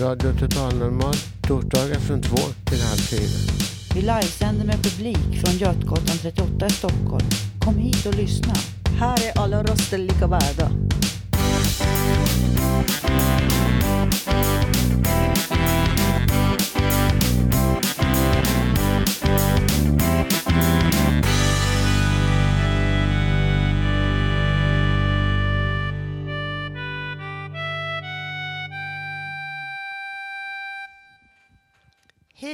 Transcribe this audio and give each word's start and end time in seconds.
Radio 0.00 0.32
Total 0.32 0.74
Normal, 0.78 1.14
torsdagar 1.42 1.94
från 1.94 2.22
två 2.22 2.36
till 2.64 2.82
halv 2.82 2.98
fyra. 2.98 3.52
Vi 3.94 4.00
livesänder 4.00 4.66
med 4.66 4.82
publik 4.82 5.44
från 5.44 5.58
Götgatan 5.58 6.16
38 6.22 6.66
i 6.66 6.70
Stockholm. 6.70 7.26
Kom 7.60 7.76
hit 7.76 8.06
och 8.06 8.14
lyssna. 8.14 8.54
Här 8.98 9.16
är 9.28 9.42
alla 9.42 9.62
röster 9.62 9.98
lika 9.98 10.26
värda. 10.26 10.70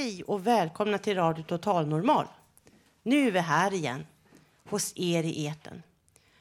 Hej 0.06 0.23
och 0.24 0.46
välkomna 0.46 0.99
till 0.99 1.16
Radio 1.16 1.43
Total 1.43 1.87
Normal. 1.87 2.26
Nu 3.02 3.26
är 3.26 3.30
vi 3.30 3.38
här 3.38 3.74
igen, 3.74 4.07
hos 4.68 4.93
er 4.96 5.23
i 5.23 5.46
eten. 5.46 5.82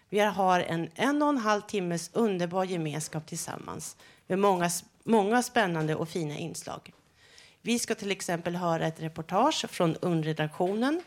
Vi 0.09 0.19
har 0.19 0.59
en 0.59 0.89
en 0.95 1.21
och 1.21 1.29
en 1.29 1.37
halv 1.37 1.61
timmes 1.61 2.09
underbar 2.13 2.63
gemenskap 2.63 3.27
tillsammans 3.27 3.97
med 4.27 4.39
många, 4.39 4.69
många 5.03 5.43
spännande 5.43 5.95
och 5.95 6.09
fina 6.09 6.37
inslag. 6.37 6.93
Vi 7.61 7.79
ska 7.79 7.95
till 7.95 8.11
exempel 8.11 8.55
höra 8.55 8.87
ett 8.87 9.01
reportage 9.01 9.65
från 9.69 9.95
UNN-redaktionen 10.01 11.01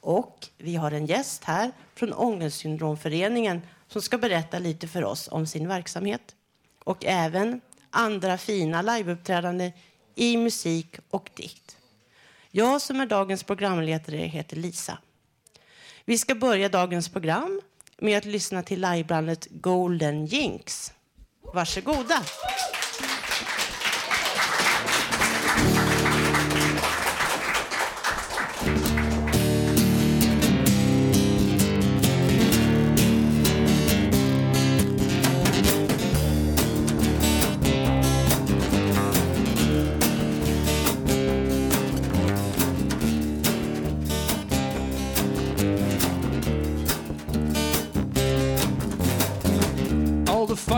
och 0.00 0.48
vi 0.58 0.76
har 0.76 0.90
en 0.90 1.06
gäst 1.06 1.44
här 1.44 1.72
från 1.94 2.12
Ångestsyndromföreningen 2.12 3.60
som 3.88 4.02
ska 4.02 4.18
berätta 4.18 4.58
lite 4.58 4.88
för 4.88 5.04
oss 5.04 5.28
om 5.32 5.46
sin 5.46 5.68
verksamhet. 5.68 6.36
Och 6.84 7.04
även 7.04 7.60
andra 7.90 8.38
fina 8.38 8.82
liveuppträdanden 8.82 9.72
i 10.14 10.36
musik 10.36 10.96
och 11.10 11.30
dikt. 11.34 11.76
Jag 12.52 12.82
som 12.82 13.00
är 13.00 13.06
dagens 13.06 13.42
programledare 13.42 14.16
heter 14.16 14.56
Lisa. 14.56 14.98
Vi 16.04 16.18
ska 16.18 16.34
börja 16.34 16.68
dagens 16.68 17.08
program 17.08 17.60
med 17.98 18.18
att 18.18 18.24
lyssna 18.24 18.62
till 18.62 18.80
livebandet 18.80 19.46
Golden 19.50 20.26
Jinx. 20.26 20.92
Varsågoda! 21.54 22.22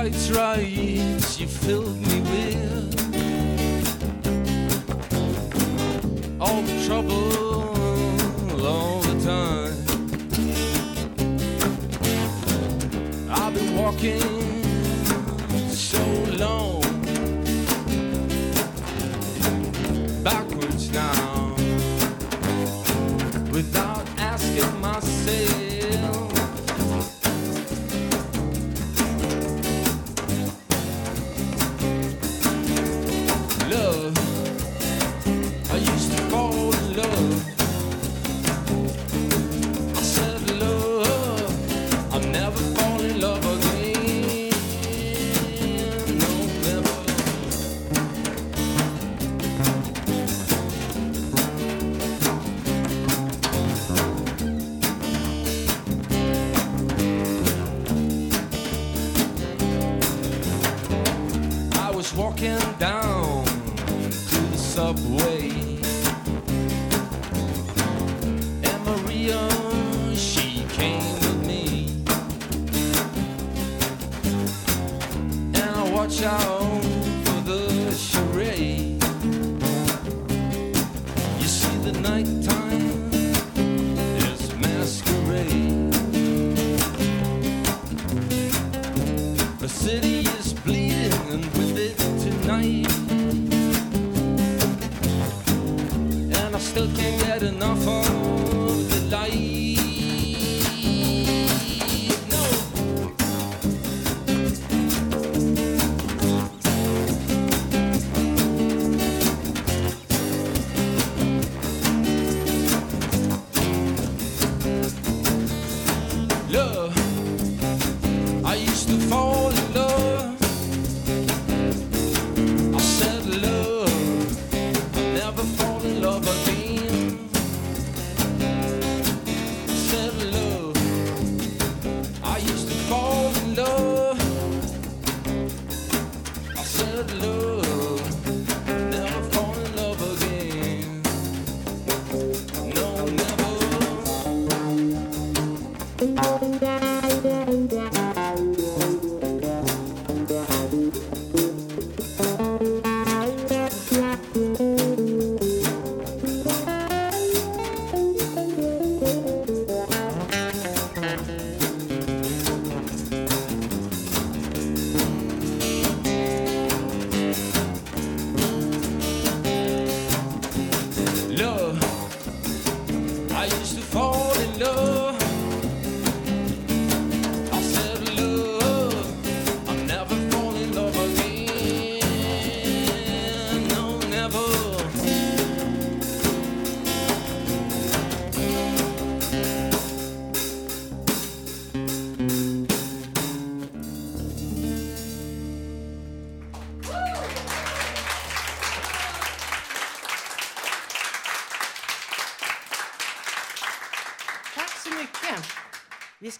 The 0.02 0.32
right 0.32 0.66
you 1.38 1.46
filled 1.46 1.96
me 1.96 2.20
with 2.22 2.92
all 6.40 6.60
the 6.62 6.84
trouble 6.84 8.66
all 8.66 9.00
the 9.02 9.14
time. 9.24 9.76
I've 13.30 13.54
been 13.54 13.76
walking 13.76 14.31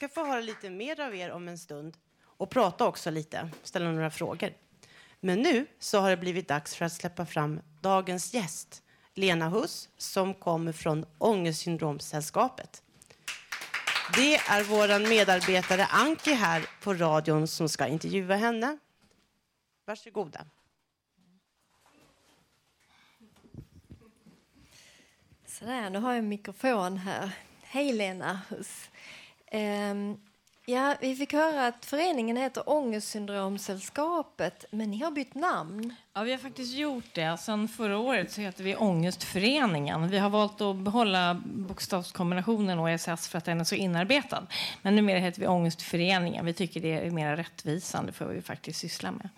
ska 0.02 0.08
få 0.08 0.26
höra 0.26 0.40
lite 0.40 0.70
mer 0.70 1.00
av 1.00 1.14
er 1.14 1.30
om 1.30 1.48
en 1.48 1.58
stund 1.58 1.96
och 2.24 2.50
prata 2.50 2.86
också 2.86 3.10
lite, 3.10 3.50
ställa 3.62 3.92
några 3.92 4.10
frågor. 4.10 4.54
Men 5.20 5.38
nu 5.42 5.66
så 5.78 5.98
har 5.98 6.10
det 6.10 6.16
blivit 6.16 6.48
dags 6.48 6.74
för 6.74 6.84
att 6.84 6.92
släppa 6.92 7.26
fram 7.26 7.60
dagens 7.80 8.34
gäst, 8.34 8.82
Lena 9.14 9.48
Huss, 9.48 9.88
som 9.96 10.34
kommer 10.34 10.72
från 10.72 11.06
Ångestsyndromsällskapet. 11.18 12.82
Det 14.16 14.34
är 14.34 14.64
vår 14.64 15.08
medarbetare 15.08 15.84
Anki 15.84 16.32
här 16.32 16.66
på 16.82 16.94
radion 16.94 17.48
som 17.48 17.68
ska 17.68 17.86
intervjua 17.86 18.36
henne. 18.36 18.78
Varsågoda. 19.84 20.46
Sådär, 25.46 25.90
nu 25.90 25.98
har 25.98 26.10
jag 26.10 26.18
en 26.18 26.28
mikrofon 26.28 26.96
här. 26.96 27.30
Hej 27.62 27.92
Lena 27.92 28.40
Hus. 28.48 28.88
Ehm, 29.54 30.16
ja, 30.66 30.96
vi 31.00 31.16
fick 31.16 31.32
höra 31.32 31.66
att 31.66 31.84
föreningen 31.84 32.36
heter 32.36 32.68
Ångestsyndromsällskapet, 32.68 34.64
men 34.70 34.90
ni 34.90 35.02
har 35.02 35.10
bytt 35.10 35.34
namn. 35.34 35.94
Ja, 36.14 36.22
vi 36.22 36.30
har 36.30 36.38
faktiskt 36.38 36.74
gjort 36.74 37.14
det. 37.14 37.38
Sen 37.40 37.68
förra 37.68 37.98
året 37.98 38.32
så 38.32 38.40
heter 38.40 38.64
vi 38.64 38.76
Ångestföreningen. 38.76 40.08
Vi 40.08 40.18
har 40.18 40.30
valt 40.30 40.60
att 40.60 40.76
behålla 40.76 41.42
bokstavskombinationen 41.44 42.78
OSS 42.78 43.28
för 43.28 43.38
att 43.38 43.44
den 43.44 43.60
är 43.60 43.64
så 43.64 43.74
inarbetad. 43.74 44.46
Men 44.82 44.96
numera 44.96 45.18
heter 45.18 45.40
vi 45.40 45.46
Ångestföreningen. 45.46 46.46
Vi 46.46 46.54
tycker 46.54 46.80
det 46.80 47.06
är 47.06 47.10
mer 47.10 47.36
rättvisande 47.36 48.12
för 48.12 48.24
vad 48.24 48.34
vi 48.34 48.42
faktiskt 48.42 48.80
sysslar 48.80 49.10
med. 49.10 49.28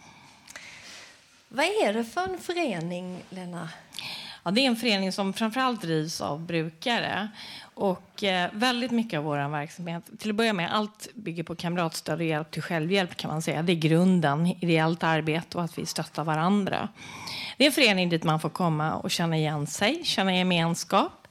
Vad 1.48 1.64
är 1.64 1.92
det 1.92 2.04
för 2.04 2.24
en 2.24 2.38
förening, 2.38 3.22
Lena? 3.30 3.68
Ja, 4.46 4.50
det 4.50 4.60
är 4.60 4.66
en 4.66 4.76
förening 4.76 5.12
som 5.12 5.32
framförallt 5.32 5.82
drivs 5.82 6.20
av 6.20 6.40
brukare. 6.40 7.28
Och 7.74 8.24
eh, 8.24 8.50
väldigt 8.52 8.90
mycket 8.90 9.18
av 9.18 9.24
vår 9.24 9.48
verksamhet, 9.48 10.10
till 10.18 10.30
att 10.30 10.36
börja 10.36 10.52
med, 10.52 10.74
allt 10.74 11.08
bygger 11.14 11.42
på 11.42 11.54
kamratstöd 11.54 12.18
och 12.18 12.24
hjälp 12.24 12.50
till 12.50 12.62
självhjälp 12.62 13.16
kan 13.16 13.30
man 13.30 13.42
säga. 13.42 13.62
Det 13.62 13.72
är 13.72 13.76
grunden, 13.76 14.46
ideellt 14.46 15.02
arbete 15.02 15.58
och 15.58 15.64
att 15.64 15.78
vi 15.78 15.86
stöttar 15.86 16.24
varandra. 16.24 16.88
Det 17.56 17.64
är 17.64 17.66
en 17.66 17.72
förening 17.72 18.08
dit 18.08 18.24
man 18.24 18.40
får 18.40 18.48
komma 18.48 18.94
och 18.94 19.10
känna 19.10 19.36
igen 19.36 19.66
sig, 19.66 20.04
känna 20.04 20.36
gemenskap. 20.36 21.28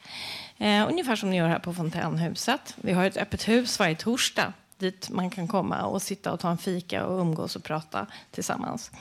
Eh, 0.57 0.87
ungefär 0.89 1.15
som 1.15 1.29
ni 1.29 1.37
gör 1.37 1.47
här 1.47 1.59
på 1.59 1.73
Fontänhuset. 1.73 2.75
Vi 2.81 2.93
har 2.93 3.05
ett 3.05 3.17
öppet 3.17 3.47
hus 3.47 3.79
varje 3.79 3.95
torsdag 3.95 4.53
dit 4.83 5.09
man 5.09 5.29
kan 5.29 5.47
komma 5.47 5.83
och 5.83 6.01
sitta 6.01 6.31
och 6.31 6.39
ta 6.39 6.49
en 6.49 6.57
fika 6.57 7.05
och 7.05 7.21
umgås 7.21 7.55
och 7.55 7.63
prata 7.63 8.07
tillsammans. 8.31 8.91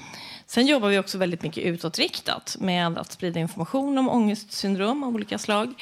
Sen 0.47 0.67
jobbar 0.67 0.89
vi 0.89 0.99
också 0.99 1.19
väldigt 1.19 1.43
mycket 1.43 1.65
utåtriktat 1.65 2.57
med 2.61 2.99
att 2.99 3.13
sprida 3.13 3.41
information 3.41 3.99
om 3.99 4.09
ångestsyndrom 4.09 5.03
av 5.03 5.15
olika 5.15 5.39
slag. 5.39 5.75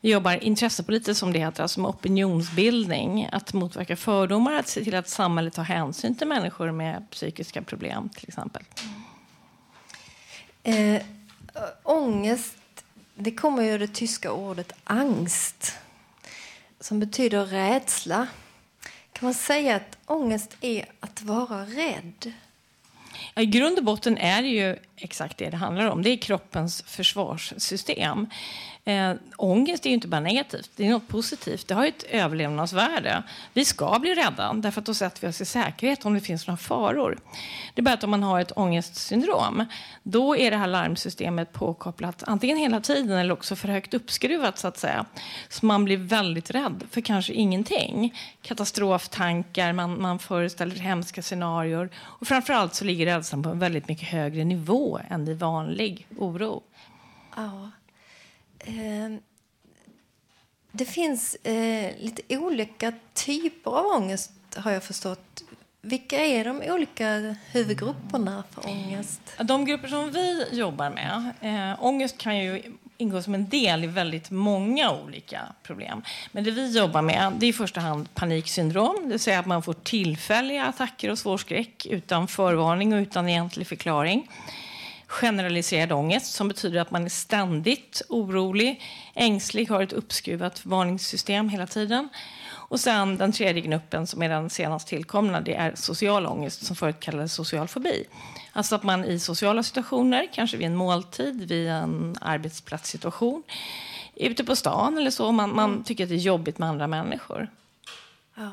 Vi 0.00 0.10
jobbar 0.10 0.44
intressepolitiskt 0.44 1.20
som 1.20 1.32
det 1.32 1.38
heter, 1.38 1.62
alltså 1.62 1.80
med 1.80 1.88
opinionsbildning, 1.88 3.28
att 3.32 3.52
motverka 3.52 3.96
fördomar, 3.96 4.52
att 4.52 4.68
se 4.68 4.84
till 4.84 4.94
att 4.94 5.08
samhället 5.08 5.52
tar 5.52 5.62
hänsyn 5.62 6.14
till 6.14 6.26
människor 6.26 6.72
med 6.72 7.06
psykiska 7.10 7.62
problem 7.62 8.08
till 8.08 8.28
exempel. 8.28 8.62
Eh, 10.62 11.02
ångest, 11.82 12.56
det 13.14 13.30
kommer 13.30 13.62
ju 13.62 13.78
det 13.78 13.88
tyska 13.88 14.32
ordet 14.32 14.72
angst 14.84 15.74
som 16.80 17.00
betyder 17.00 17.46
rädsla. 17.46 18.26
Kan 19.20 19.26
man 19.26 19.34
säga 19.34 19.76
att 19.76 19.98
ångest 20.06 20.56
är 20.60 20.86
att 21.00 21.22
vara 21.22 21.64
rädd? 21.64 22.32
I 23.36 23.46
grund 23.46 23.78
och 23.78 23.84
botten 23.84 24.18
är 24.18 24.42
det 24.42 24.48
ju 24.48 24.76
exakt 24.96 25.38
det 25.38 25.50
det 25.50 25.56
handlar 25.56 25.86
om. 25.86 26.02
Det 26.02 26.10
är 26.10 26.16
kroppens 26.16 26.82
försvarssystem. 26.82 28.26
Eh, 28.90 29.16
ångest 29.36 29.86
är 29.86 29.90
ju 29.90 29.94
inte 29.94 30.08
bara 30.08 30.20
negativt, 30.20 30.70
det 30.76 30.86
är 30.86 30.90
något 30.90 31.08
positivt. 31.08 31.68
Det 31.68 31.74
har 31.74 31.86
ett 31.86 32.02
överlevnadsvärde. 32.02 33.22
Vi 33.52 33.64
ska 33.64 33.98
bli 33.98 34.14
rädda, 34.14 34.52
därför 34.52 34.80
att 34.80 34.86
då 34.86 34.94
sätter 34.94 35.20
vi 35.20 35.28
oss 35.28 35.40
i 35.40 35.44
säkerhet 35.44 36.04
om 36.04 36.14
det 36.14 36.20
finns 36.20 36.46
några 36.46 36.56
faror. 36.56 37.18
Det 37.74 37.80
är 37.80 37.82
bara 37.82 37.94
att 37.94 38.04
om 38.04 38.10
man 38.10 38.22
har 38.22 38.40
ett 38.40 38.52
ångestsyndrom, 38.56 39.64
då 40.02 40.36
är 40.36 40.50
det 40.50 40.56
här 40.56 40.66
larmsystemet 40.66 41.52
påkopplat 41.52 42.22
antingen 42.26 42.56
hela 42.56 42.80
tiden 42.80 43.18
eller 43.18 43.32
också 43.32 43.56
för 43.56 43.68
högt 43.68 43.94
uppskruvat 43.94 44.58
så 44.58 44.68
att 44.68 44.78
säga. 44.78 45.06
Så 45.48 45.66
man 45.66 45.84
blir 45.84 45.96
väldigt 45.96 46.50
rädd 46.50 46.82
för 46.90 47.00
kanske 47.00 47.32
ingenting. 47.32 48.14
Katastroftankar, 48.42 49.72
man, 49.72 50.02
man 50.02 50.18
föreställer 50.18 50.76
hemska 50.76 51.22
scenarier. 51.22 51.88
Och 51.96 52.26
framförallt 52.26 52.74
så 52.74 52.84
ligger 52.84 53.06
rädslan 53.06 53.42
på 53.42 53.48
en 53.48 53.58
väldigt 53.58 53.88
mycket 53.88 54.08
högre 54.08 54.44
nivå 54.44 55.00
än 55.10 55.24
vid 55.24 55.38
vanlig 55.38 56.06
oro. 56.18 56.62
Ja. 57.36 57.70
Eh, 58.64 59.18
det 60.72 60.84
finns 60.84 61.34
eh, 61.34 61.96
lite 61.98 62.38
olika 62.38 62.92
typer 63.14 63.70
av 63.70 63.86
ångest, 63.86 64.32
har 64.56 64.70
jag 64.70 64.84
förstått. 64.84 65.42
Vilka 65.82 66.18
är 66.18 66.44
de 66.44 66.62
olika 66.72 67.36
huvudgrupperna 67.52 68.44
för 68.50 68.66
ångest? 68.66 69.20
De 69.38 69.64
grupper 69.64 69.88
som 69.88 70.10
vi 70.10 70.44
jobbar 70.52 70.90
med, 70.90 71.32
eh, 71.40 71.84
ångest 71.84 72.18
kan 72.18 72.38
ju 72.38 72.62
ingå 72.96 73.22
som 73.22 73.34
en 73.34 73.48
del 73.48 73.84
i 73.84 73.86
väldigt 73.86 74.30
många 74.30 74.90
olika 74.90 75.40
problem. 75.62 76.02
Men 76.32 76.44
det 76.44 76.50
vi 76.50 76.78
jobbar 76.78 77.02
med 77.02 77.32
det 77.38 77.46
är 77.46 77.50
i 77.50 77.52
första 77.52 77.80
hand 77.80 78.14
paniksyndrom, 78.14 78.96
det 79.02 79.08
vill 79.08 79.20
säga 79.20 79.38
att 79.38 79.46
man 79.46 79.62
får 79.62 79.72
tillfälliga 79.72 80.66
attacker 80.66 81.10
och 81.10 81.18
svår 81.18 81.38
skräck 81.38 81.86
utan 81.86 82.28
förvarning 82.28 82.92
och 82.92 82.98
utan 82.98 83.28
egentlig 83.28 83.66
förklaring 83.66 84.28
generaliserad 85.10 85.92
ångest 85.92 86.32
som 86.32 86.48
betyder 86.48 86.80
att 86.80 86.90
man 86.90 87.04
är 87.04 87.08
ständigt 87.08 88.02
orolig, 88.08 88.82
ängslig, 89.14 89.68
har 89.68 89.82
ett 89.82 89.92
uppskruvat 89.92 90.66
varningssystem 90.66 91.48
hela 91.48 91.66
tiden. 91.66 92.08
Och 92.52 92.80
sen 92.80 93.16
den 93.16 93.32
tredje 93.32 93.62
gruppen 93.62 94.06
som 94.06 94.22
är 94.22 94.28
den 94.28 94.50
senast 94.50 94.88
tillkomna, 94.88 95.40
det 95.40 95.54
är 95.54 95.74
social 95.74 96.26
ångest 96.26 96.66
som 96.66 96.76
förut 96.76 97.00
kallades 97.00 97.32
social 97.32 97.68
fobi. 97.68 98.04
Alltså 98.52 98.74
att 98.74 98.82
man 98.82 99.04
i 99.04 99.18
sociala 99.18 99.62
situationer, 99.62 100.28
kanske 100.32 100.56
vid 100.56 100.66
en 100.66 100.76
måltid, 100.76 101.48
vid 101.48 101.68
en 101.68 102.16
arbetsplatssituation, 102.20 103.42
ute 104.16 104.44
på 104.44 104.56
stan 104.56 104.98
eller 104.98 105.10
så, 105.10 105.32
man, 105.32 105.54
man 105.54 105.84
tycker 105.84 106.04
att 106.04 106.10
det 106.10 106.16
är 106.16 106.18
jobbigt 106.18 106.58
med 106.58 106.68
andra 106.68 106.86
människor. 106.86 107.48
Ja. 108.34 108.50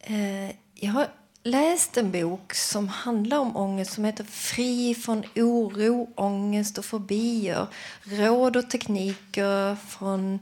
Eh, 0.00 0.56
jag 0.74 0.92
har 0.92 1.08
läst 1.42 1.96
en 1.96 2.12
bok 2.12 2.54
som 2.54 2.88
handlar 2.88 3.38
om 3.38 3.56
ångest 3.56 3.92
som 3.92 4.04
heter 4.04 4.24
Fri 4.24 4.94
från 4.94 5.24
oro, 5.36 6.10
ångest 6.14 6.78
och 6.78 6.84
fobier. 6.84 7.66
Råd 8.02 8.56
och 8.56 8.70
tekniker 8.70 9.76
från 9.88 10.38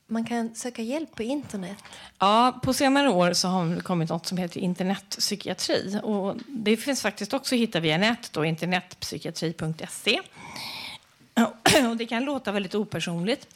man 0.07 0.25
kan 0.25 0.55
söka 0.55 0.81
hjälp 0.81 1.15
på 1.15 1.23
internet? 1.23 1.77
Ja, 2.19 2.59
på 2.63 2.73
senare 2.73 3.09
år 3.09 3.33
så 3.33 3.47
har 3.47 3.65
det 3.75 3.81
kommit 3.81 4.09
något 4.09 4.25
som 4.25 4.37
heter 4.37 4.59
internetpsykiatri. 4.59 5.99
Och 6.03 6.35
det 6.47 6.77
finns 6.77 7.01
faktiskt 7.01 7.33
också 7.33 7.55
att 7.55 7.61
hitta 7.61 7.79
via 7.79 7.97
nätet, 7.97 8.33
då, 8.33 8.45
internetpsykiatri.se. 8.45 10.21
Och 11.89 11.97
det 11.97 12.05
kan 12.05 12.25
låta 12.25 12.51
väldigt 12.51 12.75
opersonligt, 12.75 13.47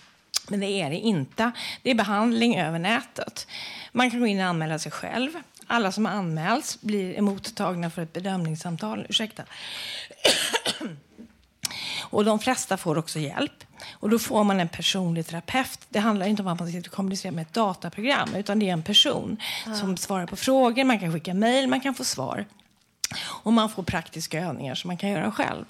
men 0.49 0.59
det 0.59 0.67
är 0.67 0.89
det 0.89 0.95
inte. 0.95 1.51
Det 1.83 1.91
är 1.91 1.95
behandling 1.95 2.59
över 2.59 2.79
nätet. 2.79 3.47
Man 3.91 4.11
kan 4.11 4.19
gå 4.19 4.27
in 4.27 4.39
och 4.39 4.45
anmäla 4.45 4.79
sig 4.79 4.91
själv. 4.91 5.29
Alla 5.67 5.91
som 5.91 6.05
anmäls 6.05 6.81
blir 6.81 7.17
emottagna 7.17 7.89
för 7.89 8.01
ett 8.01 8.13
bedömningssamtal. 8.13 9.05
Ursäkta. 9.09 9.43
Och 12.11 12.25
de 12.25 12.39
flesta 12.39 12.77
får 12.77 12.97
också 12.97 13.19
hjälp. 13.19 13.63
Och 13.91 14.09
då 14.09 14.19
får 14.19 14.43
man 14.43 14.59
en 14.59 14.69
personlig 14.69 15.27
terapeut. 15.27 15.79
Det 15.89 15.99
handlar 15.99 16.25
inte 16.25 16.41
om 16.41 16.47
att 16.47 16.59
man 16.59 16.71
sitter 16.71 16.89
och 16.89 16.95
kommunicerar 16.95 17.33
med 17.33 17.41
ett 17.41 17.53
dataprogram, 17.53 18.35
utan 18.35 18.59
det 18.59 18.69
är 18.69 18.73
en 18.73 18.83
person 18.83 19.37
som 19.79 19.97
svarar 19.97 20.25
på 20.25 20.35
frågor. 20.35 20.83
Man 20.83 20.99
kan 20.99 21.13
skicka 21.13 21.33
mejl, 21.33 21.67
man 21.67 21.81
kan 21.81 21.93
få 21.93 22.03
svar. 22.03 22.45
Och 23.23 23.53
man 23.53 23.69
får 23.69 23.83
praktiska 23.83 24.39
övningar 24.39 24.75
som 24.75 24.87
man 24.87 24.97
kan 24.97 25.09
göra 25.09 25.31
själv. 25.31 25.65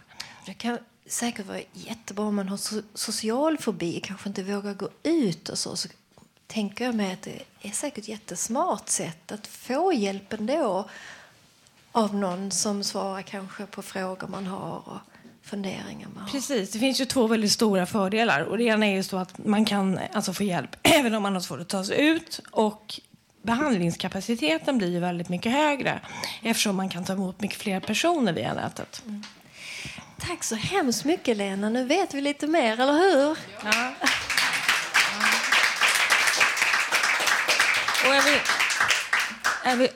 Det 0.46 0.54
kan 0.54 0.78
säkert 1.06 1.46
vara 1.46 1.60
jättebra 1.74 2.26
om 2.26 2.36
man 2.36 2.50
har 2.50 2.58
so 2.58 2.82
social 2.94 3.58
fobi, 3.58 4.00
kanske 4.04 4.30
inte 4.30 4.44
vågar 4.44 4.74
gå 4.74 4.90
ut 5.04 5.50
och 5.50 5.58
så. 5.58 5.76
så 5.76 5.90
tänker 6.48 6.86
jag 6.86 6.96
mig 6.96 7.14
att 7.14 7.22
det 7.22 7.44
är 7.62 7.72
säkert 7.72 7.98
ett 7.98 8.08
jättesmart 8.08 8.90
sätt 8.90 9.32
att 9.32 9.48
få 9.48 9.94
hjälp 9.94 10.34
ändå 10.34 10.90
av 11.92 12.16
någon 12.16 12.52
som 12.52 12.84
svarar 12.84 13.22
kanske 13.22 13.66
på 13.66 13.82
frågor 13.82 14.28
man 14.28 14.48
har 14.48 14.82
och 14.90 15.11
funderingar 15.52 16.08
man 16.14 16.24
har. 16.24 16.30
Precis, 16.30 16.72
det 16.72 16.80
finns 16.80 17.02
ju 17.02 17.06
två 17.06 17.28
väldigt 17.28 17.52
stora 17.52 17.86
fördelar. 17.86 18.42
Och 18.42 18.58
det 18.58 18.64
ena 18.64 18.86
är 18.86 18.96
ju 18.96 19.04
så 19.04 19.18
att 19.18 19.46
man 19.46 19.66
kan 19.66 20.00
alltså 20.14 20.34
få 20.34 20.44
hjälp 20.44 20.76
även 20.84 21.14
om 21.14 21.24
man 21.24 21.34
har 21.34 21.42
svårt 21.42 21.60
att 21.60 21.70
ta 21.70 21.84
sig 21.84 22.08
ut. 22.08 22.40
Och 22.52 23.00
behandlingskapaciteten 23.42 24.78
blir 24.78 24.92
ju 24.92 25.00
väldigt 25.00 25.30
mycket 25.30 25.52
högre 25.52 26.00
eftersom 26.42 26.76
man 26.76 26.90
kan 26.90 27.04
ta 27.04 27.14
emot 27.14 27.42
mycket 27.42 27.58
fler 27.58 27.80
personer 27.80 28.34
via 28.34 28.54
nätet. 28.54 29.04
Tack 30.20 30.44
så 30.44 30.56
hemskt 30.56 31.06
mycket 31.06 31.38
Lena. 31.38 31.70
Nu 31.70 31.86
vet 31.86 32.14
vi 32.14 32.22
lite 32.22 32.48
mer, 32.48 32.80
eller 32.80 32.94
hur? 32.94 33.38
Ja. 33.64 33.94
Och 38.08 38.16
jag 38.16 38.22
vill, 38.22 38.40
jag 39.66 39.76
vill, 39.76 39.90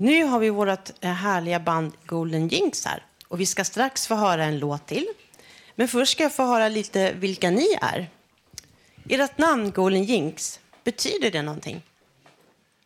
Nu 0.00 0.24
har 0.24 0.38
vi 0.38 0.50
vårt 0.50 0.90
eh, 1.00 1.10
härliga 1.10 1.60
band 1.60 1.92
Golden 2.06 2.48
Jinx 2.48 2.84
här. 2.84 3.02
Och 3.28 3.40
vi 3.40 3.46
ska 3.46 3.64
strax 3.64 4.06
få 4.06 4.14
höra 4.14 4.44
en 4.44 4.58
låt 4.58 4.86
till. 4.86 5.06
Men 5.74 5.88
först 5.88 6.12
ska 6.12 6.22
jag 6.22 6.34
få 6.34 6.42
höra 6.42 6.68
lite 6.68 7.12
vilka 7.12 7.50
ni 7.50 7.78
är. 7.80 8.10
Ert 9.08 9.38
namn 9.38 9.70
Golden 9.70 10.04
Jinx, 10.04 10.60
betyder 10.84 11.30
det 11.30 11.42
någonting? 11.42 11.82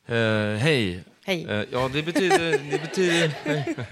Eh, 0.07 0.55
hej. 0.57 1.05
Hej. 1.25 1.45
Eh, 1.45 1.65
ja, 1.71 1.91
det 1.93 2.03
betyder... 2.03 2.51
Det 2.71 2.83
betyder, 2.83 3.35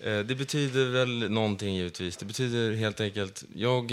eh, 0.00 0.18
det 0.18 0.34
betyder 0.34 0.84
väl 0.84 1.30
någonting 1.30 1.74
givetvis. 1.74 2.16
Det 2.16 2.24
betyder 2.24 2.76
helt 2.76 3.00
enkelt... 3.00 3.44
Jag, 3.54 3.90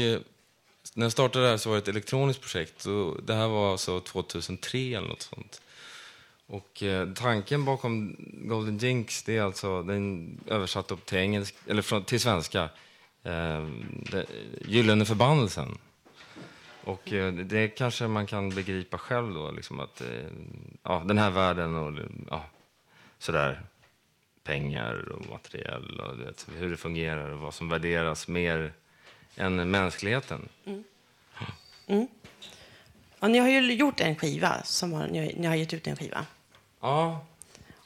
när 0.94 1.06
jag 1.06 1.12
startade 1.12 1.46
det 1.46 1.52
här 1.52 1.58
så 1.58 1.70
var 1.70 1.76
det 1.76 1.82
ett 1.82 1.88
elektroniskt 1.88 2.42
projekt. 2.42 2.86
Och 2.86 3.24
det 3.24 3.34
här 3.34 3.48
var 3.48 3.72
alltså 3.72 4.00
2003 4.00 4.80
eller 4.80 5.08
något 5.08 5.22
sånt. 5.22 5.62
Och 6.54 6.84
eh, 6.84 7.14
tanken 7.14 7.66
bakom 7.66 8.16
Golden 8.34 8.78
Jinx, 8.78 9.24
det 9.24 9.38
är 9.38 9.42
alltså, 9.42 9.84
den 9.84 10.40
översatt 10.48 10.92
upp 10.92 11.06
till, 11.06 11.18
engelsk, 11.18 11.56
eller 11.68 11.82
från, 11.82 12.04
till 12.04 12.20
svenska, 12.20 12.64
eh, 13.24 13.68
det, 14.12 14.26
Gyllene 14.66 15.06
förbannelsen. 15.06 15.78
Och 16.84 17.14
eh, 17.14 17.34
det 17.34 17.68
kanske 17.68 18.08
man 18.08 18.26
kan 18.26 18.50
begripa 18.50 18.98
själv 18.98 19.34
då, 19.34 19.52
liksom 19.52 19.80
att 19.80 20.02
eh, 20.02 20.08
ja, 20.84 21.04
den 21.06 21.18
här 21.18 21.32
världen 21.32 21.76
och 21.76 22.00
ja, 22.30 22.46
sådär, 23.20 23.62
pengar 24.44 25.12
och 25.12 25.30
materiell 25.30 26.00
och 26.00 26.20
vet, 26.20 26.48
hur 26.58 26.70
det 26.70 26.78
fungerar 26.78 27.30
och 27.30 27.40
vad 27.40 27.54
som 27.54 27.70
värderas 27.70 28.28
mer 28.28 28.74
än 29.36 29.72
mänskligheten. 29.72 30.50
Mm. 30.66 30.84
Mm. 31.88 32.08
Ja, 33.20 33.28
ni 33.28 33.40
har 33.40 33.48
ju 33.48 33.74
gjort 33.74 34.00
en 34.00 34.16
skiva, 34.16 34.64
som 34.64 34.94
har, 34.94 35.08
ni, 35.08 35.36
ni 35.38 35.48
har 35.48 35.56
gett 35.56 35.74
ut 35.74 35.88
en 35.88 35.96
skiva. 35.96 36.26
Ja, 36.84 37.26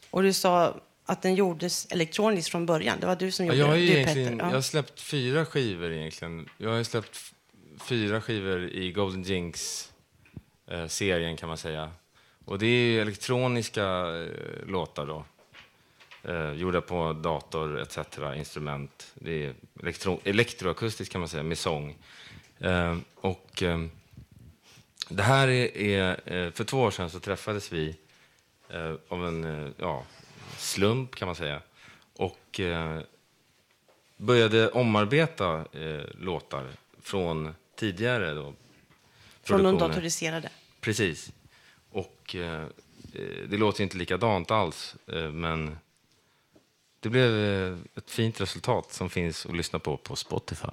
Och 0.10 0.24
du 0.24 0.34
sa 0.34 0.76
att 1.06 1.22
den 1.22 1.36
gjordes 1.36 1.86
elektroniskt 1.92 2.52
från 2.52 2.66
början. 2.66 3.00
Det 3.00 3.08
var 3.08 3.16
du 3.16 3.32
som 3.32 3.46
gjorde 3.46 3.58
jag, 3.58 3.68
har 3.68 3.76
ju 3.76 3.86
Du, 3.88 3.94
egentligen, 3.94 4.30
Petter. 4.32 4.44
jag 4.46 4.52
Ja. 4.52 4.56
har 4.58 4.62
släppt 4.62 5.02
fyra 5.02 5.46
skivor 5.46 5.92
egentligen. 5.92 6.50
Jag 6.58 6.70
har 6.70 6.84
släppt 6.84 7.34
fyra 7.82 8.22
skivor 8.22 8.70
i 8.70 8.92
Golden 8.92 9.24
Jinx-serien 9.24 11.38
kan 11.38 11.48
man 11.50 11.58
säga. 11.58 11.92
Och 12.46 12.60
det 12.60 12.66
är 12.66 12.92
ju 12.92 13.02
elektroniska 13.02 13.84
eh, 13.86 14.28
låtar 14.68 15.06
då. 15.06 15.26
Eh, 16.32 16.52
gjorda 16.52 16.82
på 16.82 17.14
dator 17.14 17.82
etc. 17.82 17.98
instrument. 18.38 19.12
Det 19.16 19.46
är 19.46 19.54
elektro 19.82 20.20
elektroakustiskt 20.24 21.12
kan 21.12 21.22
man 21.22 21.30
säga, 21.30 21.44
med 21.44 21.58
sång. 21.58 21.98
Eh, 22.60 22.98
och 23.16 23.64
eh, 23.64 23.80
det 25.10 25.24
här 25.24 25.48
är, 25.48 25.78
är 25.78 26.34
eh, 26.46 26.52
för 26.52 26.64
två 26.64 26.80
år 26.82 26.92
sedan 26.92 27.10
så 27.10 27.20
träffades 27.20 27.72
vi 27.74 27.96
eh, 28.70 28.94
av 29.08 29.28
en 29.28 29.44
eh, 29.44 29.72
ja, 29.78 30.04
slump 30.58 31.16
kan 31.16 31.26
man 31.26 31.36
säga. 31.36 31.62
Och 32.18 32.60
eh, 32.60 33.00
började 34.18 34.70
omarbeta 34.70 35.66
eh, 35.72 36.06
låtar 36.20 36.68
från 37.02 37.54
tidigare 37.76 38.34
då, 38.34 38.54
Från 39.44 39.64
de 39.64 39.78
datoriserade. 39.78 40.50
Precis. 40.82 41.32
Och 41.92 42.36
eh, 42.36 42.62
eh, 43.14 43.48
det 43.50 43.58
låter 43.58 43.84
inte 43.84 43.98
likadant 43.98 44.52
alls, 44.52 44.96
men 45.32 45.78
det 47.00 47.10
blev 47.10 47.34
ett 47.96 48.12
fint 48.12 48.42
resultat 48.42 48.94
som 48.94 49.10
finns 49.10 49.46
att 49.46 49.56
lyssna 49.56 49.80
på 49.80 49.98
på 49.98 50.16
Spotify. 50.16 50.68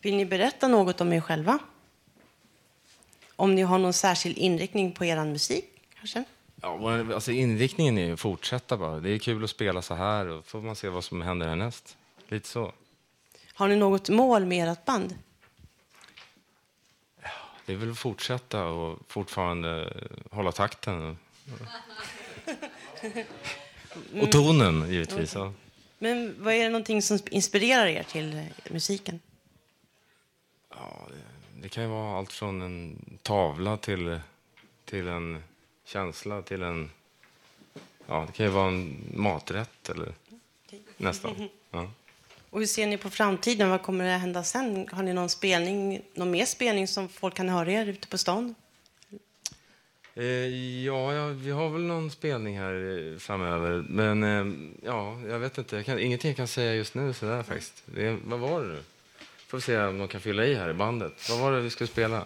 Vill 0.00 0.16
ni 0.16 0.26
berätta 0.26 0.68
något 0.68 1.00
om 1.00 1.12
er 1.12 1.20
själva? 1.20 1.58
Om 3.36 3.54
ni 3.54 3.62
har 3.62 3.78
någon 3.78 3.92
särskild 3.92 4.38
inriktning 4.38 4.92
på 4.92 5.04
er 5.04 5.24
musik, 5.24 5.64
kanske? 5.98 6.24
Ja, 6.60 7.14
alltså 7.14 7.32
inriktningen 7.32 7.98
är 7.98 8.12
att 8.12 8.20
fortsätta 8.20 8.76
bara. 8.76 9.00
Det 9.00 9.10
är 9.10 9.18
kul 9.18 9.44
att 9.44 9.50
spela 9.50 9.82
så 9.82 9.94
här 9.94 10.28
och 10.28 10.46
får 10.46 10.60
man 10.60 10.76
se 10.76 10.88
vad 10.88 11.04
som 11.04 11.22
händer 11.22 11.48
härnäst. 11.48 11.96
Lite 12.28 12.48
så. 12.48 12.72
Har 13.54 13.68
ni 13.68 13.76
något 13.76 14.08
mål 14.08 14.46
med 14.46 14.68
ert 14.68 14.84
band? 14.84 15.14
Det 17.66 17.72
är 17.72 17.76
väl 17.76 17.90
att 17.90 17.98
fortsätta 17.98 18.64
och 18.64 18.98
fortfarande 19.08 19.92
hålla 20.30 20.52
takten. 20.52 21.18
Och 24.20 24.32
tonen, 24.32 24.92
givetvis. 24.92 25.34
Ja. 25.34 25.52
Men 25.98 26.36
vad 26.38 26.54
är 26.54 26.64
det 26.64 26.70
någonting 26.70 27.02
som 27.02 27.18
inspirerar 27.30 27.86
er 27.86 28.02
till 28.02 28.46
musiken? 28.70 29.20
Ja, 30.70 31.08
det, 31.08 31.14
det 31.62 31.68
kan 31.68 31.82
ju 31.82 31.88
vara 31.88 32.18
allt 32.18 32.32
från 32.32 32.62
en 32.62 32.98
tavla 33.22 33.76
till, 33.76 34.20
till 34.84 35.08
en 35.08 35.42
känsla 35.84 36.42
till 36.42 36.62
en... 36.62 36.90
Ja, 38.06 38.24
det 38.26 38.32
kan 38.32 38.46
ju 38.46 38.52
vara 38.52 38.68
en 38.68 38.96
maträtt 39.14 39.88
eller 39.88 40.12
nästan. 40.96 41.48
Ja. 41.70 41.90
Och 42.50 42.58
hur 42.58 42.66
ser 42.66 42.86
ni 42.86 42.98
på 42.98 43.10
framtiden? 43.10 43.70
Vad 43.70 43.82
kommer 43.82 44.14
att 44.14 44.20
hända 44.20 44.44
sen? 44.44 44.88
Har 44.92 45.02
ni 45.02 45.12
någon 45.12 45.28
spelning, 45.28 46.02
någon 46.14 46.30
mer 46.30 46.46
spelning 46.46 46.88
som 46.88 47.08
folk 47.08 47.34
kan 47.34 47.48
höra 47.48 47.72
er 47.72 47.86
ute 47.86 48.08
på 48.08 48.18
stan? 48.18 48.54
Eh, 50.14 50.24
ja, 50.84 51.14
ja, 51.14 51.26
vi 51.26 51.50
har 51.50 51.68
väl 51.68 51.82
någon 51.82 52.10
spelning 52.10 52.58
här 52.58 53.12
eh, 53.12 53.18
framöver. 53.18 53.84
Men 53.88 54.22
eh, 54.22 54.70
ja, 54.84 55.20
jag 55.28 55.38
vet 55.38 55.58
inte. 55.58 55.76
Jag 55.76 55.84
kan, 55.84 55.98
ingenting 55.98 56.28
jag 56.28 56.36
kan 56.36 56.48
säga 56.48 56.74
just 56.74 56.94
nu 56.94 57.12
sådär 57.12 57.42
faktiskt. 57.42 57.82
Det, 57.86 58.18
vad 58.24 58.38
var 58.38 58.60
det 58.60 58.68
nu? 58.68 58.82
Får 59.46 59.58
vi 59.58 59.62
se 59.62 59.78
om 59.78 59.98
de 59.98 60.08
kan 60.08 60.20
fylla 60.20 60.44
i 60.44 60.54
här 60.54 60.70
i 60.70 60.74
bandet. 60.74 61.28
Vad 61.30 61.38
var 61.38 61.52
det 61.52 61.60
vi 61.60 61.70
skulle 61.70 61.88
spela? 61.88 62.16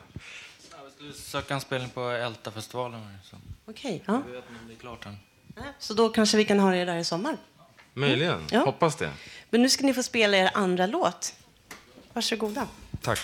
Ja, 0.71 0.77
vi 0.87 0.91
skulle 0.95 1.13
söka 1.13 1.55
en 1.55 1.61
spelning 1.61 1.91
på 1.91 2.01
Älta-festivalen. 2.01 3.19
Så. 3.25 3.37
Okej, 3.67 4.03
ja. 4.07 4.23
Vi 4.27 4.33
vet 4.33 4.45
inte 4.49 4.61
om 4.63 4.69
det 4.69 4.75
är 4.75 4.79
klart 4.79 5.07
än. 5.07 5.17
Så 5.79 5.95
då 5.95 6.09
kanske 6.09 6.37
vi 6.37 6.45
kan 6.45 6.61
höra 6.61 6.77
er 6.77 6.87
där 6.87 6.97
i 6.97 7.05
sommar. 7.05 7.37
Möjligen. 7.95 8.47
Ja. 8.51 8.61
Hoppas 8.65 8.97
det. 8.97 9.13
Men 9.51 9.63
nu 9.63 9.69
ska 9.69 9.87
ni 9.87 9.95
få 9.95 10.03
spela 10.03 10.37
er 10.37 10.51
andra 10.55 10.87
låt. 10.87 11.35
Varsågoda. 12.13 12.69
Tack. 13.03 13.19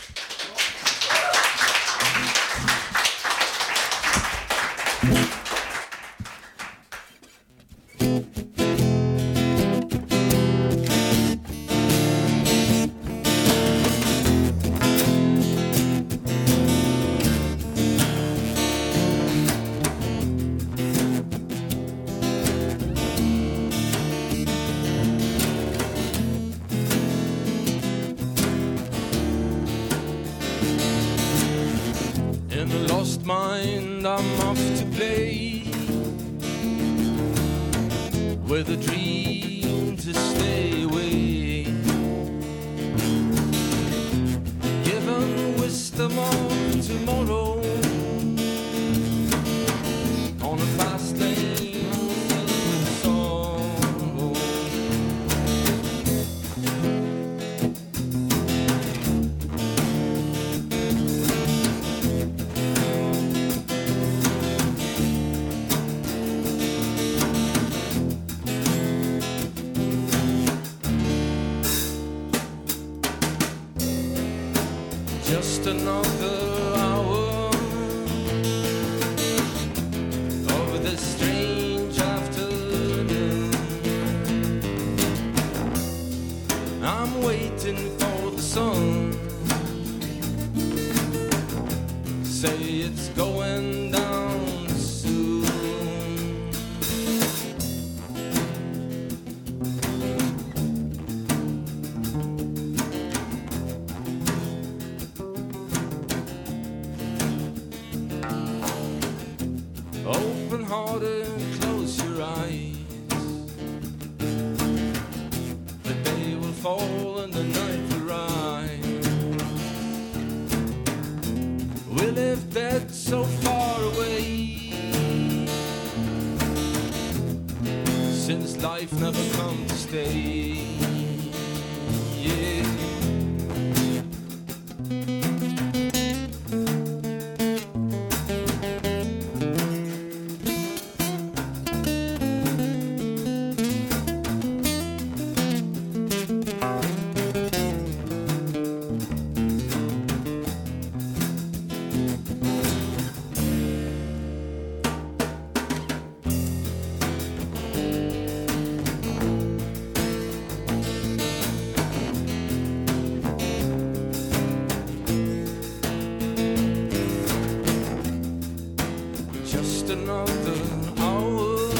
Just 169.86 169.98
another 169.98 170.56
hour 170.98 171.70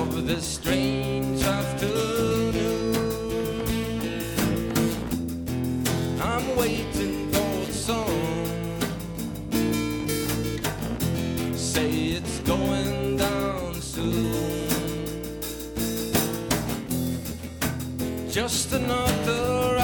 of 0.00 0.26
this 0.26 0.44
strange 0.44 1.42
afternoon. 1.44 2.94
I'm 6.20 6.56
waiting 6.56 7.30
for 7.32 7.66
the 7.66 7.72
sun. 7.72 8.08
Say 11.54 11.90
it's 12.18 12.40
going 12.40 13.16
down 13.16 13.74
soon. 13.74 14.34
Just 18.28 18.72
another 18.72 19.75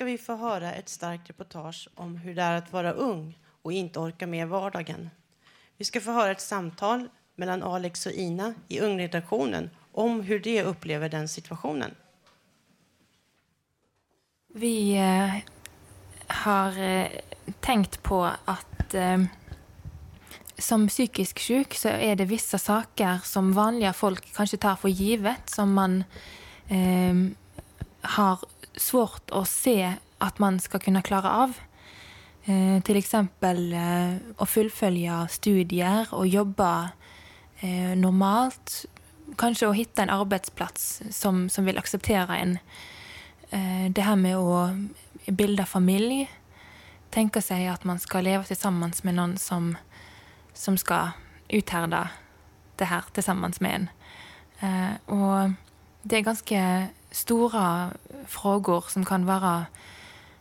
ska 0.00 0.04
vi 0.04 0.18
få 0.18 0.36
höra 0.36 0.72
ett 0.72 0.88
starkt 0.88 1.30
reportage 1.30 1.88
om 1.94 2.16
hur 2.16 2.34
det 2.34 2.42
är 2.42 2.56
att 2.56 2.72
vara 2.72 2.92
ung 2.92 3.38
och 3.62 3.72
inte 3.72 3.98
orka 3.98 4.26
med 4.26 4.48
vardagen. 4.48 5.10
Vi 5.76 5.84
ska 5.84 6.00
få 6.00 6.10
höra 6.12 6.30
ett 6.30 6.40
samtal 6.40 7.08
mellan 7.34 7.62
Alex 7.62 8.06
och 8.06 8.12
Ina 8.12 8.54
i 8.68 8.80
ungredaktionen 8.80 9.70
om 9.92 10.20
hur 10.20 10.40
de 10.40 10.62
upplever 10.62 11.08
den 11.08 11.28
situationen. 11.28 11.94
Vi 14.54 14.96
eh, 14.96 15.34
har 16.26 16.78
eh, 16.78 17.06
tänkt 17.60 18.02
på 18.02 18.30
att 18.44 18.94
eh, 18.94 19.24
som 20.58 20.88
psykisk 20.88 21.40
sjuk 21.40 21.74
så 21.74 21.88
är 21.88 22.16
det 22.16 22.24
vissa 22.24 22.58
saker 22.58 23.18
som 23.24 23.52
vanliga 23.52 23.92
folk 23.92 24.34
kanske 24.34 24.56
tar 24.56 24.76
för 24.76 24.88
givet 24.88 25.50
som 25.50 25.74
man 25.74 26.04
eh, 26.68 27.14
har 28.00 28.38
svårt 28.80 29.30
att 29.30 29.48
se 29.48 29.94
att 30.18 30.38
man 30.38 30.60
ska 30.60 30.78
kunna 30.78 31.02
klara 31.02 31.30
av. 31.30 31.52
Eh, 32.44 32.82
till 32.82 32.96
exempel 32.96 33.72
eh, 33.72 34.14
att 34.36 34.50
fullfölja 34.50 35.28
studier 35.30 36.06
och 36.10 36.26
jobba 36.26 36.90
eh, 37.60 37.96
normalt. 37.96 38.86
Kanske 39.36 39.68
att 39.68 39.76
hitta 39.76 40.02
en 40.02 40.10
arbetsplats 40.10 41.02
som, 41.10 41.48
som 41.50 41.64
vill 41.64 41.78
acceptera 41.78 42.36
en. 42.36 42.58
Eh, 43.50 43.90
det 43.90 44.02
här 44.02 44.16
med 44.16 44.36
att 44.36 44.70
bilda 45.26 45.66
familj. 45.66 46.30
Tänka 47.10 47.42
sig 47.42 47.68
att 47.68 47.84
man 47.84 47.98
ska 47.98 48.20
leva 48.20 48.44
tillsammans 48.44 49.02
med 49.02 49.14
någon 49.14 49.38
som, 49.38 49.76
som 50.54 50.78
ska 50.78 51.08
uthärda 51.48 52.08
det 52.76 52.84
här 52.84 53.04
tillsammans 53.12 53.60
med 53.60 53.74
en. 53.74 53.90
Eh, 54.60 55.14
och 55.14 55.50
det 56.02 56.16
är 56.16 56.20
ganska 56.20 56.86
stora 57.10 57.90
frågor 58.26 58.84
som 58.88 59.04
kan 59.04 59.26
vara 59.26 59.66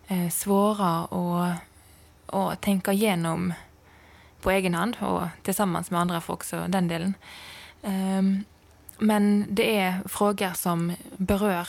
eh, 0.08 0.30
svåra 0.30 1.04
att, 1.04 1.58
att 2.26 2.62
tänka 2.62 2.94
igenom 2.94 3.54
på 4.42 4.52
egen 4.52 4.74
hand 4.74 4.98
och 5.00 5.22
tillsammans 5.44 5.92
med 5.92 6.00
andra 6.02 6.22
för 6.22 6.34
också 6.34 6.66
den 6.68 6.88
delen. 6.88 7.14
Ehm, 7.84 8.44
Men 9.00 9.46
det 9.50 9.78
är 9.78 10.00
frågor 10.06 10.54
som 10.54 10.94
berör 11.18 11.68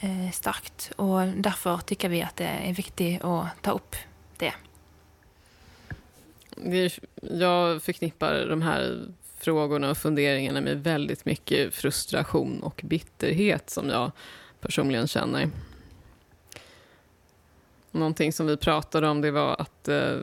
eh, 0.00 0.30
starkt. 0.32 0.92
Och 0.96 1.26
därför 1.26 1.78
tycker 1.78 2.08
vi 2.08 2.22
att 2.22 2.36
det 2.36 2.44
är 2.44 2.74
viktigt 2.74 3.24
att 3.24 3.46
ta 3.62 3.70
upp 3.70 3.96
det. 4.36 4.54
Jag 7.22 7.82
förknippar 7.82 8.46
de 8.46 8.62
här 8.62 9.06
frågorna 9.44 9.90
och 9.90 9.98
funderingarna 9.98 10.60
med 10.60 10.82
väldigt 10.82 11.24
mycket 11.24 11.74
frustration 11.74 12.62
och 12.62 12.80
bitterhet 12.84 13.70
som 13.70 13.88
jag 13.88 14.12
personligen 14.60 15.08
känner. 15.08 15.50
Någonting 17.90 18.32
som 18.32 18.46
vi 18.46 18.56
pratade 18.56 19.08
om 19.08 19.20
det 19.20 19.30
var 19.30 19.60
att 19.60 19.88
eh, 19.88 20.16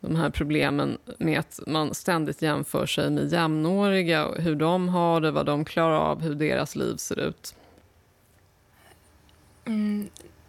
de 0.00 0.16
här 0.16 0.30
problemen 0.30 0.98
med 1.18 1.38
att 1.38 1.60
man 1.66 1.94
ständigt 1.94 2.42
jämför 2.42 2.86
sig 2.86 3.10
med 3.10 3.32
jämnåriga, 3.32 4.26
och 4.26 4.36
hur 4.36 4.56
de 4.56 4.88
har 4.88 5.20
det, 5.20 5.30
vad 5.30 5.46
de 5.46 5.64
klarar 5.64 5.98
av, 5.98 6.22
hur 6.22 6.34
deras 6.34 6.76
liv 6.76 6.96
ser 6.96 7.18
ut. 7.18 7.54
Mm, 9.64 10.08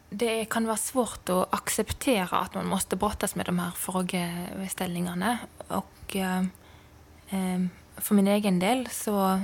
det 0.10 0.46
kan 0.46 0.66
vara 0.66 0.78
svårt 0.78 1.30
att 1.30 1.54
acceptera 1.54 2.38
att 2.38 2.54
man 2.54 2.68
måste 2.68 2.96
brottas 2.96 3.36
med 3.36 3.46
de 3.46 3.60
här 3.60 3.72
frågeställningarna. 3.72 5.38
Och 5.68 6.16
eh, 6.16 6.40
eh, 7.30 7.66
för 8.02 8.16
min 8.16 8.28
egen 8.28 8.60
del 8.60 8.88
så, 8.92 9.42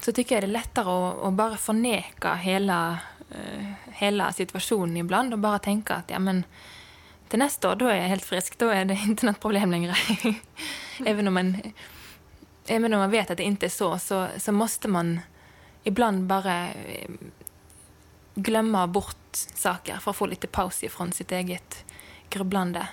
så 0.00 0.12
tycker 0.12 0.34
jag 0.34 0.42
det 0.42 0.46
är 0.46 0.48
lättare 0.48 0.90
att, 0.90 1.22
att 1.22 1.32
bara 1.32 1.56
förneka 1.56 2.34
hela, 2.34 2.98
eh, 3.30 3.72
hela 3.92 4.32
situationen 4.32 4.96
ibland 4.96 5.32
och 5.32 5.38
bara 5.38 5.58
tänka 5.58 5.94
att 5.94 6.10
ja, 6.10 6.18
men, 6.18 6.44
till 7.28 7.38
nästa 7.38 7.70
år 7.70 7.76
då 7.76 7.86
är 7.86 7.96
jag 7.96 8.08
helt 8.08 8.24
frisk, 8.24 8.58
då 8.58 8.68
är 8.68 8.84
det 8.84 8.94
inte 9.06 9.26
något 9.26 9.40
problem 9.40 9.70
längre. 9.70 9.94
även, 11.06 11.28
om 11.28 11.34
man, 11.34 11.56
även 12.66 12.94
om 12.94 13.00
man 13.00 13.10
vet 13.10 13.30
att 13.30 13.36
det 13.36 13.42
inte 13.42 13.66
är 13.66 13.70
så, 13.70 13.98
så, 13.98 14.28
så 14.36 14.52
måste 14.52 14.88
man 14.88 15.20
ibland 15.84 16.24
bara 16.26 16.68
eh, 16.68 17.10
glömma 18.34 18.86
bort 18.86 19.36
saker 19.54 19.96
för 19.96 20.10
att 20.10 20.16
få 20.16 20.26
lite 20.26 20.46
paus 20.46 20.84
ifrån 20.84 21.12
sitt 21.12 21.32
eget 21.32 21.84
grubblande. 22.30 22.88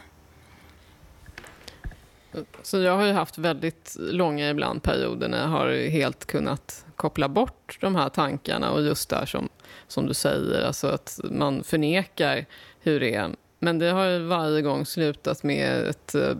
Så 2.62 2.78
jag 2.78 2.98
har 2.98 3.06
ju 3.06 3.12
haft 3.12 3.38
väldigt 3.38 3.96
långa 4.00 4.50
ibland 4.50 4.84
perioder 4.84 5.28
när 5.28 5.42
jag 5.42 5.48
har 5.48 5.90
helt 5.90 6.26
kunnat 6.26 6.86
koppla 6.96 7.30
bort 7.30 7.78
de 7.82 7.96
här 7.96 8.10
tankarna 8.10 8.72
och 8.72 8.82
just 8.82 9.10
där 9.10 9.26
som, 9.26 9.50
som 9.88 10.08
du 10.08 10.14
säger, 10.14 10.64
alltså 10.68 10.88
att 10.88 11.20
man 11.24 11.64
förnekar 11.64 12.46
hur 12.80 13.00
det 13.00 13.16
är. 13.16 13.36
Men 13.60 13.80
det 13.80 13.90
har 13.90 14.06
ju 14.06 14.20
varje 14.20 14.62
gång 14.62 14.86
slutat 14.86 15.44
med 15.44 15.88
ett 15.88 16.16
eh, 16.16 16.36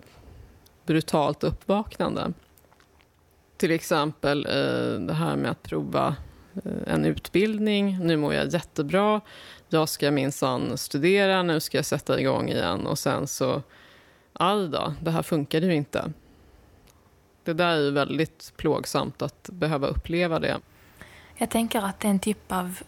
brutalt 0.86 1.44
uppvaknande. 1.44 2.32
Till 3.56 3.70
exempel 3.70 4.46
eh, 4.46 5.00
det 5.00 5.14
här 5.14 5.36
med 5.36 5.50
att 5.50 5.62
prova 5.62 6.16
eh, 6.64 6.92
en 6.92 7.04
utbildning. 7.04 7.98
Nu 8.00 8.16
mår 8.16 8.34
jag 8.34 8.52
jättebra. 8.52 9.20
Jag 9.68 9.88
ska 9.88 10.10
minsann 10.10 10.78
studera, 10.78 11.42
nu 11.42 11.60
ska 11.60 11.78
jag 11.78 11.84
sätta 11.84 12.20
igång 12.20 12.48
igen. 12.48 12.86
Och 12.86 12.98
sen 12.98 13.26
så 13.26 13.62
aj 14.38 14.68
då, 14.68 14.94
det 15.00 15.10
här 15.10 15.22
funkade 15.22 15.66
ju 15.66 15.74
inte. 15.74 16.12
Det 17.44 17.52
där 17.52 17.76
är 17.76 17.80
ju 17.80 17.90
väldigt 17.90 18.52
plågsamt 18.56 19.22
att 19.22 19.50
behöva 19.52 19.86
uppleva 19.86 20.38
det. 20.38 20.60
Jag 21.34 21.50
tänker 21.50 21.82
att 21.82 22.00
det 22.00 22.08
är 22.08 22.10
en 22.10 22.18
typ 22.18 22.52
av 22.52 22.78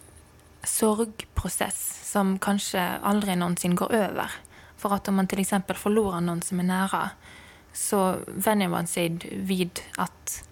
sorgprocess 0.63 2.11
som 2.11 2.39
kanske 2.39 2.87
aldrig 2.87 3.37
någonsin 3.37 3.75
går 3.75 3.91
över. 3.93 4.31
För 4.77 4.93
att 4.93 5.07
om 5.07 5.15
man 5.15 5.27
till 5.27 5.39
exempel 5.39 5.75
förlorar 5.75 6.21
någon 6.21 6.41
som 6.41 6.59
är 6.59 6.63
nära 6.63 7.09
så 7.73 8.15
vänjer 8.27 8.67
man 8.67 8.87
sig 8.87 9.09
vid 9.31 9.79
att 9.97 10.49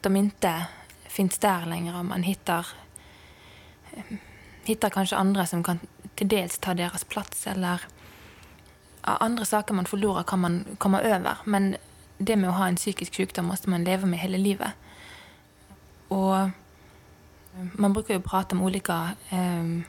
de 0.00 0.16
inte 0.16 0.66
finns 1.04 1.38
där 1.38 1.66
längre. 1.66 2.02
Man 2.02 2.22
hittar, 2.22 2.66
eh, 3.92 4.16
hittar 4.64 4.90
kanske 4.90 5.16
andra 5.16 5.46
som 5.46 5.64
kan 5.64 5.78
till 6.14 6.28
dels 6.28 6.58
ta 6.58 6.74
deras 6.74 7.04
plats 7.04 7.46
eller 7.46 7.80
andra 9.02 9.44
saker 9.44 9.74
man 9.74 9.84
förlorar 9.84 10.22
kan 10.22 10.40
man 10.40 10.64
komma 10.78 11.00
över. 11.00 11.36
Men 11.44 11.76
det 12.18 12.36
med 12.36 12.50
att 12.50 12.56
ha 12.56 12.68
en 12.68 12.76
psykisk 12.76 13.16
sjukdom 13.16 13.44
måste 13.46 13.70
man 13.70 13.84
leva 13.84 14.06
med 14.06 14.18
hela 14.18 14.38
livet. 14.38 14.70
Och 16.08 16.36
eh, 16.36 16.48
man 17.54 17.92
brukar 17.92 18.14
ju 18.14 18.20
prata 18.20 18.56
om 18.56 18.62
olika 18.62 19.10
eh, 19.28 19.80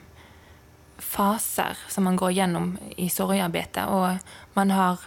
faser 0.98 1.78
som 1.88 2.04
man 2.04 2.16
går 2.16 2.30
igenom 2.30 2.78
i 2.96 3.08
sorgarbete. 3.08 3.84
Och 3.84 4.16
man 4.52 4.70
har 4.70 4.98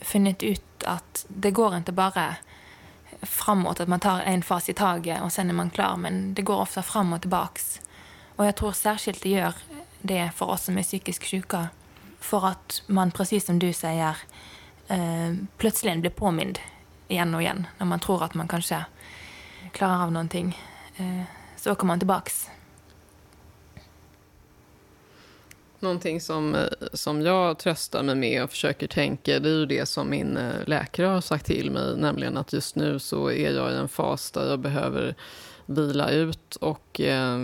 funnit 0.00 0.42
ut 0.42 0.84
att 0.84 1.26
det 1.28 1.50
går 1.50 1.76
inte 1.76 1.92
bara 1.92 2.36
framåt, 3.22 3.80
att 3.80 3.88
man 3.88 4.00
tar 4.00 4.20
en 4.20 4.42
fas 4.42 4.68
i 4.68 4.72
taget 4.72 5.22
och 5.22 5.32
sen 5.32 5.50
är 5.50 5.54
man 5.54 5.70
klar. 5.70 5.96
Men 5.96 6.34
det 6.34 6.42
går 6.42 6.60
ofta 6.60 6.82
fram 6.82 7.12
och 7.12 7.20
tillbaks. 7.20 7.80
Och 8.36 8.46
jag 8.46 8.56
tror 8.56 8.72
särskilt 8.72 9.22
det 9.22 9.28
gör 9.28 9.54
det 10.02 10.30
för 10.34 10.46
oss 10.46 10.64
som 10.64 10.78
är 10.78 10.82
psykiskt 10.82 11.24
sjuka 11.24 11.68
för 12.20 12.46
att 12.46 12.82
man, 12.86 13.10
precis 13.10 13.46
som 13.46 13.58
du 13.58 13.72
säger, 13.72 14.16
eh, 14.88 15.34
plötsligt 15.56 16.00
blir 16.00 16.10
påmind 16.10 16.58
igen 17.08 17.34
och 17.34 17.42
igen. 17.42 17.66
När 17.78 17.86
man 17.86 18.00
tror 18.00 18.24
att 18.24 18.34
man 18.34 18.48
kanske 18.48 18.84
klarar 19.72 20.02
av 20.02 20.12
någonting. 20.12 20.58
Eh, 20.96 21.22
så 21.56 21.72
åker 21.72 21.86
man 21.86 21.98
tillbaks. 21.98 22.50
Någonting 25.80 26.20
som, 26.20 26.54
eh, 26.54 26.68
som 26.92 27.22
jag 27.22 27.58
tröstar 27.58 28.02
mig 28.02 28.14
med 28.14 28.44
och 28.44 28.50
försöker 28.50 28.86
tänka, 28.86 29.38
det 29.38 29.48
är 29.48 29.54
ju 29.54 29.66
det 29.66 29.86
som 29.86 30.10
min 30.10 30.36
eh, 30.36 30.54
läkare 30.66 31.06
har 31.06 31.20
sagt 31.20 31.46
till 31.46 31.70
mig, 31.70 31.96
nämligen 31.96 32.36
att 32.36 32.52
just 32.52 32.76
nu 32.76 32.98
så 32.98 33.30
är 33.30 33.50
jag 33.50 33.72
i 33.72 33.74
en 33.74 33.88
fas 33.88 34.30
där 34.30 34.50
jag 34.50 34.58
behöver 34.58 35.14
vila 35.66 36.10
ut 36.10 36.56
och 36.56 37.00
eh, 37.00 37.38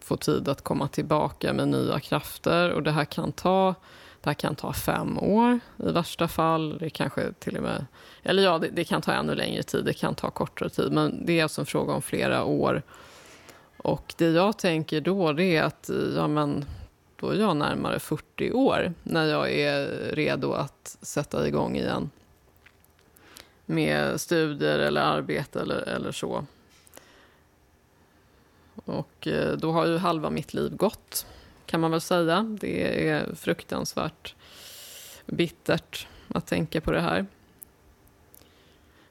få 0.00 0.16
tid 0.16 0.48
att 0.48 0.64
komma 0.64 0.88
tillbaka 0.88 1.52
med 1.52 1.68
nya 1.68 2.00
krafter. 2.00 2.70
Och 2.70 2.82
det 2.82 2.90
här 2.90 3.04
kan 3.04 3.32
ta 3.32 3.74
det 4.22 4.30
här 4.30 4.34
kan 4.34 4.54
ta 4.54 4.72
fem 4.72 5.18
år 5.18 5.60
i 5.76 5.92
värsta 5.92 6.28
fall. 6.28 6.78
Det 6.78 6.90
kanske 6.90 7.32
till 7.32 7.56
och 7.56 7.62
med... 7.62 7.86
Eller 8.22 8.42
ja, 8.42 8.58
det, 8.58 8.68
det, 8.68 8.84
kan 8.84 9.02
ta 9.02 9.12
ännu 9.12 9.34
längre 9.34 9.62
tid. 9.62 9.84
Det 9.84 9.92
kan 9.92 10.14
ta 10.14 10.30
kortare 10.30 10.68
tid. 10.68 10.92
Men 10.92 11.26
det 11.26 11.38
är 11.38 11.42
alltså 11.42 11.60
en 11.60 11.66
fråga 11.66 11.92
om 11.92 12.02
flera 12.02 12.44
år. 12.44 12.82
Och 13.76 14.14
det 14.16 14.30
jag 14.30 14.58
tänker 14.58 15.00
då 15.00 15.32
det 15.32 15.56
är 15.56 15.62
att 15.62 15.90
ja, 16.16 16.28
men, 16.28 16.64
då 17.16 17.28
är 17.28 17.36
jag 17.36 17.56
närmare 17.56 17.98
40 17.98 18.52
år 18.52 18.92
när 19.02 19.26
jag 19.26 19.52
är 19.52 19.86
redo 20.14 20.52
att 20.52 20.96
sätta 21.02 21.48
igång 21.48 21.76
igen 21.76 22.10
med 23.66 24.20
studier 24.20 24.78
eller 24.78 25.00
arbete 25.00 25.60
eller, 25.60 25.88
eller 25.88 26.12
så. 26.12 26.44
Och 28.84 29.26
eh, 29.26 29.52
då 29.52 29.72
har 29.72 29.86
ju 29.86 29.98
halva 29.98 30.30
mitt 30.30 30.54
liv 30.54 30.76
gått 30.76 31.26
kan 31.70 31.80
man 31.80 31.90
väl 31.90 32.00
säga. 32.00 32.42
Det 32.60 33.08
är 33.08 33.34
fruktansvärt 33.34 34.34
bittert 35.26 36.06
att 36.28 36.46
tänka 36.46 36.80
på 36.80 36.90
det 36.90 37.00
här. 37.00 37.26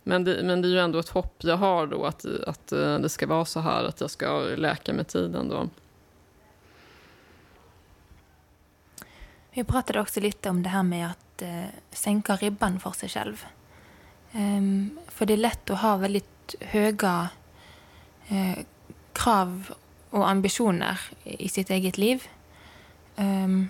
Men 0.04 0.24
det, 0.24 0.44
men 0.44 0.62
det 0.62 0.68
är 0.68 0.70
ju 0.70 0.80
ändå 0.80 1.00
ett 1.00 1.10
hopp 1.10 1.36
jag 1.44 1.58
har 1.58 1.88
då 1.88 2.06
att, 2.06 2.26
att 2.26 2.72
eh, 2.72 3.00
det 3.00 3.10
ska 3.10 3.28
vara 3.28 3.46
så 3.46 3.60
här, 3.60 3.84
att 3.84 4.02
jag 4.02 4.10
ska 4.10 4.40
läka 4.40 4.94
med 4.94 5.08
tiden 5.08 5.50
då. 5.50 5.70
Vi 9.52 9.64
pratade 9.64 10.02
också 10.02 10.20
lite 10.20 10.50
om 10.50 10.64
det 10.64 10.70
här 10.70 10.84
med 10.84 11.08
att 11.08 11.42
eh, 11.42 11.64
sänka 11.92 12.36
ribban 12.36 12.80
för 12.80 12.92
sig 12.92 13.10
själv. 13.10 13.46
Ehm, 14.32 15.00
för 15.08 15.26
det 15.26 15.34
är 15.34 15.38
lätt 15.38 15.70
att 15.70 15.82
ha 15.82 15.98
väldigt 15.98 16.56
höga 16.60 17.30
eh, 18.28 18.60
krav 19.14 19.74
och 20.10 20.30
ambitioner 20.30 21.00
i 21.24 21.50
sitt 21.50 21.70
eget 21.70 21.98
liv. 21.98 22.28
Um, 23.20 23.70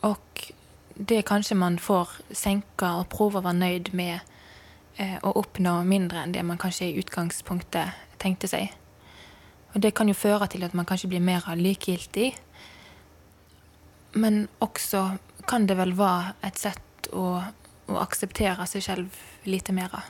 och 0.00 0.52
det 0.94 1.22
kanske 1.22 1.54
man 1.54 1.78
får 1.78 2.08
sänka 2.30 2.94
och 2.94 3.08
prova 3.08 3.38
att 3.38 3.44
vara 3.44 3.52
nöjd 3.52 3.94
med 3.94 4.20
eh, 4.96 5.16
och 5.16 5.40
uppnå 5.40 5.84
mindre 5.84 6.18
än 6.18 6.32
det 6.32 6.42
man 6.42 6.58
kanske 6.58 6.84
i 6.84 6.98
utgångspunkten 6.98 7.88
tänkte 8.16 8.48
sig. 8.48 8.72
Och 9.72 9.80
det 9.80 9.90
kan 9.90 10.08
ju 10.08 10.14
föra 10.14 10.46
till 10.46 10.64
att 10.64 10.72
man 10.72 10.84
kanske 10.84 11.08
blir 11.08 11.20
mer 11.20 11.56
likgiltig. 11.56 12.38
Men 14.12 14.48
också 14.58 15.10
kan 15.46 15.66
det 15.66 15.74
väl 15.74 15.92
vara 15.92 16.26
ett 16.40 16.58
sätt 16.58 17.06
att, 17.12 17.44
att 17.86 18.02
acceptera 18.02 18.66
sig 18.66 18.80
själv 18.80 19.16
lite 19.42 19.72
mera. 19.72 20.02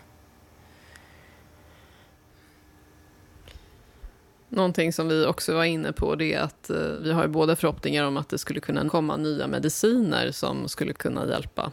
Någonting 4.49 4.93
som 4.93 5.09
vi 5.09 5.27
också 5.27 5.55
var 5.55 5.65
inne 5.65 5.93
på 5.93 6.15
det 6.15 6.33
är 6.33 6.41
att 6.41 6.71
eh, 6.71 6.77
vi 6.79 7.13
har 7.13 7.27
båda 7.27 7.57
förhoppningar 7.57 8.05
om 8.05 8.17
att 8.17 8.29
det 8.29 8.39
skulle 8.39 8.61
kunna 8.61 8.89
komma 8.89 9.17
nya 9.17 9.47
mediciner 9.47 10.31
som 10.31 10.69
skulle 10.69 10.93
kunna 10.93 11.29
hjälpa. 11.29 11.73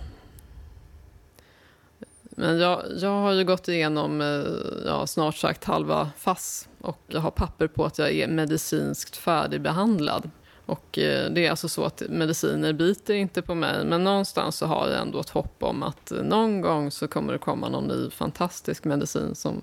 Men 2.29 2.59
jag, 2.59 2.83
jag 2.97 3.09
har 3.09 3.31
ju 3.31 3.43
gått 3.43 3.67
igenom 3.67 4.21
eh, 4.21 4.43
ja, 4.85 5.07
snart 5.07 5.35
sagt 5.35 5.63
halva 5.63 6.09
FASS 6.17 6.69
och 6.81 6.99
jag 7.07 7.21
har 7.21 7.31
papper 7.31 7.67
på 7.67 7.85
att 7.85 7.97
jag 7.97 8.11
är 8.11 8.27
medicinskt 8.27 9.17
färdigbehandlad. 9.17 10.29
Och 10.65 10.99
eh, 10.99 11.31
det 11.31 11.45
är 11.45 11.49
alltså 11.49 11.69
så 11.69 11.83
att 11.83 12.03
mediciner 12.09 12.73
biter 12.73 13.13
inte 13.13 13.41
på 13.41 13.55
mig 13.55 13.85
men 13.85 14.03
någonstans 14.03 14.57
så 14.57 14.65
har 14.65 14.89
jag 14.89 15.01
ändå 15.01 15.19
ett 15.19 15.29
hopp 15.29 15.63
om 15.63 15.83
att 15.83 16.11
någon 16.23 16.61
gång 16.61 16.91
så 16.91 17.07
kommer 17.07 17.33
det 17.33 17.39
komma 17.39 17.69
någon 17.69 17.87
ny 17.87 18.09
fantastisk 18.09 18.83
medicin 18.83 19.35
som, 19.35 19.61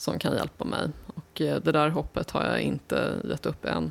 som 0.00 0.18
kan 0.18 0.36
hjälpa 0.36 0.64
mig. 0.64 0.88
Och 1.06 1.40
eh, 1.40 1.60
det 1.62 1.72
där 1.72 1.88
hoppet 1.88 2.30
har 2.30 2.44
jag 2.44 2.60
inte 2.60 3.14
gett 3.24 3.46
upp 3.46 3.64
än. 3.64 3.90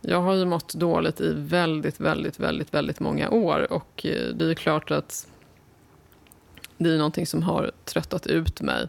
Jag 0.00 0.20
har 0.20 0.34
ju 0.34 0.44
mått 0.44 0.74
dåligt 0.74 1.20
i 1.20 1.32
väldigt, 1.36 2.00
väldigt, 2.00 2.40
väldigt, 2.40 2.74
väldigt 2.74 3.00
många 3.00 3.30
år 3.30 3.72
och 3.72 4.06
eh, 4.06 4.34
det 4.34 4.50
är 4.50 4.54
klart 4.54 4.90
att 4.90 5.28
det 6.78 6.90
är 6.90 6.96
någonting 6.96 7.26
som 7.26 7.42
har 7.42 7.72
tröttat 7.84 8.26
ut 8.26 8.60
mig. 8.60 8.88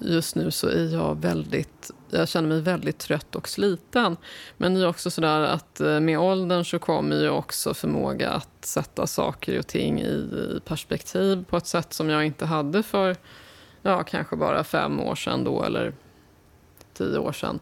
Just 0.00 0.36
nu 0.36 0.50
så 0.50 0.68
är 0.68 0.92
jag 0.92 1.20
väldigt, 1.20 1.90
jag 2.10 2.28
känner 2.28 2.48
mig 2.48 2.60
väldigt 2.60 2.98
trött 2.98 3.36
och 3.36 3.48
sliten. 3.48 4.16
Men 4.56 4.74
det 4.74 4.80
är 4.80 4.88
också 4.88 5.10
sådär 5.10 5.40
att 5.40 5.80
eh, 5.80 6.00
med 6.00 6.18
åldern 6.18 6.64
så 6.64 6.78
kommer 6.78 7.16
ju 7.16 7.30
också 7.30 7.74
förmåga 7.74 8.30
att 8.30 8.64
sätta 8.64 9.06
saker 9.06 9.58
och 9.58 9.66
ting 9.66 10.00
i 10.00 10.60
perspektiv 10.64 11.44
på 11.44 11.56
ett 11.56 11.66
sätt 11.66 11.92
som 11.92 12.08
jag 12.08 12.26
inte 12.26 12.46
hade 12.46 12.82
för, 12.82 13.16
ja, 13.82 14.02
kanske 14.02 14.36
bara 14.36 14.64
fem 14.64 15.00
år 15.00 15.14
sedan 15.14 15.44
då 15.44 15.62
eller 15.62 15.92
tio 16.94 17.18
år 17.18 17.32
sedan. 17.32 17.60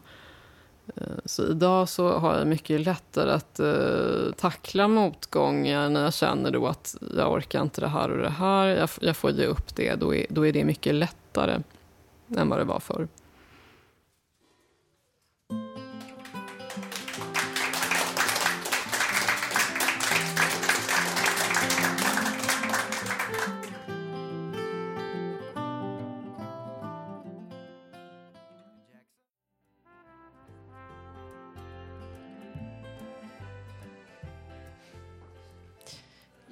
Eh, 0.95 1.03
så 1.25 1.47
idag 1.47 1.89
så 1.89 2.17
har 2.17 2.37
jag 2.37 2.47
mycket 2.47 2.81
lättare 2.81 3.31
att 3.31 3.59
eh, 3.59 4.31
tackla 4.37 4.87
motgångar 4.87 5.89
när 5.89 6.03
jag 6.03 6.13
känner 6.13 6.51
då 6.51 6.67
att 6.67 6.95
jag 7.17 7.31
orkar 7.31 7.61
inte 7.61 7.81
det 7.81 7.87
här 7.87 8.11
och 8.11 8.17
det 8.17 8.29
här. 8.29 8.67
Jag, 8.67 8.89
jag 9.01 9.17
får 9.17 9.31
ge 9.31 9.45
upp 9.45 9.75
det. 9.75 9.95
Då 9.95 10.15
är, 10.15 10.25
då 10.29 10.45
är 10.45 10.53
det 10.53 10.65
mycket 10.65 10.95
lättare 10.95 11.61
än 12.37 12.49
vad 12.49 12.59
det 12.59 12.63
var 12.63 12.79
förr. 12.79 13.07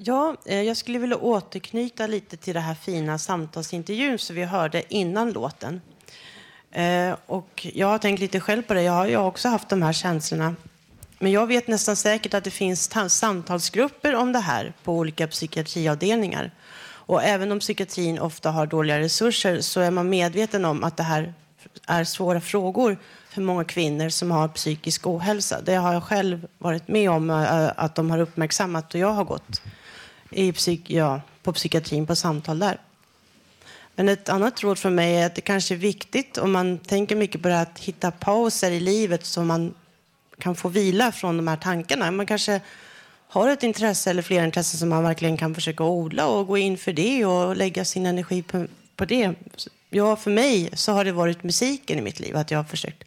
Ja, 0.05 0.35
eh, 0.45 0.61
jag 0.61 0.77
skulle 0.77 0.99
vilja 0.99 1.17
återknyta 1.17 2.07
lite 2.07 2.37
till 2.37 2.53
det 2.53 2.59
här 2.59 2.75
fina 2.75 3.17
samtalsintervjun 3.17 4.19
som 4.19 4.35
vi 4.35 4.43
hörde 4.43 4.83
innan 4.93 5.31
låten. 5.31 5.81
Eh, 6.71 7.15
och 7.25 7.67
jag 7.73 7.87
har 7.87 7.97
tänkt 7.97 8.19
lite 8.19 8.39
själv 8.39 8.61
på 8.61 8.73
det. 8.73 8.81
Jag 8.81 8.93
har 8.93 9.07
ju 9.07 9.17
också 9.17 9.49
haft 9.49 9.69
de 9.69 9.81
här 9.81 9.93
känslorna. 9.93 10.55
Men 11.19 11.31
jag 11.31 11.47
vet 11.47 11.67
nästan 11.67 11.95
säkert 11.95 12.33
att 12.33 12.43
det 12.43 12.51
finns 12.51 12.91
samtalsgrupper 13.07 14.15
om 14.15 14.31
det 14.31 14.39
här 14.39 14.73
på 14.83 14.93
olika 14.93 15.27
psykiatriavdelningar. 15.27 16.51
Och 16.85 17.23
även 17.23 17.51
om 17.51 17.59
psykiatrin 17.59 18.19
ofta 18.19 18.51
har 18.51 18.65
dåliga 18.65 18.99
resurser 18.99 19.61
så 19.61 19.79
är 19.79 19.91
man 19.91 20.09
medveten 20.09 20.65
om 20.65 20.83
att 20.83 20.97
det 20.97 21.03
här 21.03 21.33
är 21.87 22.03
svåra 22.03 22.41
frågor 22.41 22.97
för 23.29 23.41
många 23.41 23.63
kvinnor 23.63 24.09
som 24.09 24.31
har 24.31 24.47
psykisk 24.47 25.07
ohälsa. 25.07 25.61
Det 25.61 25.75
har 25.75 25.93
jag 25.93 26.03
själv 26.03 26.47
varit 26.57 26.87
med 26.87 27.11
om 27.11 27.29
eh, 27.29 27.71
att 27.75 27.95
de 27.95 28.11
har 28.11 28.19
uppmärksammat 28.19 28.93
och 28.93 28.99
jag 28.99 29.11
har 29.13 29.23
gått 29.23 29.61
i 30.35 30.51
psyk 30.51 30.89
ja, 30.89 31.21
på 31.43 31.53
psykiatrin 31.53 32.07
på 32.07 32.15
samtal 32.15 32.59
där. 32.59 32.77
Men 33.95 34.09
ett 34.09 34.29
annat 34.29 34.63
råd 34.63 34.79
från 34.79 34.95
mig 34.95 35.15
är 35.15 35.25
att 35.25 35.35
det 35.35 35.41
kanske 35.41 35.73
är 35.73 35.77
viktigt 35.77 36.37
om 36.37 36.51
man 36.51 36.77
tänker 36.77 37.15
mycket 37.15 37.41
på 37.41 37.47
det 37.47 37.53
här 37.53 37.61
att 37.61 37.79
hitta 37.79 38.11
pauser 38.11 38.71
i 38.71 38.79
livet 38.79 39.25
så 39.25 39.43
man 39.43 39.73
kan 40.39 40.55
få 40.55 40.69
vila 40.69 41.11
från 41.11 41.37
de 41.37 41.47
här 41.47 41.57
tankarna. 41.57 42.11
Man 42.11 42.25
kanske 42.25 42.61
har 43.27 43.49
ett 43.49 43.63
intresse 43.63 44.09
eller 44.09 44.21
flera 44.21 44.45
intressen 44.45 44.79
som 44.79 44.89
man 44.89 45.03
verkligen 45.03 45.37
kan 45.37 45.55
försöka 45.55 45.83
odla 45.83 46.27
och 46.27 46.47
gå 46.47 46.57
in 46.57 46.77
för 46.77 46.93
det 46.93 47.25
och 47.25 47.55
lägga 47.55 47.85
sin 47.85 48.05
energi 48.05 48.41
på, 48.41 48.65
på 48.95 49.05
det. 49.05 49.33
Ja, 49.89 50.15
för 50.15 50.31
mig 50.31 50.69
så 50.73 50.91
har 50.91 51.05
det 51.05 51.11
varit 51.11 51.43
musiken 51.43 51.99
i 51.99 52.01
mitt 52.01 52.19
liv, 52.19 52.37
att 52.37 52.51
jag 52.51 52.59
har 52.59 52.63
försökt 52.63 53.03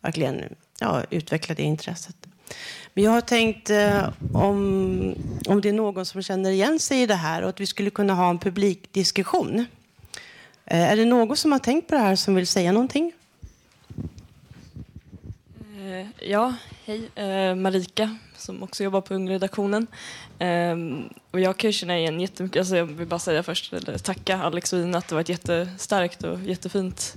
verkligen 0.00 0.44
ja, 0.80 1.02
utveckla 1.10 1.54
det 1.54 1.62
intresset. 1.62 2.16
Men 2.94 3.04
jag 3.04 3.10
har 3.10 3.20
tänkt 3.20 3.70
eh, 3.70 4.08
om, 4.32 5.14
om 5.46 5.60
det 5.60 5.68
är 5.68 5.72
någon 5.72 6.06
som 6.06 6.22
känner 6.22 6.50
igen 6.50 6.78
sig 6.78 7.02
i 7.02 7.06
det 7.06 7.14
här 7.14 7.42
och 7.42 7.48
att 7.48 7.60
vi 7.60 7.66
skulle 7.66 7.90
kunna 7.90 8.14
ha 8.14 8.30
en 8.30 8.38
publikdiskussion. 8.38 9.66
Eh, 10.66 10.90
är 10.90 10.96
det 10.96 11.04
någon 11.04 11.36
som 11.36 11.52
har 11.52 11.58
tänkt 11.58 11.88
på 11.88 11.94
det 11.94 12.00
här 12.00 12.16
som 12.16 12.34
vill 12.34 12.46
säga 12.46 12.72
någonting? 12.72 13.12
Eh, 15.78 16.30
ja, 16.30 16.54
hej. 16.84 17.10
Eh, 17.14 17.54
Marika 17.54 18.16
som 18.36 18.62
också 18.62 18.84
jobbar 18.84 19.00
på 19.00 19.14
Ungredaktionen. 19.14 19.86
Eh, 20.38 20.76
och 21.30 21.40
jag 21.40 21.56
kan 21.56 21.72
känna 21.72 21.98
igen 21.98 22.20
jättemycket. 22.20 22.60
Alltså 22.60 22.76
jag 22.76 22.84
vill 22.84 23.06
bara 23.06 23.18
säga 23.18 23.42
först, 23.42 23.72
eller 23.72 23.98
tacka 23.98 24.42
Alex 24.42 24.72
och 24.72 24.78
Ina 24.78 24.98
att 24.98 25.08
det 25.08 25.14
var 25.14 25.20
ett 25.20 25.28
jättestarkt 25.28 26.24
och 26.24 26.40
jättefint 26.40 27.16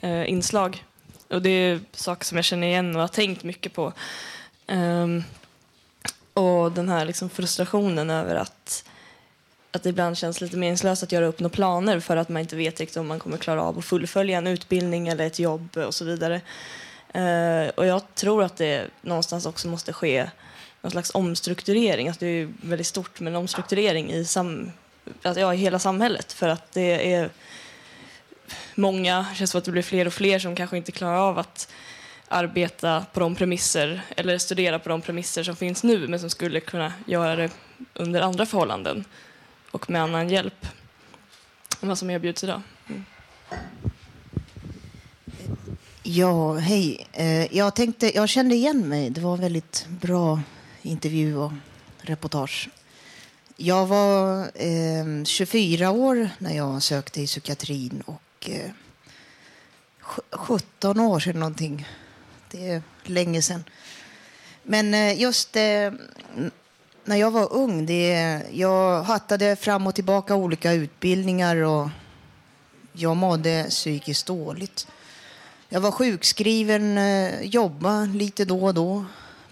eh, 0.00 0.30
inslag. 0.30 0.84
Och 1.28 1.42
det 1.42 1.50
är 1.50 1.80
saker 1.92 2.24
som 2.24 2.36
jag 2.36 2.44
känner 2.44 2.66
igen 2.66 2.96
och 2.96 3.00
har 3.00 3.08
tänkt 3.08 3.44
mycket 3.44 3.72
på. 3.72 3.92
Um, 4.68 5.24
och 6.34 6.72
den 6.72 6.88
här 6.88 7.04
liksom 7.04 7.30
frustrationen 7.30 8.10
över 8.10 8.34
att, 8.34 8.84
att 9.70 9.82
det 9.82 9.88
ibland 9.88 10.18
känns 10.18 10.40
lite 10.40 10.56
meningslöst 10.56 11.02
att 11.02 11.12
göra 11.12 11.26
upp 11.26 11.40
några 11.40 11.54
planer 11.54 12.00
för 12.00 12.16
att 12.16 12.28
man 12.28 12.40
inte 12.40 12.56
vet 12.56 12.80
riktigt 12.80 12.96
om 12.96 13.06
man 13.06 13.18
kommer 13.18 13.36
klara 13.36 13.62
av 13.62 13.78
att 13.78 13.84
fullfölja 13.84 14.38
en 14.38 14.46
utbildning 14.46 15.08
eller 15.08 15.26
ett 15.26 15.38
jobb 15.38 15.76
och 15.76 15.94
så 15.94 16.04
vidare. 16.04 16.40
Uh, 17.16 17.68
och 17.68 17.86
jag 17.86 18.14
tror 18.14 18.42
att 18.42 18.56
det 18.56 18.86
någonstans 19.02 19.46
också 19.46 19.68
måste 19.68 19.92
ske 19.92 20.30
någon 20.80 20.90
slags 20.90 21.10
omstrukturering. 21.14 22.08
Alltså 22.08 22.24
det 22.24 22.30
är 22.30 22.52
väldigt 22.60 22.86
stort, 22.86 23.20
men 23.20 23.36
omstrukturering 23.36 24.12
i, 24.12 24.24
sam, 24.24 24.72
alltså 25.22 25.40
ja, 25.40 25.54
i 25.54 25.56
hela 25.56 25.78
samhället. 25.78 26.32
För 26.32 26.48
att 26.48 26.72
det 26.72 27.12
är 27.14 27.30
många, 28.74 29.26
det 29.30 29.36
känns 29.36 29.50
som 29.50 29.58
att 29.58 29.64
det 29.64 29.70
blir 29.70 29.82
fler 29.82 30.06
och 30.06 30.12
fler 30.12 30.38
som 30.38 30.56
kanske 30.56 30.76
inte 30.76 30.92
klarar 30.92 31.18
av 31.18 31.38
att 31.38 31.68
arbeta 32.28 33.06
på 33.12 33.20
de 33.20 33.34
premisser 33.34 34.00
eller 34.16 34.38
studera 34.38 34.78
på 34.78 34.88
de 34.88 35.00
premisser 35.00 35.42
som 35.42 35.56
finns 35.56 35.82
nu 35.82 36.08
men 36.08 36.20
som 36.20 36.30
skulle 36.30 36.60
kunna 36.60 36.92
göra 37.06 37.36
det 37.36 37.50
under 37.94 38.20
andra 38.20 38.46
förhållanden 38.46 39.04
och 39.70 39.90
med 39.90 40.02
annan 40.02 40.28
hjälp 40.28 40.66
än 41.82 41.88
vad 41.88 41.98
som 41.98 42.10
erbjuds 42.10 42.44
idag. 42.44 42.62
Mm. 42.88 43.04
Ja, 46.02 46.54
hej. 46.54 47.06
Eh, 47.12 47.56
jag, 47.56 47.74
tänkte, 47.74 48.16
jag 48.16 48.28
kände 48.28 48.54
igen 48.54 48.88
mig. 48.88 49.10
Det 49.10 49.20
var 49.20 49.34
en 49.34 49.40
väldigt 49.40 49.86
bra 49.88 50.40
intervju 50.82 51.36
och 51.36 51.52
reportage. 51.98 52.68
Jag 53.56 53.86
var 53.86 54.40
eh, 54.54 55.24
24 55.24 55.90
år 55.90 56.30
när 56.38 56.56
jag 56.56 56.82
sökte 56.82 57.22
i 57.22 57.26
psykiatrin 57.26 58.02
och 58.06 58.50
eh, 58.50 58.70
17 60.30 61.00
år 61.00 61.20
sedan 61.20 61.40
någonting 61.40 61.86
det 62.50 62.68
är 62.68 62.82
länge 63.02 63.42
sedan. 63.42 63.64
Men 64.62 64.94
eh, 64.94 65.20
just 65.20 65.56
eh, 65.56 65.92
när 67.04 67.16
jag 67.16 67.30
var 67.30 67.52
ung, 67.52 67.86
det, 67.86 68.42
jag 68.52 69.02
hattade 69.02 69.56
fram 69.56 69.86
och 69.86 69.94
tillbaka 69.94 70.34
olika 70.34 70.72
utbildningar 70.72 71.56
och 71.56 71.88
jag 72.92 73.16
mådde 73.16 73.66
psykiskt 73.70 74.26
dåligt. 74.26 74.86
Jag 75.68 75.80
var 75.80 75.90
sjukskriven, 75.90 76.98
eh, 76.98 77.42
jobbade 77.42 78.06
lite 78.06 78.44
då 78.44 78.64
och 78.64 78.74
då. 78.74 79.04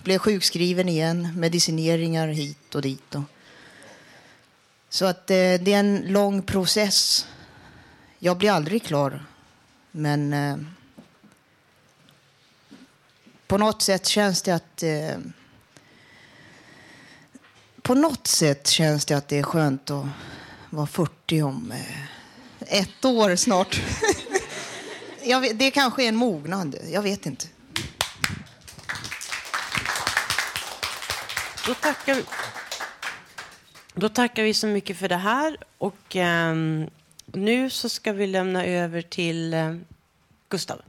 Blev 0.02 0.18
sjukskriven 0.18 0.88
igen, 0.88 1.40
medicineringar 1.40 2.28
hit 2.28 2.74
och 2.74 2.82
dit. 2.82 3.14
Och. 3.14 3.22
Så 4.88 5.04
att 5.04 5.30
eh, 5.30 5.34
det 5.34 5.72
är 5.72 5.80
en 5.80 6.04
lång 6.06 6.42
process. 6.42 7.26
Jag 8.18 8.38
blir 8.38 8.50
aldrig 8.50 8.82
klar. 8.82 9.24
Men 9.90 10.32
eh, 10.32 10.56
på 13.46 13.58
något 13.58 13.82
sätt 13.82 14.06
känns 14.06 14.42
det 14.42 14.54
att 14.54 14.82
eh, 14.82 15.18
på 17.82 17.94
något 17.94 18.26
sätt 18.26 18.68
känns 18.68 19.04
det 19.04 19.16
att 19.16 19.28
det 19.28 19.38
är 19.38 19.42
skönt 19.42 19.90
att 19.90 20.06
vara 20.70 20.86
40 20.86 21.42
om 21.42 21.72
eh, 21.72 22.78
ett 22.80 23.04
år 23.04 23.36
snart. 23.36 23.82
vet, 25.40 25.58
det 25.58 25.70
kanske 25.70 26.04
är 26.04 26.08
en 26.08 26.16
mognad. 26.16 26.76
Jag 26.90 27.02
vet 27.02 27.26
inte. 27.26 27.46
Då 31.66 31.74
tackar 31.74 32.14
vi, 32.14 32.24
då 33.94 34.08
tackar 34.08 34.42
vi 34.42 34.54
så 34.54 34.66
mycket 34.66 34.98
för 34.98 35.08
det 35.08 35.16
här. 35.16 35.56
Och 35.78 36.16
eh, 36.16 36.54
nu 37.26 37.70
så 37.70 37.88
ska 37.88 38.12
vi 38.12 38.26
lämna 38.26 38.64
över 38.64 39.02
till 39.02 39.54
eh, 39.54 39.76
Gustav. 40.48 40.82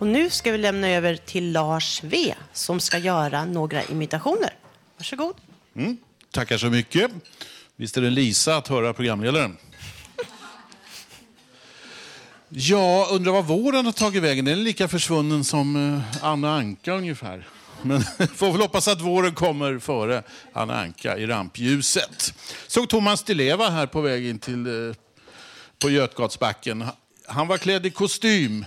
Och 0.00 0.06
nu 0.06 0.30
ska 0.30 0.52
vi 0.52 0.58
lämna 0.58 0.88
över 0.88 1.16
till 1.16 1.52
Lars 1.52 2.02
V 2.04 2.34
som 2.52 2.80
ska 2.80 2.98
göra 2.98 3.44
några 3.44 3.84
imitationer. 3.84 4.54
Varsågod. 4.96 5.34
Mm, 5.76 5.96
tackar 6.30 6.58
så 6.58 6.66
mycket. 6.66 7.10
Visst 7.76 7.96
är 7.96 8.00
det 8.00 8.10
Lisa 8.10 8.56
att 8.56 8.68
höra 8.68 8.92
programledaren? 8.92 9.56
Ja, 12.48 13.08
undrar 13.10 13.32
vad 13.32 13.46
våren 13.46 13.86
har 13.86 13.92
tagit 13.92 14.22
vägen. 14.22 14.44
Den 14.44 14.58
är 14.58 14.62
lika 14.62 14.88
försvunnen 14.88 15.44
som 15.44 15.94
eh, 15.94 16.24
Anna 16.24 16.56
Anka 16.56 16.92
ungefär. 16.92 17.48
Men 17.82 18.00
får 18.34 18.52
väl 18.52 18.60
hoppas 18.60 18.88
att 18.88 19.00
våren 19.00 19.34
kommer 19.34 19.78
före 19.78 20.22
Anna 20.52 20.80
Anka 20.80 21.18
i 21.18 21.26
rampljuset. 21.26 22.34
Såg 22.66 22.88
Thomas 22.88 23.22
Di 23.22 23.34
Leva 23.34 23.70
här 23.70 23.86
på 23.86 24.00
väg 24.00 24.26
in 24.26 24.38
till, 24.38 24.66
eh, 24.66 24.94
på 25.78 25.90
Götgatsbacken. 25.90 26.84
Han 27.26 27.48
var 27.48 27.58
klädd 27.58 27.86
i 27.86 27.90
kostym 27.90 28.64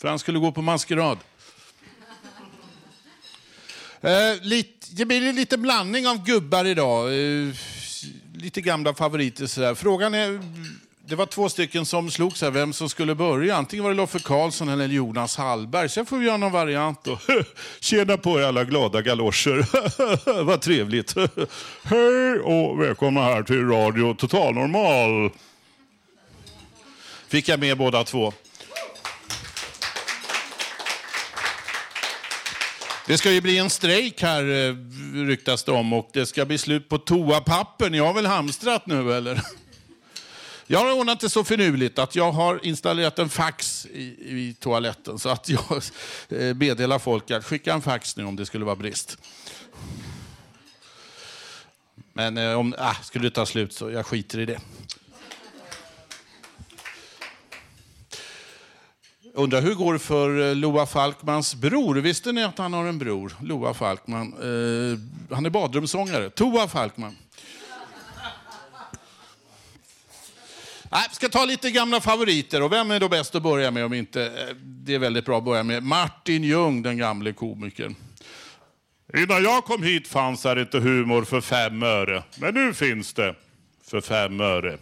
för 0.00 0.08
han 0.08 0.18
skulle 0.18 0.38
gå 0.38 0.52
på 0.52 0.62
maskerad. 0.62 1.18
Eh, 4.00 4.36
det 4.90 5.04
blir 5.04 5.28
en 5.28 5.36
liten 5.36 5.62
blandning 5.62 6.08
av 6.08 6.24
gubbar 6.24 6.64
idag. 6.64 7.08
Eh, 7.08 7.54
lite 8.34 8.60
gamla 8.60 8.94
favoriter 8.94 9.46
sådär. 9.46 9.74
Frågan 9.74 10.14
är, 10.14 10.40
det 11.06 11.14
var 11.14 11.26
två 11.26 11.48
stycken 11.48 11.86
som 11.86 12.10
slogs 12.10 12.42
här, 12.42 12.50
vem 12.50 12.72
som 12.72 12.88
skulle 12.88 13.14
börja. 13.14 13.56
Antingen 13.56 13.82
var 13.82 13.90
det 13.90 13.96
Loffe 13.96 14.18
Karlsson 14.18 14.68
eller 14.68 14.86
Jonas 14.88 15.36
Hallberg. 15.36 15.88
Sen 15.88 16.06
får 16.06 16.18
vi 16.18 16.26
göra 16.26 16.36
någon 16.36 16.52
variant 16.52 17.04
då. 17.04 17.18
Tjena 17.80 18.16
på 18.16 18.40
er 18.40 18.44
alla 18.44 18.64
glada 18.64 19.02
galoscher. 19.02 19.66
Vad 20.44 20.60
trevligt. 20.60 21.14
Hej 21.82 22.38
och 22.38 22.82
välkomna 22.82 23.22
här 23.22 23.42
till 23.42 23.68
Radio 23.68 24.14
Total 24.14 24.54
Normal. 24.54 25.30
Fick 27.28 27.48
jag 27.48 27.60
med 27.60 27.78
båda 27.78 28.04
två. 28.04 28.32
Det 33.08 33.18
ska 33.18 33.32
ju 33.32 33.40
bli 33.40 33.58
en 33.58 33.70
strejk 33.70 34.22
här, 34.22 34.42
eh, 34.42 34.74
ryktas 35.26 35.64
det 35.64 35.72
om, 35.72 35.92
och 35.92 36.10
det 36.12 36.26
ska 36.26 36.44
bli 36.44 36.58
slut 36.58 36.88
på 36.88 36.98
toapapper. 36.98 37.90
Ni 37.90 37.98
har 37.98 38.14
väl 38.14 38.26
hamstrat 38.26 38.86
nu, 38.86 39.12
eller? 39.12 39.40
Jag 40.66 40.78
har 40.78 40.92
ordnat 40.92 41.20
det 41.20 41.30
så 41.30 41.44
finurligt 41.44 41.98
att 41.98 42.16
jag 42.16 42.32
har 42.32 42.66
installerat 42.66 43.18
en 43.18 43.28
fax 43.28 43.86
i, 43.86 44.02
i 44.18 44.56
toaletten 44.60 45.18
så 45.18 45.28
att 45.28 45.48
jag 45.48 45.82
eh, 46.28 46.54
meddelar 46.54 46.98
folk 46.98 47.30
att 47.30 47.44
skicka 47.44 47.72
en 47.72 47.82
fax 47.82 48.16
nu 48.16 48.24
om 48.24 48.36
det 48.36 48.46
skulle 48.46 48.64
vara 48.64 48.76
brist. 48.76 49.18
Men 52.12 52.38
eh, 52.38 52.54
om 52.58 52.74
äh, 52.74 53.00
skulle 53.02 53.24
det 53.24 53.34
ta 53.34 53.46
slut 53.46 53.72
så 53.72 53.90
jag 53.90 54.06
skiter 54.06 54.38
i 54.38 54.46
det. 54.46 54.60
Undrar 59.38 59.62
hur 59.62 59.74
går 59.74 59.92
det 59.92 59.98
för 59.98 60.48
eh, 60.48 60.54
Loa 60.54 60.86
Falkmans 60.86 61.54
bror? 61.54 61.94
Visste 61.94 62.32
ni 62.32 62.44
att 62.44 62.58
han 62.58 62.72
har 62.72 62.86
en 62.86 62.98
bror? 62.98 63.32
Loa 63.42 63.74
Falkman. 63.74 64.32
Eh, 64.32 65.34
han 65.34 65.46
är 65.46 65.50
badrumssångare. 65.50 66.30
Toa 66.30 66.68
Falkman. 66.68 67.16
Nej, 70.90 71.06
ska 71.10 71.28
ta 71.28 71.44
lite 71.44 71.70
gamla 71.70 72.00
favoriter. 72.00 72.62
Och 72.62 72.72
vem 72.72 72.90
är 72.90 73.00
då 73.00 73.08
bäst 73.08 73.34
att 73.34 73.42
börja 73.42 73.70
med 73.70 73.84
om 73.84 73.94
inte... 73.94 74.24
Eh, 74.24 74.56
det 74.62 74.94
är 74.94 74.98
väldigt 74.98 75.24
bra 75.24 75.38
att 75.38 75.44
börja 75.44 75.62
med 75.62 75.82
Martin 75.82 76.44
Ljung, 76.44 76.82
den 76.82 76.96
gamle 76.96 77.32
komikern. 77.32 77.94
Innan 79.14 79.42
jag 79.42 79.64
kom 79.64 79.82
hit 79.82 80.08
fanns 80.08 80.44
här 80.44 80.58
inte 80.60 80.78
humor 80.78 81.24
för 81.24 81.40
fem 81.40 81.82
öre. 81.82 82.22
Men 82.40 82.54
nu 82.54 82.74
finns 82.74 83.12
det 83.12 83.34
för 83.84 84.00
fem 84.00 84.40
öre. 84.40 84.78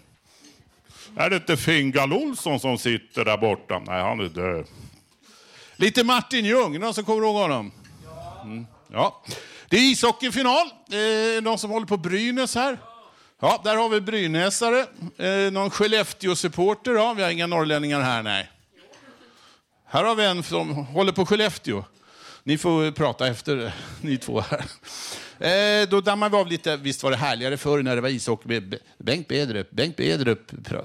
Är 1.19 1.31
det 1.31 1.37
inte 1.37 1.57
Fingal 1.57 2.13
Olsson 2.13 2.61
som 2.61 2.79
sitter 2.79 3.25
där 3.25 3.37
borta? 3.37 3.83
Nej, 3.87 4.03
han 4.03 4.21
är 4.21 4.29
död. 4.29 4.67
Lite 5.77 6.05
Martin 6.05 6.45
Ljung, 6.45 6.81
någon 6.81 6.95
som 6.95 7.05
kommer 7.05 7.23
ihåg 7.23 7.35
honom? 7.37 7.73
Mm. 8.43 8.67
Ja. 8.93 9.23
Det 9.69 9.77
är 9.77 9.81
ishockeyfinal. 9.81 10.67
Eh, 10.91 11.43
någon 11.43 11.59
som 11.59 11.71
håller 11.71 11.87
på 11.87 11.97
Brynäs 11.97 12.55
här? 12.55 12.79
Ja, 13.41 13.61
där 13.65 13.77
har 13.77 13.89
vi 13.89 14.01
brynäsare. 14.01 14.87
Eh, 15.17 15.53
någon 15.53 15.71
Skellefteå-supporter? 15.71 16.95
Ja, 16.95 17.13
vi 17.13 17.23
har 17.23 17.31
inga 17.31 17.47
norrlänningar 17.47 18.01
här, 18.01 18.23
nej. 18.23 18.51
Här 19.87 20.05
har 20.05 20.15
vi 20.15 20.25
en 20.25 20.43
som 20.43 20.75
håller 20.75 21.13
på 21.13 21.27
Skellefteå. 21.27 21.85
Ni 22.43 22.59
får 22.59 22.91
prata 22.91 23.27
efter, 23.27 23.65
eh, 23.65 23.73
ni 24.01 24.19
två 24.19 24.41
här. 24.41 24.65
Eh, 25.39 25.89
då 25.89 26.01
dammar 26.01 26.31
vi 26.31 26.37
av 26.37 26.47
lite. 26.47 26.77
Visst 26.77 27.03
var 27.03 27.11
det 27.11 27.17
härligare 27.17 27.57
förr 27.57 27.83
när 27.83 27.95
det 27.95 28.03
var 28.03 28.09
ishockey 28.09 28.49
med 28.49 28.79
Bengt 28.99 29.29
Bedrup. 29.29 29.71
Bengt 29.71 29.97
Bedrup. 29.97 30.53
Eh, 30.53 30.79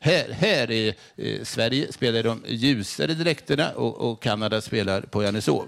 här, 0.00 0.32
här 0.32 0.70
i 0.70 0.94
eh, 1.16 1.44
Sverige 1.44 1.92
spelar 1.92 2.22
de 2.22 2.42
ljusare 2.46 3.14
dräkterna 3.14 3.70
och, 3.70 4.10
och 4.10 4.22
Kanada 4.22 4.60
spelar 4.60 5.00
på 5.00 5.22
Johanneshov. 5.22 5.66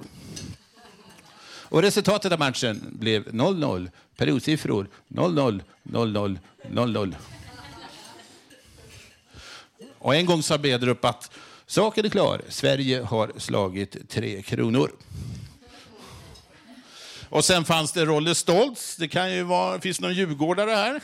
Och 1.70 1.82
resultatet 1.82 2.32
av 2.32 2.38
matchen 2.38 2.86
blev 2.92 3.28
0-0. 3.28 3.90
Periodsiffror 4.16 4.88
0-0, 5.08 5.62
0-0, 5.82 6.38
0-0. 6.68 7.14
Och 9.98 10.14
en 10.14 10.26
gång 10.26 10.42
sa 10.42 10.58
Bedrup 10.58 11.04
att 11.04 11.30
saken 11.66 12.04
är 12.04 12.08
klar. 12.08 12.42
Sverige 12.48 13.02
har 13.02 13.32
slagit 13.36 14.08
tre 14.08 14.42
kronor. 14.42 14.90
Och 17.30 17.44
sen 17.44 17.64
fanns 17.64 17.92
det 17.92 18.04
Rolle 18.04 18.34
Stoltz. 18.34 18.96
Det 18.96 19.08
kan 19.08 19.32
ju 19.32 19.42
vara, 19.42 19.80
finns 19.80 20.00
någon 20.00 20.14
djurgårdare 20.14 20.70
här? 20.70 21.00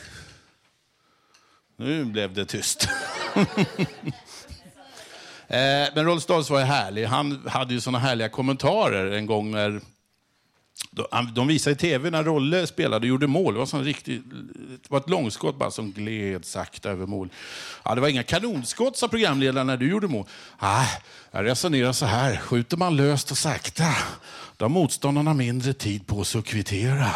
Nu 1.77 2.05
blev 2.05 2.33
det 2.33 2.45
tyst. 2.45 2.89
Eh, 5.49 5.87
men 5.95 6.05
Rolle 6.05 6.21
Stoltz 6.21 6.49
var 6.49 6.59
ju 6.59 6.65
härlig. 6.65 7.05
Han 7.05 7.47
hade 7.47 7.73
ju 7.73 7.81
såna 7.81 7.99
härliga 7.99 8.29
kommentarer 8.29 9.11
en 9.11 9.25
gång 9.25 9.51
när 9.51 9.81
de 11.33 11.47
visade 11.47 11.73
i 11.73 11.75
tv 11.75 12.09
när 12.09 12.23
Rolle 12.23 12.67
spelade 12.67 13.05
och 13.05 13.07
gjorde 13.07 13.27
mål. 13.27 13.53
Det 13.53 13.59
var, 13.59 13.65
sån 13.65 13.83
riktig, 13.83 14.21
det 14.83 14.89
var 14.89 14.99
ett 14.99 15.09
långskott 15.09 15.57
bara 15.57 15.71
som 15.71 15.91
gled 15.91 16.45
sakta 16.45 16.89
över 16.89 17.05
mål. 17.05 17.29
Ja, 17.83 17.95
det 17.95 18.01
var 18.01 18.07
inga 18.07 18.23
kanonskott, 18.23 18.97
sa 18.97 19.07
programledaren 19.07 19.67
när 19.67 19.77
du 19.77 19.89
gjorde 19.89 20.07
mål. 20.07 20.25
Ah, 20.57 20.85
jag 21.31 21.45
resonerar 21.45 21.93
så 21.93 22.05
här, 22.05 22.37
skjuter 22.37 22.77
man 22.77 22.95
löst 22.95 23.31
och 23.31 23.37
sakta, 23.37 23.95
då 24.57 24.65
har 24.65 24.69
motståndarna 24.69 25.33
mindre 25.33 25.73
tid 25.73 26.07
på 26.07 26.23
sig 26.23 26.39
att 26.39 26.45
kvittera. 26.45 27.11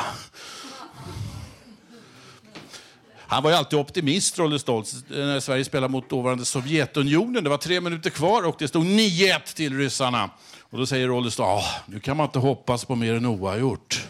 Han 3.18 3.44
var 3.44 3.50
ju 3.50 3.56
alltid 3.56 3.80
optimist, 3.80 4.40
Rolle 4.40 4.60
Stoltz, 4.60 4.96
när 5.08 5.40
Sverige 5.40 5.66
spelade 5.66 5.92
mot 5.92 6.10
dåvarande 6.10 6.46
Sovjetunionen. 6.46 7.44
Det 7.44 7.50
var 7.50 7.58
tre 7.58 7.82
minuter 7.82 8.10
kvar 8.10 8.48
och 8.48 8.56
det 8.60 8.68
stod 8.68 8.86
9-1 8.86 9.56
till 9.56 9.78
ryssarna. 9.78 10.30
Och 10.60 10.78
då 10.78 10.86
säger 10.86 11.08
Rolle 11.08 11.32
Stoltz, 11.32 11.66
ah, 11.66 11.82
nu 11.86 12.00
kan 12.00 12.18
man 12.18 12.26
inte 12.26 12.40
hoppas 12.40 12.86
på 12.86 12.96
mer 12.96 13.14
än 13.14 13.26
oavgjort. 13.26 14.08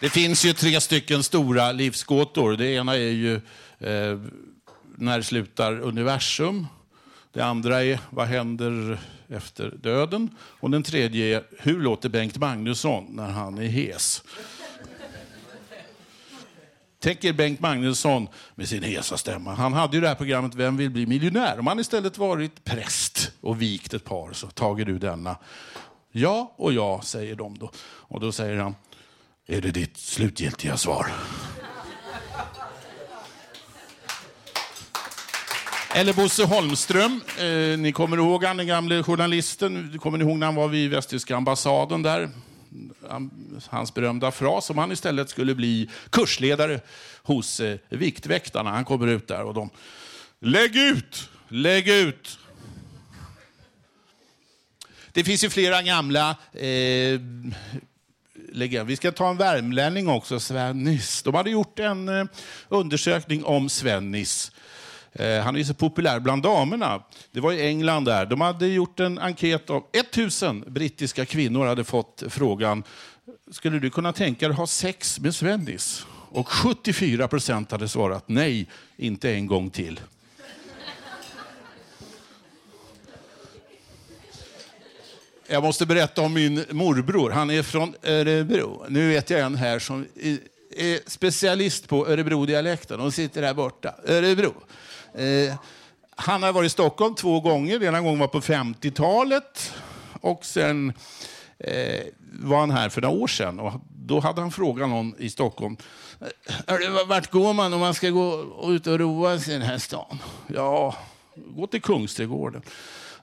Det 0.00 0.10
finns 0.10 0.44
ju 0.44 0.52
tre 0.52 0.80
stycken 0.80 1.22
stora 1.22 1.72
livsgåtor. 1.72 2.56
Det 2.56 2.66
ena 2.66 2.94
är 2.94 2.98
ju 2.98 3.40
eh, 3.82 4.18
när 4.96 5.22
slutar 5.22 5.80
universum? 5.80 6.66
Det 7.32 7.40
andra 7.40 7.84
är 7.84 8.00
vad 8.10 8.26
händer 8.26 8.98
efter 9.28 9.70
döden? 9.70 10.36
Och 10.38 10.70
den 10.70 10.82
tredje 10.82 11.36
är 11.36 11.44
hur 11.58 11.80
låter 11.80 12.08
Bengt 12.08 12.36
Magnusson 12.36 13.06
när 13.10 13.28
han 13.28 13.58
är 13.58 13.66
hes? 13.66 14.22
Tänk 16.98 17.24
er 17.24 17.32
Bengt 17.32 17.60
Magnusson 17.60 18.28
med 18.54 18.68
sin 18.68 18.82
hesa 18.82 19.16
stämma. 19.16 19.54
Han 19.54 19.72
hade 19.72 19.96
ju 19.96 20.00
det 20.00 20.08
här 20.08 20.14
programmet 20.14 20.54
Vem 20.54 20.76
vill 20.76 20.90
bli 20.90 21.06
miljonär? 21.06 21.58
Om 21.58 21.66
han 21.66 21.80
istället 21.80 22.18
varit 22.18 22.64
präst 22.64 23.32
och 23.40 23.62
vikt 23.62 23.94
ett 23.94 24.04
par 24.04 24.32
så 24.32 24.46
tager 24.46 24.84
du 24.84 24.98
denna. 24.98 25.36
Ja 26.12 26.54
och 26.56 26.72
ja, 26.72 27.00
säger 27.02 27.34
de 27.34 27.58
då. 27.58 27.70
Och 27.80 28.20
då 28.20 28.32
säger 28.32 28.56
han, 28.56 28.74
är 29.46 29.60
det 29.60 29.70
ditt 29.70 29.96
slutgiltiga 29.96 30.76
svar? 30.76 31.06
Eller 35.94 36.12
Bosse 36.12 36.44
Holmström. 36.44 37.20
Eh, 37.38 37.78
ni 37.78 37.92
kommer 37.92 38.16
ihåg 38.16 38.44
han, 38.44 38.56
den 38.56 38.66
gamle 38.66 39.02
journalisten. 39.02 39.98
Kommer 39.98 40.18
ni 40.18 40.24
ihåg 40.24 40.38
när 40.38 40.46
han 40.46 40.54
var 40.54 40.68
vid 40.68 40.90
västtyska 40.90 41.36
ambassaden 41.36 42.02
där? 42.02 42.30
Hans 43.68 43.94
berömda 43.94 44.30
fras 44.30 44.70
om 44.70 44.78
han 44.78 44.92
istället 44.92 45.30
skulle 45.30 45.54
bli 45.54 45.90
kursledare 46.10 46.80
hos 47.22 47.60
eh, 47.60 47.78
Viktväktarna. 47.88 48.70
Han 48.70 48.84
kommer 48.84 49.06
ut 49.06 49.28
där 49.28 49.42
och 49.44 49.54
de 49.54 49.70
Lägg 50.40 50.76
ut! 50.76 51.28
Lägg 51.48 51.88
ut! 51.88 52.38
Det 55.12 55.24
finns 55.24 55.44
ju 55.44 55.50
flera 55.50 55.82
gamla 55.82 56.36
eh, 56.52 57.20
vi 58.84 58.96
ska 58.96 59.12
ta 59.12 59.30
en 59.30 59.36
värmlänning 59.36 60.08
också, 60.08 60.40
Svennis. 60.40 61.22
De 61.22 61.34
hade 61.34 61.50
gjort 61.50 61.78
en 61.78 62.08
eh, 62.08 62.24
undersökning 62.68 63.44
om 63.44 63.68
Svennis. 63.68 64.52
Eh, 65.12 65.38
han 65.40 65.56
är 65.56 65.64
så 65.64 65.74
populär 65.74 66.20
bland 66.20 66.42
damerna. 66.42 67.02
Det 67.30 67.40
var 67.40 67.52
i 67.52 67.66
England 67.66 68.04
där. 68.04 68.26
De 68.26 68.40
hade 68.40 68.66
gjort 68.66 69.00
en 69.00 69.18
enkät 69.18 69.70
av 69.70 69.84
1000 69.92 70.64
brittiska 70.66 71.24
kvinnor 71.26 71.66
hade 71.66 71.84
fått 71.84 72.22
frågan 72.28 72.82
skulle 73.50 73.78
du 73.78 73.90
kunna 73.90 74.12
tänka 74.12 74.46
dig 74.48 74.52
att 74.52 74.58
ha 74.58 74.66
sex 74.66 75.20
med 75.20 75.34
Svennis? 75.34 76.06
Och 76.30 76.48
74 76.48 77.28
procent 77.28 77.70
hade 77.70 77.88
svarat 77.88 78.24
nej, 78.28 78.66
inte 78.96 79.30
en 79.34 79.46
gång 79.46 79.70
till. 79.70 80.00
Jag 85.46 85.62
måste 85.62 85.86
berätta 85.86 86.22
om 86.22 86.32
min 86.34 86.64
morbror. 86.70 87.30
Han 87.30 87.50
är 87.50 87.62
från 87.62 87.94
Örebro. 88.02 88.86
Nu 88.88 89.08
vet 89.08 89.30
jag 89.30 89.40
en 89.40 89.54
här 89.54 89.78
som 89.78 90.06
är- 90.22 90.38
är 90.76 91.00
specialist 91.10 91.88
på 91.88 92.08
Örebro-dialekten. 92.08 93.00
Hon 93.00 93.12
sitter 93.12 93.42
där 93.42 93.54
borta. 93.54 93.94
Örebro. 94.06 94.54
Eh, 95.14 95.54
han 96.16 96.42
har 96.42 96.52
varit 96.52 96.66
i 96.66 96.70
Stockholm 96.70 97.14
två 97.14 97.40
gånger. 97.40 97.78
Den 97.78 97.88
Ena 97.88 98.00
gången 98.00 98.18
var 98.18 98.28
på 98.28 98.40
50-talet 98.40 99.72
och 100.20 100.44
sen 100.44 100.92
eh, 101.58 102.02
var 102.32 102.60
han 102.60 102.70
här 102.70 102.88
för 102.88 103.00
några 103.00 103.14
år 103.14 103.26
sedan. 103.26 103.60
Och 103.60 103.72
då 104.06 104.20
hade 104.20 104.40
han 104.40 104.50
frågat 104.50 104.88
någon 104.88 105.14
i 105.18 105.30
Stockholm. 105.30 105.76
Eh, 106.66 107.06
vart 107.06 107.30
går 107.30 107.52
man 107.52 107.72
om 107.72 107.80
man 107.80 107.94
ska 107.94 108.10
gå 108.10 108.44
ut 108.68 108.86
och 108.86 108.98
roa 108.98 109.38
sig 109.38 109.54
i 109.54 109.58
den 109.58 109.66
här 109.66 109.78
stan? 109.78 110.18
Ja, 110.46 110.96
gå 111.34 111.66
till 111.66 111.82
Kungsträdgården. 111.82 112.62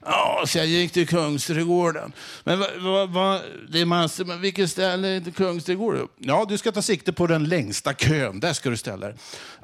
Ja, 0.04 0.44
så 0.46 0.58
jag 0.58 0.66
gick 0.66 0.92
till 0.92 1.08
Kungsträdgården. 1.08 2.12
Men 2.44 2.58
va, 2.58 2.66
va, 2.78 3.06
va, 3.06 3.40
det 3.68 3.80
är 3.80 3.84
massor, 3.84 4.24
men 4.24 4.40
vilket 4.40 4.70
ställe 4.70 5.08
är 5.08 5.30
Kungsträdgården? 5.30 6.08
Ja, 6.18 6.46
du 6.48 6.58
ska 6.58 6.72
ta 6.72 6.82
sikte 6.82 7.12
på 7.12 7.26
den 7.26 7.44
längsta 7.44 7.94
kön. 7.94 8.40
Där 8.40 8.52
ska 8.52 8.70
du 8.70 8.76
ställa 8.76 9.06
dig. 9.06 9.16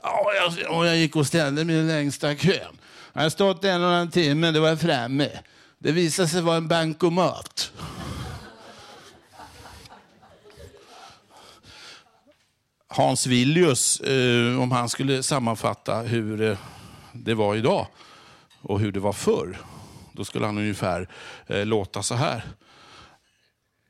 Ja, 0.02 0.32
jag, 0.34 0.76
och 0.76 0.86
jag 0.86 0.96
gick 0.96 1.16
och 1.16 1.26
ställde 1.26 1.64
mig 1.64 1.74
i 1.74 1.78
den 1.78 1.88
längsta 1.88 2.34
kön. 2.34 2.78
Jag 3.12 3.22
har 3.22 3.30
stått 3.30 3.64
en 3.64 3.84
och 3.84 3.92
en 3.92 4.10
timme, 4.10 4.50
det 4.50 4.60
var 4.60 4.68
jag 4.68 4.80
framme. 4.80 5.30
Det 5.78 5.92
visade 5.92 6.28
sig 6.28 6.42
vara 6.42 6.56
en 6.56 6.68
bankomat. 6.68 7.72
Hans 12.88 13.26
Villius, 13.26 14.00
eh, 14.00 14.60
om 14.60 14.72
han 14.72 14.88
skulle 14.88 15.22
sammanfatta 15.22 15.98
hur 15.98 16.42
eh, 16.42 16.58
det 17.12 17.34
var 17.34 17.54
idag 17.54 17.86
och 18.62 18.80
hur 18.80 18.92
det 18.92 19.00
var 19.00 19.12
förr, 19.12 19.58
då 20.16 20.24
skulle 20.24 20.46
han 20.46 20.58
ungefär 20.58 21.08
eh, 21.46 21.66
låta 21.66 22.02
så 22.02 22.14
här. 22.14 22.42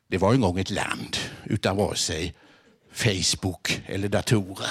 Det 0.09 0.19
var 0.19 0.35
en 0.35 0.41
gång 0.41 0.59
ett 0.59 0.71
land 0.71 1.17
utan 1.45 1.77
vare 1.77 1.97
sig 1.97 2.35
Facebook 2.93 3.83
eller 3.87 4.09
datorer. 4.09 4.71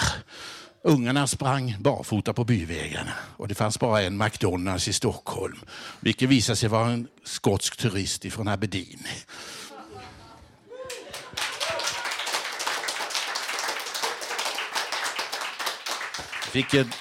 Ungarna 0.83 1.27
sprang 1.27 1.75
barfota 1.79 2.33
på 2.33 2.43
byvägarna 2.43 3.13
och 3.37 3.47
det 3.47 3.55
fanns 3.55 3.79
bara 3.79 4.01
en 4.01 4.17
McDonalds 4.17 4.87
i 4.87 4.93
Stockholm, 4.93 5.59
vilket 5.99 6.29
visade 6.29 6.55
sig 6.55 6.69
vara 6.69 6.89
en 6.89 7.07
skotsk 7.23 7.77
turist 7.77 8.33
från 8.33 8.47
Aberdeen. 8.47 9.07
fick 16.55 16.73
en, 16.73 16.91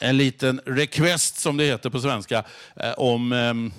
en 0.00 0.16
liten 0.16 0.60
request, 0.66 1.38
som 1.38 1.56
det 1.56 1.64
heter 1.64 1.90
på 1.90 2.00
svenska, 2.00 2.44
eh, 2.76 2.92
om 2.92 3.32
ehm, 3.32 3.72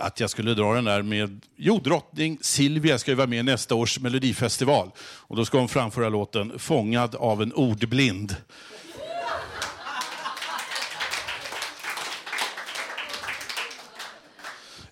att 0.00 0.20
jag 0.20 0.30
skulle 0.30 0.54
dra 0.54 0.74
den 0.74 0.84
där 0.84 1.02
med... 1.02 1.40
Jo, 1.56 1.80
drottning 1.84 2.38
Silvia 2.40 2.98
ska 2.98 3.10
ju 3.10 3.14
vara 3.14 3.26
med 3.26 3.38
i 3.38 3.42
nästa 3.42 3.74
års 3.74 3.98
melodifestival. 3.98 4.90
Och 5.00 5.36
då 5.36 5.44
ska 5.44 5.58
hon 5.58 5.68
framföra 5.68 6.08
låten 6.08 6.58
Fångad 6.58 7.14
av 7.14 7.42
en 7.42 7.52
ordblind. 7.52 8.36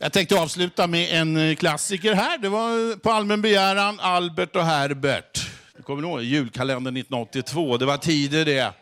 Jag 0.01 0.13
tänkte 0.13 0.41
avsluta 0.41 0.87
med 0.87 1.21
en 1.21 1.37
eh, 1.37 1.55
klassiker 1.57 2.15
här. 2.15 2.39
Det 2.39 2.49
var 2.49 2.91
eh, 2.91 2.97
på 2.97 3.11
allmän 3.11 3.43
begäran 3.43 4.01
Albert 4.01 4.57
och 4.57 4.65
Herbert. 4.65 5.51
Du 5.77 5.83
kommer 5.83 6.03
ihåg 6.03 6.23
julkalendern 6.23 6.97
1982? 6.97 7.77
Det 7.77 7.87
var 7.87 7.97
tider 7.97 8.45
det. 8.45 8.73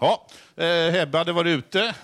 Ja, 0.00 0.26
eh, 0.56 0.66
Hebbe 0.66 1.18
hade 1.18 1.32
varit 1.32 1.58
ute 1.58 1.94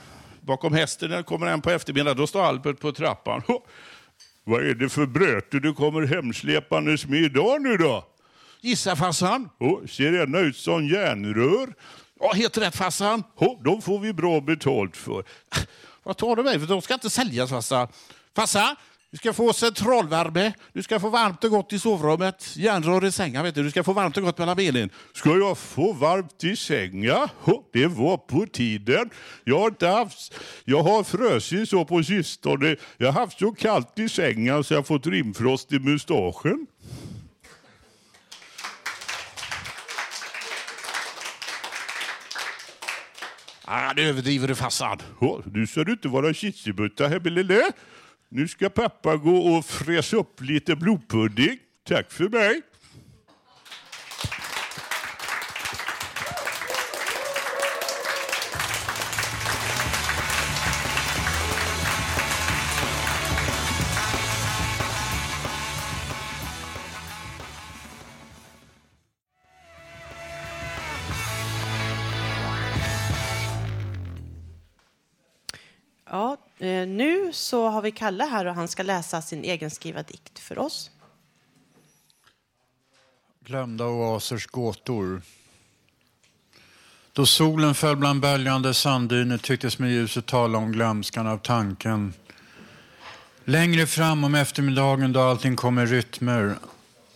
bakom 0.47 0.75
hästen. 0.75 1.11
När 1.11 1.17
det 1.17 1.23
kommer 1.23 1.47
en 1.47 1.61
på 1.61 1.71
eftermiddagen, 1.71 2.17
då 2.17 2.27
står 2.27 2.45
Albert 2.45 2.81
på 2.81 2.93
trappan. 2.93 3.43
Vad 4.45 4.67
är 4.67 4.75
det 4.75 4.89
för 4.89 5.07
bröte 5.07 5.59
du 5.61 5.75
kommer 5.75 6.07
hemsläpandes 6.07 7.07
med 7.07 7.19
idag 7.19 7.63
nu 7.63 7.77
då? 7.77 8.05
Gissa 8.61 8.97
farsan. 8.97 9.49
Oh, 9.59 9.87
ser 9.87 10.23
ena 10.23 10.39
ut 10.39 10.57
som 10.57 10.89
järnrör. 10.89 11.75
Ja, 12.21 12.33
helt 12.33 12.59
rätt 12.59 12.77
farsan. 12.77 13.23
Oh, 13.37 13.63
de 13.63 13.83
får 13.83 13.99
vi 13.99 14.13
bra 14.13 14.41
betalt 14.41 14.97
för. 14.97 15.25
Vad 16.03 16.17
tar 16.17 16.37
du 16.37 16.43
mig 16.43 16.61
för? 16.61 16.67
De 16.67 16.83
ska 16.83 16.95
inte 16.95 17.11
säljas 17.11 17.51
farsan. 17.51 17.89
Farsan, 18.37 18.77
du 19.15 19.19
ska 19.19 19.33
få 19.33 19.53
centralvärme. 19.53 20.53
Du 20.73 20.83
ska 20.83 21.01
få 21.01 21.09
varmt 21.09 21.45
och 21.45 21.51
gott 21.51 21.73
i 21.73 21.79
sovrummet. 21.79 22.57
Järnrör 22.57 23.05
i 23.05 23.13
sängen, 23.13 23.43
vet 23.43 23.55
du. 23.55 23.63
Du 23.63 23.71
ska 23.71 23.85
få 23.85 23.93
varmt 23.93 24.17
och 24.17 24.23
gott 24.23 24.39
mellan 24.39 24.57
benen. 24.57 24.91
Ska 25.13 25.37
jag 25.37 25.59
få 25.59 25.93
varmt 25.93 26.45
i 26.45 26.57
sängen? 26.57 27.29
Det 27.73 27.87
var 27.87 28.17
på 28.17 28.47
tiden. 28.53 29.11
Jag 29.45 29.59
har, 29.59 29.67
inte 29.67 29.87
haft, 29.87 30.35
jag 30.65 30.83
har 30.83 31.05
frösit 31.05 31.69
så 31.69 31.85
på 31.85 32.03
sistone. 32.03 32.77
Jag 32.97 33.13
har 33.13 33.21
haft 33.21 33.39
så 33.39 33.53
kallt 33.53 33.99
i 33.99 34.09
sängen 34.09 34.65
så 34.65 34.75
jag 34.75 34.79
har 34.79 34.85
fått 34.85 35.07
rimfrost 35.07 35.73
i 35.73 35.79
mustaschen. 35.79 36.67
Ah, 43.65 43.93
nu 43.93 44.03
överdriver 44.03 44.49
du 44.49 44.55
farsan. 44.55 44.99
Nu 45.45 45.67
ska 45.67 45.85
du 45.85 45.93
inte 45.93 46.09
vara 46.09 46.35
kitsibutta 46.35 47.09
Hebbelele. 47.09 47.73
Nu 48.37 48.49
ska 48.49 48.69
pappa 48.69 49.17
gå 49.17 49.37
och 49.37 49.65
fräsa 49.65 50.17
upp 50.17 50.41
lite 50.41 50.77
blodpudding. 50.77 51.59
Tack 51.89 52.13
för 52.13 52.29
mig. 52.29 52.63
Vi 77.85 77.91
Kalle 77.91 78.25
här 78.25 78.45
och 78.45 78.55
han 78.55 78.69
ska 78.69 78.83
läsa 78.83 79.23
sin 79.23 79.45
egenskrivna 79.45 80.03
dikt 80.03 80.39
för 80.39 80.59
oss. 80.59 80.91
Glömda 83.45 83.87
oasers 83.87 84.47
gåtor. 84.47 85.23
Då 87.13 87.27
solen 87.27 87.75
föll 87.75 87.97
bland 87.97 88.21
böljande 88.21 88.75
sanddyner 88.75 89.39
tycktes 89.39 89.79
med 89.79 89.91
ljuset 89.91 90.27
tala 90.27 90.59
om 90.59 90.73
glömskan 90.73 91.27
av 91.27 91.39
tanken. 91.39 92.13
Längre 93.45 93.87
fram 93.87 94.25
om 94.25 94.35
eftermiddagen 94.35 95.13
då 95.13 95.21
allting 95.21 95.57
kom 95.57 95.79
i 95.79 95.87
rytmer, 95.87 96.57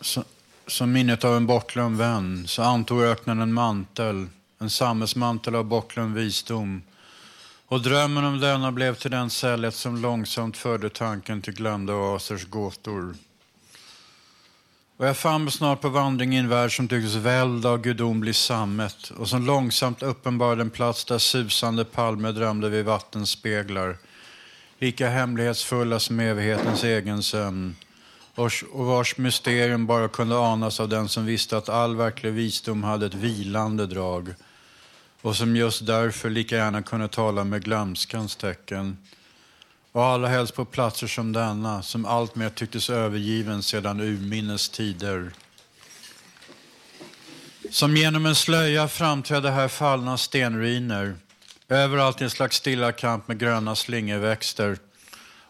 så, 0.00 0.24
som 0.66 0.92
minnet 0.92 1.24
av 1.24 1.36
en 1.36 1.46
bortglömd 1.46 1.98
vän, 1.98 2.44
så 2.48 2.62
antog 2.62 3.02
öknen 3.02 3.40
en 3.40 3.52
mantel, 3.52 4.26
en 4.58 4.70
sammetsmantel 4.70 5.54
av 5.54 5.64
bortglömd 5.64 6.14
visdom. 6.14 6.82
Och 7.70 7.82
drömmen 7.82 8.24
om 8.24 8.40
denna 8.40 8.72
blev 8.72 8.94
till 8.94 9.10
den 9.10 9.30
säljet 9.30 9.74
som 9.74 9.96
långsamt 9.96 10.56
förde 10.56 10.90
tanken 10.90 11.42
till 11.42 11.54
glömda 11.54 11.94
oasers 11.94 12.46
gåtor. 12.46 13.14
Och 14.96 15.06
jag 15.06 15.16
fann 15.16 15.44
mig 15.44 15.52
snart 15.52 15.80
på 15.80 15.88
vandring 15.88 16.34
i 16.34 16.38
en 16.38 16.48
värld 16.48 16.76
som 16.76 16.88
tycktes 16.88 17.14
välld 17.14 17.66
av 17.66 17.80
gudomlig 17.80 18.34
sammet 18.34 19.10
och 19.10 19.28
som 19.28 19.46
långsamt 19.46 20.02
uppenbarade 20.02 20.62
en 20.62 20.70
plats 20.70 21.04
där 21.04 21.18
susande 21.18 21.84
palmer 21.84 22.32
drömde 22.32 22.68
vid 22.68 22.84
vattenspeglar, 22.84 23.96
lika 24.78 25.08
hemlighetsfulla 25.08 26.00
som 26.00 26.20
evighetens 26.20 26.84
egen 26.84 27.22
sömn 27.22 27.76
och 28.72 28.86
vars 28.86 29.18
mysterium 29.18 29.86
bara 29.86 30.08
kunde 30.08 30.38
anas 30.38 30.80
av 30.80 30.88
den 30.88 31.08
som 31.08 31.26
visste 31.26 31.56
att 31.56 31.68
all 31.68 31.96
verklig 31.96 32.32
visdom 32.32 32.82
hade 32.82 33.06
ett 33.06 33.14
vilande 33.14 33.86
drag 33.86 34.34
och 35.22 35.36
som 35.36 35.56
just 35.56 35.86
därför 35.86 36.30
lika 36.30 36.56
gärna 36.56 36.82
kunde 36.82 37.08
tala 37.08 37.44
med 37.44 37.64
glömskans 37.64 38.36
tecken. 38.36 38.98
Och 39.92 40.04
allra 40.04 40.28
helst 40.28 40.54
på 40.54 40.64
platser 40.64 41.06
som 41.06 41.32
denna, 41.32 41.82
som 41.82 42.06
alltmer 42.06 42.50
tycktes 42.50 42.90
övergiven 42.90 43.62
sedan 43.62 44.00
urminnes 44.00 44.68
tider. 44.68 45.32
Som 47.70 47.96
genom 47.96 48.26
en 48.26 48.34
slöja 48.34 48.88
framträdde 48.88 49.50
här 49.50 49.68
fallna 49.68 50.18
stenruiner. 50.18 51.14
Överallt 51.68 52.20
en 52.20 52.30
slags 52.30 52.56
stilla 52.56 52.92
kamp 52.92 53.28
med 53.28 53.38
gröna 53.38 53.74
slingerväxter. 53.74 54.78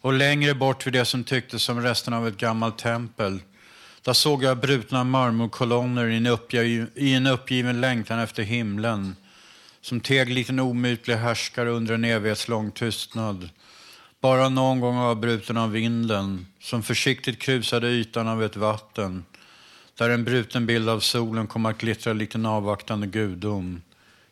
Och 0.00 0.12
längre 0.12 0.54
bort 0.54 0.86
vid 0.86 0.92
det 0.92 1.04
som 1.04 1.24
tycktes 1.24 1.62
som 1.62 1.82
resten 1.82 2.14
av 2.14 2.28
ett 2.28 2.36
gammalt 2.36 2.78
tempel. 2.78 3.40
Där 4.02 4.12
såg 4.12 4.42
jag 4.42 4.58
brutna 4.58 5.04
marmorkolonner 5.04 6.06
i 6.06 6.16
en, 6.16 6.26
uppgiven, 6.26 6.90
i 6.94 7.14
en 7.14 7.26
uppgiven 7.26 7.80
längtan 7.80 8.18
efter 8.18 8.42
himlen. 8.42 9.16
Som 9.80 10.00
teg 10.00 10.28
liten 10.28 10.58
omutlig 10.58 11.14
härskare 11.14 11.70
under 11.70 11.94
en 11.94 12.04
evighetslång 12.04 12.70
tystnad. 12.70 13.48
Bara 14.20 14.48
någon 14.48 14.80
gång 14.80 14.96
avbruten 14.96 15.56
av 15.56 15.70
vinden, 15.70 16.46
som 16.60 16.82
försiktigt 16.82 17.38
krusade 17.38 17.88
ytan 17.88 18.28
av 18.28 18.42
ett 18.42 18.56
vatten, 18.56 19.24
där 19.94 20.10
en 20.10 20.24
bruten 20.24 20.66
bild 20.66 20.88
av 20.88 21.00
solen 21.00 21.46
kom 21.46 21.66
att 21.66 21.78
glittra 21.78 22.12
likt 22.12 22.34
en 22.34 22.46
avvaktande 22.46 23.06
gudom, 23.06 23.82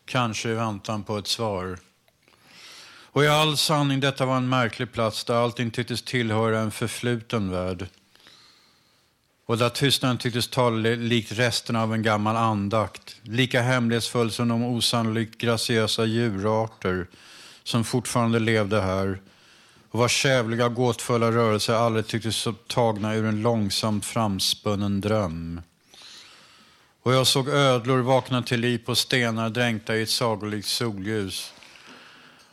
kanske 0.05 0.49
i 0.49 0.53
väntan 0.53 1.03
på 1.03 1.17
ett 1.17 1.27
svar. 1.27 1.77
Och 3.17 3.23
i 3.23 3.27
all 3.27 3.57
sanning, 3.57 3.99
detta 3.99 4.25
var 4.25 4.37
en 4.37 4.49
märklig 4.49 4.91
plats 4.91 5.23
där 5.23 5.35
allting 5.35 5.71
tycktes 5.71 6.01
tillhöra 6.01 6.59
en 6.59 6.71
förfluten 6.71 7.51
värld 7.51 7.87
och 9.47 9.57
där 9.57 9.69
tystnaden 9.69 10.17
tycktes 10.17 10.47
tala 10.47 10.89
likt 10.89 11.31
resterna 11.31 11.83
av 11.83 11.93
en 11.93 12.01
gammal 12.01 12.35
andakt, 12.35 13.15
lika 13.21 13.61
hemlighetsfull 13.61 14.31
som 14.31 14.47
de 14.47 14.63
osannolikt 14.63 15.37
graciösa 15.37 16.05
djurarter 16.05 17.07
som 17.63 17.83
fortfarande 17.83 18.39
levde 18.39 18.81
här 18.81 19.19
och 19.91 19.99
vars 19.99 20.11
kävliga 20.11 20.69
gåtfulla 20.69 21.31
rörelser 21.31 21.73
aldrig 21.73 22.07
tycktes 22.07 22.47
tagna 22.67 23.15
ur 23.15 23.25
en 23.25 23.41
långsamt 23.41 24.05
framspunnen 24.05 25.01
dröm. 25.01 25.61
Och 27.03 27.13
jag 27.13 27.27
såg 27.27 27.49
ödlor 27.49 27.99
vakna 27.99 28.43
till 28.43 28.59
liv 28.59 28.77
på 28.77 28.95
stenar 28.95 29.49
dränkta 29.49 29.95
i 29.95 30.01
ett 30.01 30.09
sagolikt 30.09 30.67
solljus. 30.67 31.53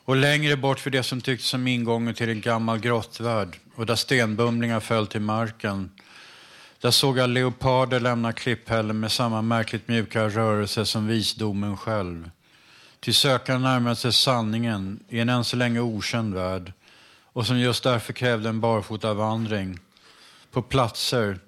Och 0.05 0.17
längre 0.17 0.57
bort 0.57 0.87
vid 0.87 0.93
det 0.93 1.03
som 1.03 1.21
tycktes 1.21 1.49
som 1.49 1.67
ingången 1.67 2.15
till 2.15 2.29
en 2.29 2.41
gammal 2.41 2.79
grottvärld 2.79 3.59
och 3.75 3.87
där 3.87 3.95
stenbumlingar 3.95 4.81
föll 4.81 5.07
till 5.07 5.21
marken. 5.21 5.91
Där 6.85 6.91
såg 6.91 7.19
jag 7.19 7.31
leoparder 7.31 8.01
lämna 8.01 8.33
klipphällen 8.33 9.01
med 9.01 9.13
samma 9.13 9.43
märkligt 9.43 9.89
mjuka 9.89 10.29
rörelse 10.29 10.85
som 10.85 11.07
visdomen 11.07 11.77
själv. 11.77 12.31
Till 13.01 13.15
sökaren 13.15 13.63
närmade 13.63 13.97
sig 13.97 14.13
sanningen 14.13 15.01
i 15.09 15.21
en 15.21 15.29
än 15.29 15.45
så 15.45 15.57
länge 15.57 15.81
okänd 15.81 16.35
värld 16.35 16.73
och 17.33 17.47
som 17.47 17.59
just 17.59 17.83
därför 17.83 18.13
krävde 18.13 18.49
en 18.49 18.61
barfotavandring 18.61 19.79
på 20.51 20.63
platser 20.63 21.39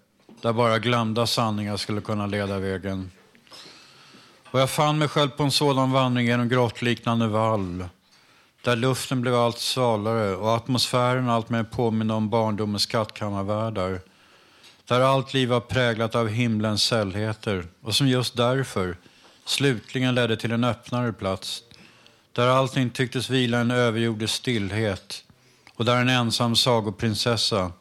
där 0.43 0.53
bara 0.53 0.79
glömda 0.79 1.27
sanningar 1.27 1.77
skulle 1.77 2.01
kunna 2.01 2.27
leda 2.27 2.59
vägen. 2.59 3.11
Och 4.51 4.61
jag 4.61 4.71
fann 4.71 4.99
mig 4.99 5.09
själv 5.09 5.29
på 5.29 5.43
en 5.43 5.51
sådan 5.51 5.93
vandring 5.93 6.27
genom 6.27 6.49
grottliknande 6.49 7.29
vall 7.29 7.85
där 8.63 8.77
luften 8.77 9.21
blev 9.21 9.35
allt 9.35 9.59
svalare 9.59 10.37
och 10.37 10.55
atmosfären 10.57 11.29
allt 11.29 11.49
mer 11.49 11.65
påminner 11.65 12.15
om 12.15 12.31
barndomens 12.31 12.83
skattkammarvärldar. 12.83 14.01
Där 14.87 15.01
allt 15.01 15.35
liv 15.35 15.49
var 15.49 15.61
präglat 15.61 16.15
av 16.15 16.29
himlens 16.29 16.83
sällheter 16.83 17.67
och 17.83 17.95
som 17.95 18.09
just 18.09 18.37
därför 18.37 18.97
slutligen 19.45 20.15
ledde 20.15 20.37
till 20.37 20.53
en 20.53 20.65
öppnare 20.65 21.13
plats. 21.13 21.63
Där 22.33 22.47
allting 22.47 22.91
tycktes 22.91 23.31
vila 23.31 23.59
i 23.59 23.61
en 23.61 23.71
överjordisk 23.71 24.35
stillhet 24.35 25.25
och 25.75 25.85
där 25.85 25.97
en 25.97 26.09
ensam 26.09 26.57
sagoprinsessa 26.57 27.73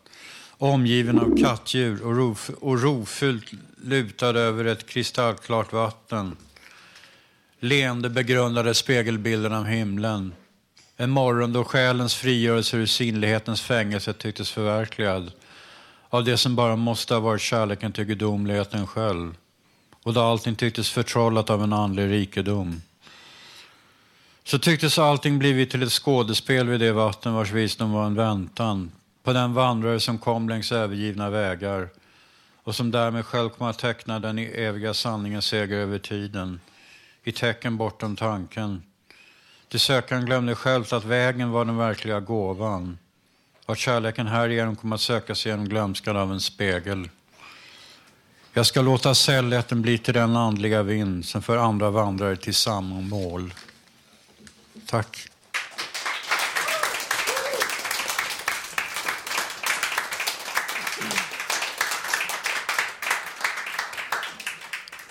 omgiven 0.57 1.19
av 1.19 1.37
kattdjur 1.37 2.05
och, 2.05 2.15
ro, 2.15 2.35
och 2.61 2.81
rofyllt 2.81 3.51
lutad 3.83 4.39
över 4.39 4.65
ett 4.65 4.87
kristallklart 4.87 5.73
vatten. 5.73 6.37
Leende 7.59 8.09
begrundade 8.09 8.73
spegelbilden 8.73 9.53
av 9.53 9.65
himlen. 9.65 10.33
En 10.97 11.09
morgon 11.09 11.53
då 11.53 11.63
själens 11.63 12.15
frigörelse 12.15 12.77
ur 12.77 12.85
sinnlighetens 12.85 13.61
fängelse 13.61 14.13
tycktes 14.13 14.51
förverkligad 14.51 15.31
av 16.15 16.23
det 16.23 16.37
som 16.37 16.55
bara 16.55 16.75
måste 16.75 17.13
ha 17.13 17.21
varit 17.21 17.41
kärleken 17.41 17.91
till 17.91 18.03
gudomligheten 18.03 18.87
själv 18.87 19.37
och 20.03 20.13
då 20.13 20.21
allting 20.21 20.55
tycktes 20.55 20.89
förtrollat 20.89 21.49
av 21.49 21.63
en 21.63 21.73
andlig 21.73 22.09
rikedom. 22.09 22.81
Så 24.43 24.59
tycktes 24.59 24.99
allting 24.99 25.39
blivit 25.39 25.71
till 25.71 25.83
ett 25.83 25.91
skådespel 25.91 26.67
vid 26.67 26.79
det 26.79 26.91
vatten 26.91 27.33
vars 27.33 27.51
visdom 27.51 27.91
var 27.91 28.05
en 28.05 28.15
väntan 28.15 28.91
på 29.23 29.33
den 29.33 29.53
vandrare 29.53 29.99
som 29.99 30.17
kom 30.17 30.49
längs 30.49 30.71
övergivna 30.71 31.29
vägar 31.29 31.89
och 32.63 32.75
som 32.75 32.91
därmed 32.91 33.25
själv 33.25 33.49
kom 33.49 33.67
att 33.67 33.79
teckna 33.79 34.19
den 34.19 34.39
eviga 34.39 34.93
sanningens 34.93 35.45
seger 35.45 35.77
över 35.77 35.99
tiden 35.99 36.59
i 37.23 37.31
tecken 37.31 37.77
bortom 37.77 38.15
tanken. 38.15 38.83
Till 39.69 39.79
sökaren 39.79 40.25
glömde 40.25 40.55
själv 40.55 40.93
att 40.93 41.05
vägen 41.05 41.51
var 41.51 41.65
den 41.65 41.77
verkliga 41.77 42.19
gåvan 42.19 42.97
att 43.65 43.77
kärleken 43.77 44.27
härigenom 44.27 44.75
kom 44.75 44.93
att 44.93 45.01
söka 45.01 45.35
sig 45.35 45.51
genom 45.51 45.69
glömskan 45.69 46.17
av 46.17 46.31
en 46.31 46.41
spegel. 46.41 47.09
Jag 48.53 48.65
ska 48.65 48.81
låta 48.81 49.15
sällheten 49.15 49.81
bli 49.81 49.97
till 49.97 50.13
den 50.13 50.35
andliga 50.35 50.83
vind 50.83 51.25
som 51.25 51.41
för 51.41 51.57
andra 51.57 51.89
vandrare 51.89 52.35
till 52.35 52.55
samma 52.55 53.01
mål. 53.01 53.53
Tack. 54.85 55.27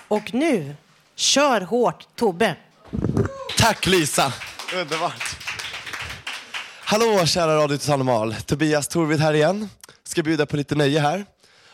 Och 0.07 0.33
nu, 0.33 0.75
kör 1.15 1.61
hårt 1.61 2.07
Tobbe. 2.15 2.55
Tack 3.57 3.85
Lisa. 3.85 4.33
Underbart. 4.73 5.44
Hallå 6.87 7.25
kära 7.25 7.55
Radio 7.55 7.77
Total 7.77 7.97
Normal. 7.97 8.35
Tobias 8.35 8.87
Torvid 8.87 9.19
här 9.19 9.33
igen. 9.33 9.69
Ska 10.03 10.23
bjuda 10.23 10.45
på 10.45 10.57
lite 10.57 10.75
nöje 10.75 10.99
här. 10.99 11.25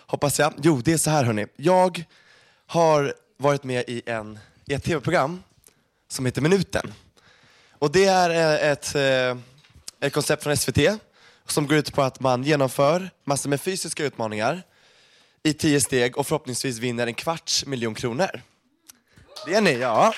Hoppas 0.06 0.40
jag. 0.40 0.54
Jo, 0.62 0.82
det 0.82 0.94
är 0.94 0.98
så 0.98 1.10
här 1.10 1.24
hörni. 1.24 1.48
Jag 1.56 2.04
har 2.68 3.14
varit 3.38 3.64
med 3.64 3.84
i, 3.88 4.02
en, 4.06 4.40
i 4.66 4.74
ett 4.74 4.84
tv-program 4.84 5.44
som 6.08 6.26
heter 6.26 6.42
Minuten. 6.42 6.94
Och 7.80 7.92
det 7.92 8.06
är 8.06 8.30
eh, 8.30 8.72
ett, 8.72 8.96
eh, 8.96 9.38
ett 10.08 10.14
koncept 10.14 10.44
från 10.44 10.58
SVT 10.58 10.78
som 11.46 11.68
går 11.68 11.78
ut 11.78 11.94
på 11.94 12.02
att 12.02 12.20
man 12.20 12.44
genomför 12.44 13.10
massor 13.24 13.50
med 13.50 13.62
fysiska 13.62 14.04
utmaningar 14.04 14.64
i 15.44 15.54
tio 15.54 15.82
steg 15.82 16.18
och 16.18 16.28
förhoppningsvis 16.28 16.78
vinner 16.78 17.08
en 17.08 17.14
kvarts 17.14 17.66
miljon 17.66 17.96
kronor. 17.96 18.42
Det 19.46 19.56
är 19.56 19.62
ni, 19.62 19.74
ja. 19.74 20.14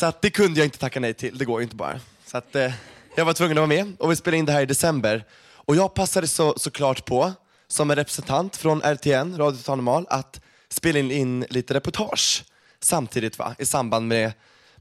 Så 0.00 0.06
att 0.06 0.22
det 0.22 0.30
kunde 0.30 0.60
jag 0.60 0.66
inte 0.66 0.78
tacka 0.78 1.00
nej 1.00 1.14
till, 1.14 1.38
det 1.38 1.44
går 1.44 1.60
ju 1.60 1.62
inte 1.62 1.76
bara. 1.76 2.00
Så 2.26 2.36
att 2.36 2.56
eh, 2.56 2.72
jag 3.14 3.24
var 3.24 3.32
tvungen 3.32 3.58
att 3.58 3.68
vara 3.68 3.84
med 3.84 3.92
och 3.98 4.10
vi 4.10 4.16
spelade 4.16 4.38
in 4.38 4.44
det 4.44 4.52
här 4.52 4.62
i 4.62 4.66
december. 4.66 5.24
Och 5.52 5.76
jag 5.76 5.94
passade 5.94 6.26
så, 6.26 6.54
såklart 6.56 7.04
på, 7.04 7.32
som 7.68 7.90
en 7.90 7.96
representant 7.96 8.56
från 8.56 8.82
RTN, 8.82 9.36
Radio 9.38 9.56
Total 9.56 9.76
Normal, 9.76 10.06
att 10.10 10.40
spela 10.68 10.98
in, 10.98 11.10
in 11.10 11.46
lite 11.50 11.74
reportage 11.74 12.44
samtidigt 12.80 13.38
va, 13.38 13.54
i 13.58 13.66
samband 13.66 14.08
med, 14.08 14.32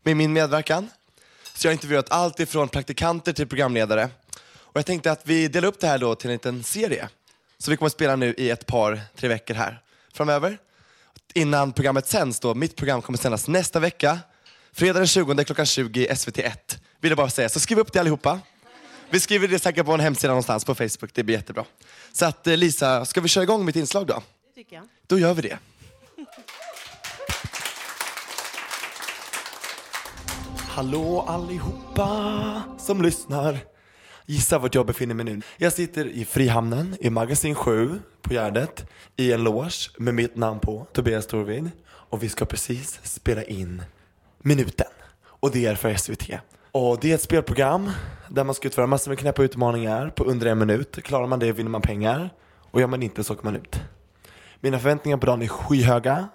med 0.04 0.18
min 0.18 0.34
medverkan. 0.34 0.90
Så 1.54 1.68
jag 1.68 1.70
har 1.70 1.74
intervjuat 1.74 2.12
allt 2.12 2.40
ifrån 2.40 2.68
praktikanter 2.68 3.34
till 3.34 3.48
programledare. 3.48 4.10
Och 4.54 4.78
jag 4.78 4.86
tänkte 4.86 5.12
att 5.12 5.22
vi 5.24 5.48
delar 5.48 5.68
upp 5.68 5.80
det 5.80 5.88
här 5.88 5.98
då 5.98 6.16
till 6.16 6.30
en 6.30 6.34
liten 6.34 6.64
serie. 6.64 7.10
Så 7.58 7.72
vi 7.72 7.78
kommer 7.78 7.88
att 7.88 7.94
spela 7.94 8.16
nu 8.16 8.34
i 8.38 8.50
ett 8.50 8.66
par, 8.66 9.02
tre 9.16 9.30
veckor 9.30 9.54
här 9.54 9.82
framöver. 10.14 10.58
Innan 11.34 11.74
programmet 11.74 12.08
sänds 12.08 12.40
då, 12.40 12.56
mitt 12.56 12.76
program 12.76 13.02
kommer 13.02 13.18
sändas 13.18 13.48
nästa 13.48 13.80
vecka. 13.80 14.20
Fredag 14.74 15.00
den 15.00 15.08
20 15.08 15.44
klockan 15.44 15.66
20 15.66 16.08
SVT1. 16.08 16.78
Vill 17.02 17.12
jag 17.12 17.18
bara 17.18 17.30
säga. 17.30 17.50
Så 17.50 17.60
skriv 17.60 17.80
upp 17.80 17.94
det 17.94 18.00
allihopa. 18.00 18.40
Vi 19.10 19.20
skriver 19.20 19.48
det 19.48 19.60
säkert 19.60 19.86
på 19.86 19.94
en 19.94 20.00
hemsida 20.00 20.28
någonstans 20.28 20.66
på 20.66 20.76
Facebook, 20.76 21.14
det 21.14 21.24
blir 21.24 21.36
jättebra. 21.36 21.66
Så 22.12 22.26
att 22.26 22.48
eh, 22.48 22.58
Lisa, 22.58 23.06
ska 23.06 23.22
vi 23.22 23.28
köra 23.28 23.44
igång 23.44 23.66
mitt 23.66 23.76
inslag 23.76 24.08
då? 24.08 24.14
Det 24.14 24.22
tycker 24.56 24.76
jag. 24.76 24.86
Då 25.08 25.20
gör 25.20 25.34
vi 25.34 25.42
det. 25.42 25.58
Hallå 30.68 31.26
allihopa 31.28 32.62
som 32.80 33.02
lyssnar. 33.02 33.60
Gissa 34.26 34.60
vart 34.60 34.76
jag 34.76 34.86
befinner 34.86 35.16
mig 35.16 35.26
nu. 35.26 35.42
Jag 35.58 35.74
sitter 35.74 36.06
i 36.06 36.26
Frihamnen 36.26 36.98
i 37.00 37.10
magasin 37.10 37.56
7 37.56 38.00
på 38.22 38.34
Gärdet 38.34 38.86
i 39.16 39.32
en 39.34 39.44
loge 39.44 39.90
med 39.98 40.14
mitt 40.14 40.36
namn 40.36 40.60
på, 40.60 40.88
Tobias 40.94 41.28
Torvid. 41.28 41.72
Och 41.86 42.24
vi 42.24 42.30
ska 42.30 42.46
precis 42.46 43.00
spela 43.04 43.44
in 43.44 43.84
Minuten. 44.40 44.88
Och 45.26 45.52
det 45.52 45.66
är 45.66 45.76
för 45.76 45.96
SVT. 45.96 46.30
Och 46.72 47.00
det 47.02 47.12
är 47.12 47.16
ett 47.16 47.22
spelprogram 47.22 47.92
där 48.30 48.44
man 48.44 48.56
ska 48.56 48.68
utföra 48.68 48.88
massor 48.88 49.12
med 49.12 49.20
knäppa 49.20 49.44
utmaningar 49.44 50.10
på 50.10 50.24
under 50.24 50.48
en 50.48 50.58
minut. 50.58 51.04
Klarar 51.04 51.28
man 51.28 51.40
det 51.40 51.52
vinner 51.52 51.70
man 51.70 51.82
pengar. 51.82 52.30
Och 52.72 52.82
gör 52.82 52.88
man 52.88 53.04
inte 53.04 53.24
så 53.24 53.34
åker 53.34 53.44
man 53.44 53.56
ut. 53.56 53.80
Mina 54.60 54.80
förväntningar 54.80 55.18
på 55.18 55.26
dagen 55.26 55.42
är 55.42 55.48
skyhöga. 55.48 56.28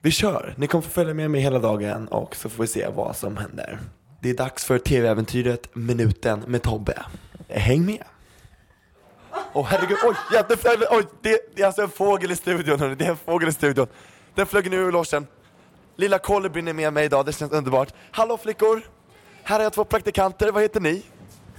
Vi 0.00 0.10
kör! 0.10 0.54
Ni 0.56 0.66
kommer 0.66 0.82
få 0.82 0.90
följa 0.90 1.14
med 1.14 1.30
mig 1.30 1.40
hela 1.40 1.58
dagen 1.58 2.08
och 2.08 2.36
så 2.36 2.48
får 2.48 2.62
vi 2.62 2.68
se 2.68 2.88
vad 2.94 3.16
som 3.16 3.36
händer. 3.36 3.78
Det 4.20 4.30
är 4.30 4.34
dags 4.34 4.64
för 4.64 4.78
tv-äventyret 4.78 5.74
Minuten 5.74 6.44
med 6.46 6.62
Tobbe. 6.62 7.02
Häng 7.48 7.86
med! 7.86 8.04
Åh 9.52 9.62
oh, 9.62 9.66
herregud, 9.66 9.98
oj, 10.04 10.14
jätteflög! 10.32 10.78
det, 10.78 10.86
oj 10.90 11.04
det, 11.22 11.40
det 11.54 11.62
är 11.62 11.66
alltså 11.66 11.82
en 11.82 11.88
fågel 11.88 12.30
i 12.30 12.36
studion 12.36 12.80
hörni. 12.80 12.94
det 12.94 13.04
är 13.04 13.10
en 13.10 13.16
fågel 13.16 13.48
i 13.48 13.52
studion. 13.52 13.86
Den 14.34 14.46
flög 14.46 14.70
nu 14.70 14.76
ur 14.76 14.92
logen. 14.92 15.26
Lilla 16.00 16.18
kolibrin 16.18 16.68
är 16.68 16.72
med 16.72 16.92
mig 16.92 17.04
idag, 17.04 17.26
det 17.26 17.32
känns 17.32 17.52
underbart. 17.52 17.92
Hallå 18.10 18.36
flickor! 18.38 18.82
Här 19.42 19.56
har 19.56 19.62
jag 19.62 19.72
två 19.72 19.84
praktikanter, 19.84 20.52
vad 20.52 20.62
heter 20.62 20.80
ni? 20.80 21.02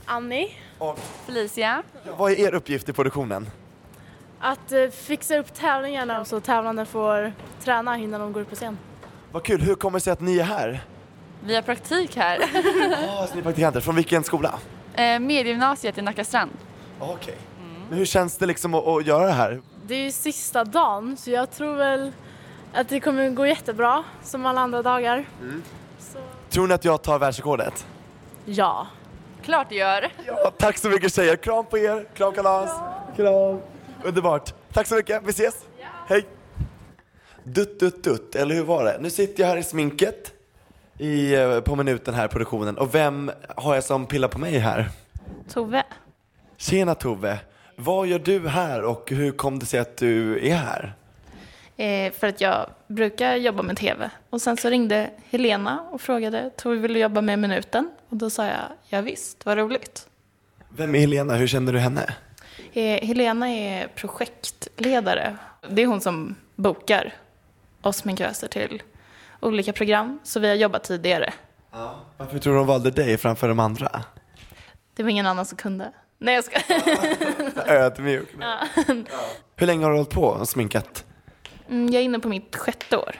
Annie. 0.06 0.52
Och 0.78 1.00
Felicia. 1.26 1.84
vad 2.18 2.32
är 2.32 2.36
er 2.40 2.54
uppgift 2.54 2.90
i 2.90 2.94
produktionen? 2.94 3.50
Att 4.40 4.72
eh, 4.72 4.88
fixa 4.90 5.38
upp 5.38 5.54
tävlingarna 5.54 6.26
så 6.26 6.40
tävlande 6.40 6.86
får 6.86 7.34
träna 7.64 7.98
innan 7.98 8.22
de 8.22 8.34
går 8.34 8.42
upp 8.42 8.50
på 8.50 8.56
scen. 8.56 8.78
Vad 9.32 9.44
kul, 9.44 9.62
hur 9.62 9.76
kommer 9.76 10.00
det 10.00 10.04
sig 10.04 10.14
att 10.14 10.22
ni 10.22 10.40
är 10.40 10.44
här? 10.44 10.84
Vi 11.44 11.56
har 11.56 11.62
praktik 11.62 12.16
här. 12.16 12.40
Ah, 13.10 13.28
så 13.28 13.34
ni 13.34 13.40
är 13.40 13.44
praktikanter, 13.44 13.80
från 13.82 13.96
vilken 13.96 14.24
skola? 14.24 14.60
eh, 14.94 15.20
Mediegymnasiet 15.20 15.98
i 15.98 16.02
Nackastrand. 16.02 16.52
Okej. 17.00 17.36
Men 17.90 17.98
hur 17.98 18.06
känns 18.06 18.38
det 18.38 18.46
liksom 18.46 18.74
att, 18.74 18.88
att 18.88 19.06
göra 19.06 19.26
det 19.26 19.32
här? 19.34 19.62
Det 19.88 19.96
är 19.96 20.04
ju 20.04 20.12
sista 20.12 20.64
dagen 20.64 21.18
så 21.18 21.32
jag 21.32 21.52
tror 21.52 21.76
väl 21.76 22.12
att 22.74 22.90
det 22.90 23.00
kommer 23.00 23.30
gå 23.30 23.48
jättebra 23.48 24.04
som 24.24 24.46
alla 24.46 24.62
andra 24.62 24.82
dagar. 24.82 25.26
Tror 26.50 26.68
ni 26.68 26.74
att 26.74 26.86
jag 26.86 27.02
tar 27.02 27.20
världsrekordet? 27.20 27.86
Ja. 28.46 28.88
Klart 29.44 29.70
det 29.70 29.76
gör. 29.76 30.12
Ja, 30.26 30.54
tack 30.58 30.78
så 30.78 30.90
mycket 30.90 31.14
tjejer, 31.14 31.36
kram 31.36 31.66
på 31.66 31.78
er, 31.78 32.08
kramkalas, 32.14 32.70
kram. 33.16 33.60
Underbart. 34.04 34.54
Tack 34.74 34.88
så 34.88 34.96
mycket. 34.96 35.24
Vi 35.24 35.30
ses. 35.30 35.56
Hej. 36.08 36.26
Dutt, 37.44 37.80
dutt, 37.80 38.04
dutt. 38.04 38.36
Eller 38.36 38.56
hur 38.56 38.64
var 38.64 38.84
det? 38.84 38.98
Nu 39.00 39.10
sitter 39.10 39.44
jag 39.44 39.50
här 39.50 39.58
i 39.58 39.64
sminket 39.64 40.34
i, 40.98 41.36
eh, 41.36 41.60
på 41.60 41.76
minuten 41.76 42.14
här 42.14 42.26
i 42.26 42.28
produktionen. 42.28 42.78
Och 42.78 42.96
vem 42.96 43.32
har 43.56 43.76
jag 43.76 43.84
som 43.84 44.06
pillar 44.06 44.28
på 44.28 44.40
mig 44.40 44.58
här? 44.58 44.90
Tove. 45.54 45.84
Tjena 46.58 46.96
Tove. 46.96 47.40
Vad 47.76 48.08
gör 48.08 48.20
du 48.20 48.48
här 48.48 48.84
och 48.84 49.12
hur 49.12 49.32
kom 49.32 49.60
det 49.60 49.66
sig 49.66 49.80
att 49.80 49.98
du 49.98 50.48
är 50.50 50.56
här? 50.56 50.94
Eh, 51.80 52.12
för 52.12 52.28
att 52.28 52.42
jag 52.42 52.70
brukar 52.88 53.36
jobba 53.36 53.64
med 53.64 53.78
TV. 53.78 54.10
Och 54.30 54.42
sen 54.42 54.58
så 54.58 54.70
ringde 54.70 55.10
Helena 55.30 55.82
och 55.92 56.02
frågade, 56.02 56.50
Tove 56.50 56.76
vill 56.76 56.94
du 56.94 57.00
jobba 57.00 57.22
med 57.22 57.40
Minuten? 57.40 57.92
Och 58.10 58.18
då 58.18 58.30
sa 58.30 58.46
jag, 58.46 58.66
ja 58.90 59.02
visst, 59.02 59.46
vad 59.46 59.58
roligt. 59.58 60.08
Vem 60.70 60.96
är 60.96 61.00
Helena? 61.00 61.34
Hur 61.34 61.48
känner 61.48 61.74
du 61.74 61.80
henne? 61.80 62.14
Eh, 62.74 63.08
Helena 63.08 63.50
är 63.50 63.88
projektledare. 63.88 65.38
Det 65.70 65.82
är 65.82 65.86
hon 65.86 66.02
som 66.02 66.36
bokar 66.56 67.14
oss 67.82 67.98
sminköser 67.98 68.48
till 68.48 68.84
olika 69.40 69.74
program. 69.74 70.20
Så 70.24 70.40
vi 70.40 70.48
har 70.48 70.56
jobbat 70.56 70.84
tidigare. 70.84 71.34
Varför 72.18 72.40
tror 72.40 72.54
du 72.54 72.60
hon 72.60 72.68
valde 72.68 72.92
dig 72.92 73.18
framför 73.18 73.48
de 73.48 73.60
andra? 73.60 74.04
Det 74.96 75.04
var 75.04 75.10
ingen 75.10 75.26
annan 75.26 75.46
som 75.46 75.58
kunde. 75.58 75.92
Nej, 76.18 76.36
jag 76.36 76.44
ska. 76.44 76.60
Ödmjuk. 77.74 78.30
ja. 78.40 78.60
Hur 79.56 79.68
länge 79.68 79.84
har 79.84 79.92
du 79.92 79.98
hållit 79.98 80.10
på 80.10 80.24
och 80.24 80.50
sminkat? 80.50 81.06
Mm, 81.70 81.86
Jag 81.94 82.00
är 82.02 82.06
inne 82.06 82.20
på 82.20 82.28
mitt 82.28 82.56
sjätte 82.56 82.98
år. 82.98 83.16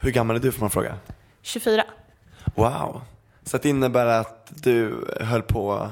Hur 0.00 0.10
gammal 0.10 0.36
är 0.36 0.40
du 0.40 0.52
får 0.52 0.60
man 0.60 0.70
fråga? 0.70 0.94
24. 1.42 1.84
Wow. 2.54 3.00
Så 3.44 3.58
det 3.58 3.68
innebär 3.68 4.06
att 4.06 4.46
du 4.62 5.06
höll 5.20 5.42
på 5.42 5.90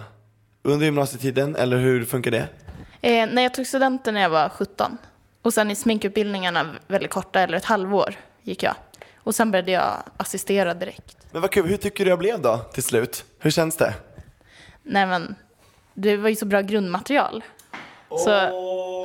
under 0.63 0.87
gymnasietiden, 0.87 1.57
eller 1.57 1.77
hur 1.77 2.05
funkar 2.05 2.31
det? 2.31 2.49
Eh, 3.01 3.29
när 3.33 3.43
jag 3.43 3.55
tog 3.55 3.67
studenten 3.67 4.15
när 4.15 4.21
jag 4.21 4.31
var 4.31 4.49
17. 4.49 4.99
Och 5.43 5.55
sen 5.55 5.71
i 5.71 5.75
sminkutbildningarna 5.75 6.71
väldigt 6.87 7.11
korta, 7.11 7.41
eller 7.41 7.57
ett 7.57 7.65
halvår, 7.65 8.15
gick 8.43 8.63
jag. 8.63 8.75
Och 9.17 9.35
sen 9.35 9.51
började 9.51 9.71
jag 9.73 9.93
assistera 10.17 10.75
direkt. 10.75 11.17
Men 11.31 11.43
vad 11.43 11.51
kul, 11.51 11.67
hur 11.67 11.77
tycker 11.77 12.05
du 12.05 12.11
jag 12.11 12.19
blev 12.19 12.41
då 12.43 12.59
till 12.59 12.83
slut? 12.83 13.25
Hur 13.39 13.51
känns 13.51 13.77
det? 13.77 13.95
Nej 14.83 15.07
men, 15.07 15.35
det 15.95 16.17
var 16.17 16.29
ju 16.29 16.37
så 16.37 16.47
bra 16.47 16.61
grundmaterial. 16.61 17.45
Så 18.09 18.31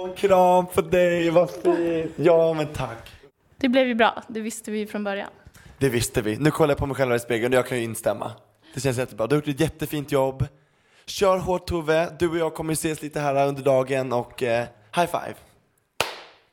Åh, 0.02 0.16
kram 0.16 0.66
på 0.66 0.82
dig, 0.82 1.30
vad 1.30 1.50
fint. 1.50 2.12
Ja, 2.16 2.54
men 2.54 2.68
tack. 2.68 3.12
det 3.58 3.70
blev 3.70 3.88
ju 3.88 3.96
bra, 3.96 4.24
det 4.28 4.40
visste 4.40 4.72
vi 4.72 4.88
från 4.88 5.04
början. 5.04 5.30
Det 5.78 5.90
visste 5.90 6.22
vi. 6.22 6.38
Nu 6.38 6.52
kollar 6.52 6.72
jag 6.72 6.78
på 6.78 6.86
mig 6.86 6.96
själv 6.96 7.16
i 7.16 7.20
spegeln 7.20 7.54
och 7.54 7.58
jag 7.58 7.68
kan 7.68 7.78
ju 7.78 7.84
instämma. 7.84 8.32
Det 8.74 8.80
känns 8.80 8.98
jättebra. 8.98 9.28
Du 9.28 9.36
har 9.36 9.42
gjort 9.42 9.48
ett 9.48 9.60
jättefint 9.60 10.12
jobb. 10.12 10.48
Kör 11.06 11.38
hårt 11.38 11.68
Tove. 11.68 12.16
Du 12.20 12.30
och 12.30 12.38
jag 12.38 12.54
kommer 12.54 12.74
ses 12.74 13.02
lite 13.02 13.20
här 13.20 13.48
under 13.48 13.64
dagen 13.64 14.14
och 14.14 14.44
eh, 14.44 14.66
high 14.96 15.06
five. 15.06 15.36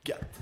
Gött. 0.05 0.38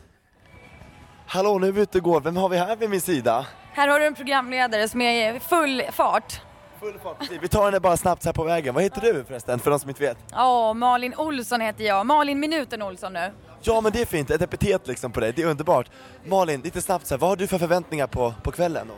Hallå, 1.27 1.59
nu 1.59 1.69
är 1.69 1.73
vi 1.73 1.81
ute 1.81 1.99
och 1.99 2.05
går. 2.05 2.21
Vem 2.21 2.37
har 2.37 2.49
vi 2.49 2.57
här 2.57 2.77
vid 2.77 2.91
min 2.91 3.01
sida? 3.01 3.47
Här 3.73 3.89
har 3.89 4.01
du 4.01 4.07
en 4.07 4.15
programledare 4.15 4.89
som 4.89 5.01
är 5.01 5.35
i 5.35 5.41
full 5.41 5.83
fart. 5.93 6.41
Full 6.85 6.99
fart. 7.03 7.17
Vi 7.43 7.49
tar 7.49 7.65
henne 7.65 7.81
bara 7.81 7.97
snabbt 7.97 8.23
så 8.23 8.29
här 8.29 8.33
på 8.35 8.45
vägen. 8.45 8.75
Vad 8.75 8.83
heter 8.83 9.01
du 9.01 9.25
förresten, 9.25 9.59
för 9.59 9.71
de 9.71 9.81
som 9.81 9.89
inte 9.91 10.03
vet? 10.03 10.19
Ja, 10.33 10.73
Malin 10.73 11.15
Olsson 11.17 11.61
heter 11.61 11.85
jag. 11.85 12.07
Malin 12.07 12.41
Minuten 12.41 12.83
Olsson 12.83 13.13
nu. 13.13 13.31
Ja, 13.63 13.81
men 13.81 13.93
det 13.93 14.01
är 14.01 14.07
fint. 14.07 14.31
Ett 14.31 14.43
epitet 14.43 14.87
liksom 14.87 15.13
på 15.13 15.21
dig. 15.21 15.33
Det 15.37 15.43
är 15.43 15.47
underbart. 15.47 15.91
Malin, 16.25 16.61
lite 16.61 16.83
snabbt 16.83 17.07
så 17.07 17.15
här, 17.15 17.21
vad 17.21 17.31
har 17.31 17.37
du 17.37 17.47
för 17.47 17.59
förväntningar 17.59 18.07
på, 18.07 18.35
på 18.43 18.51
kvällen? 18.53 18.91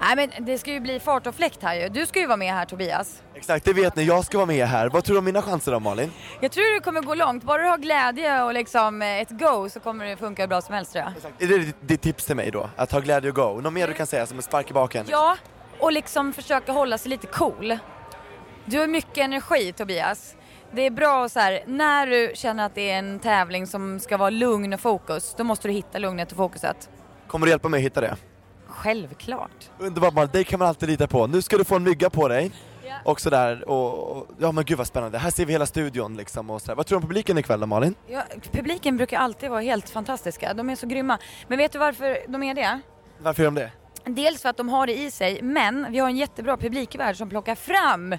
Nej 0.00 0.16
men 0.16 0.44
det 0.46 0.58
ska 0.58 0.70
ju 0.70 0.80
bli 0.80 1.00
fart 1.00 1.26
och 1.26 1.34
fläkt 1.34 1.62
här 1.62 1.74
ju. 1.74 1.88
Du 1.88 2.06
ska 2.06 2.20
ju 2.20 2.26
vara 2.26 2.36
med 2.36 2.52
här 2.54 2.64
Tobias. 2.64 3.22
Exakt, 3.34 3.64
det 3.64 3.72
vet 3.72 3.96
ni. 3.96 4.02
Jag 4.04 4.24
ska 4.24 4.38
vara 4.38 4.46
med 4.46 4.66
här. 4.66 4.88
Vad 4.88 5.04
tror 5.04 5.14
du 5.14 5.18
om 5.18 5.24
mina 5.24 5.42
chanser 5.42 5.72
då, 5.72 5.80
Malin? 5.80 6.12
Jag 6.40 6.52
tror 6.52 6.74
du 6.74 6.80
kommer 6.80 7.00
gå 7.02 7.14
långt. 7.14 7.44
Bara 7.44 7.62
du 7.62 7.68
har 7.68 7.78
glädje 7.78 8.42
och 8.42 8.54
liksom 8.54 9.02
eh, 9.02 9.20
ett 9.20 9.30
go 9.30 9.68
så 9.68 9.80
kommer 9.80 10.04
det 10.04 10.16
funka 10.16 10.42
hur 10.42 10.48
bra 10.48 10.60
som 10.60 10.74
helst 10.74 10.92
tror 10.92 11.04
jag. 11.04 11.42
Är 11.42 11.58
det 11.58 11.58
ditt- 11.64 11.76
ditt 11.80 12.00
tips 12.02 12.24
till 12.26 12.36
mig 12.36 12.50
då? 12.50 12.68
Att 12.76 12.92
ha 12.92 13.00
glädje 13.00 13.30
och 13.30 13.36
go? 13.36 13.60
Något 13.60 13.72
mer 13.72 13.88
du 13.88 13.94
kan 13.94 14.06
säga 14.06 14.26
som 14.26 14.36
en 14.36 14.42
spark 14.42 14.70
i 14.70 14.72
baken? 14.74 15.06
Ja, 15.08 15.36
och 15.82 15.92
liksom 15.92 16.32
försöka 16.32 16.72
hålla 16.72 16.98
sig 16.98 17.10
lite 17.10 17.26
cool. 17.26 17.78
Du 18.64 18.78
har 18.78 18.86
mycket 18.86 19.18
energi 19.18 19.72
Tobias. 19.72 20.36
Det 20.72 20.82
är 20.82 20.90
bra 20.90 21.28
så 21.28 21.40
här, 21.40 21.62
när 21.66 22.06
du 22.06 22.32
känner 22.34 22.66
att 22.66 22.74
det 22.74 22.90
är 22.90 22.98
en 22.98 23.18
tävling 23.18 23.66
som 23.66 24.00
ska 24.00 24.16
vara 24.16 24.30
lugn 24.30 24.72
och 24.72 24.80
fokus, 24.80 25.34
då 25.36 25.44
måste 25.44 25.68
du 25.68 25.72
hitta 25.74 25.98
lugnet 25.98 26.30
och 26.30 26.36
fokuset. 26.36 26.90
Kommer 27.26 27.46
du 27.46 27.50
hjälpa 27.50 27.68
mig 27.68 27.78
att 27.78 27.84
hitta 27.84 28.00
det? 28.00 28.16
Självklart. 28.66 29.70
Underbart 29.78 30.14
Malin, 30.14 30.30
dig 30.32 30.44
kan 30.44 30.58
man 30.58 30.68
alltid 30.68 30.88
lita 30.88 31.06
på. 31.06 31.26
Nu 31.26 31.42
ska 31.42 31.56
du 31.56 31.64
få 31.64 31.76
en 31.76 31.82
mygga 31.82 32.10
på 32.10 32.28
dig. 32.28 32.52
Och 33.04 33.20
sådär, 33.20 33.68
och, 33.68 34.16
och 34.16 34.26
ja 34.38 34.52
men 34.52 34.64
gud 34.64 34.78
vad 34.78 34.86
spännande. 34.86 35.18
Här 35.18 35.30
ser 35.30 35.46
vi 35.46 35.52
hela 35.52 35.66
studion 35.66 36.16
liksom 36.16 36.50
och 36.50 36.62
sådär. 36.62 36.74
Vad 36.74 36.86
tror 36.86 36.98
du 36.98 37.02
om 37.02 37.08
publiken 37.08 37.38
ikväll 37.38 37.60
då 37.60 37.66
Malin? 37.66 37.94
Ja, 38.06 38.22
publiken 38.52 38.96
brukar 38.96 39.18
alltid 39.18 39.50
vara 39.50 39.60
helt 39.60 39.90
fantastiska, 39.90 40.54
de 40.54 40.70
är 40.70 40.76
så 40.76 40.86
grymma. 40.86 41.18
Men 41.48 41.58
vet 41.58 41.72
du 41.72 41.78
varför 41.78 42.18
de 42.28 42.42
är 42.42 42.54
det? 42.54 42.80
Varför 43.18 43.42
gör 43.42 43.50
de 43.50 43.54
det? 43.54 43.70
Dels 44.04 44.42
för 44.42 44.48
att 44.48 44.56
de 44.56 44.68
har 44.68 44.86
det 44.86 44.94
i 44.98 45.10
sig, 45.10 45.42
men 45.42 45.92
vi 45.92 45.98
har 45.98 46.08
en 46.08 46.16
jättebra 46.16 46.56
publikvärd 46.56 47.16
som 47.16 47.28
plockar 47.28 47.54
fram 47.54 48.16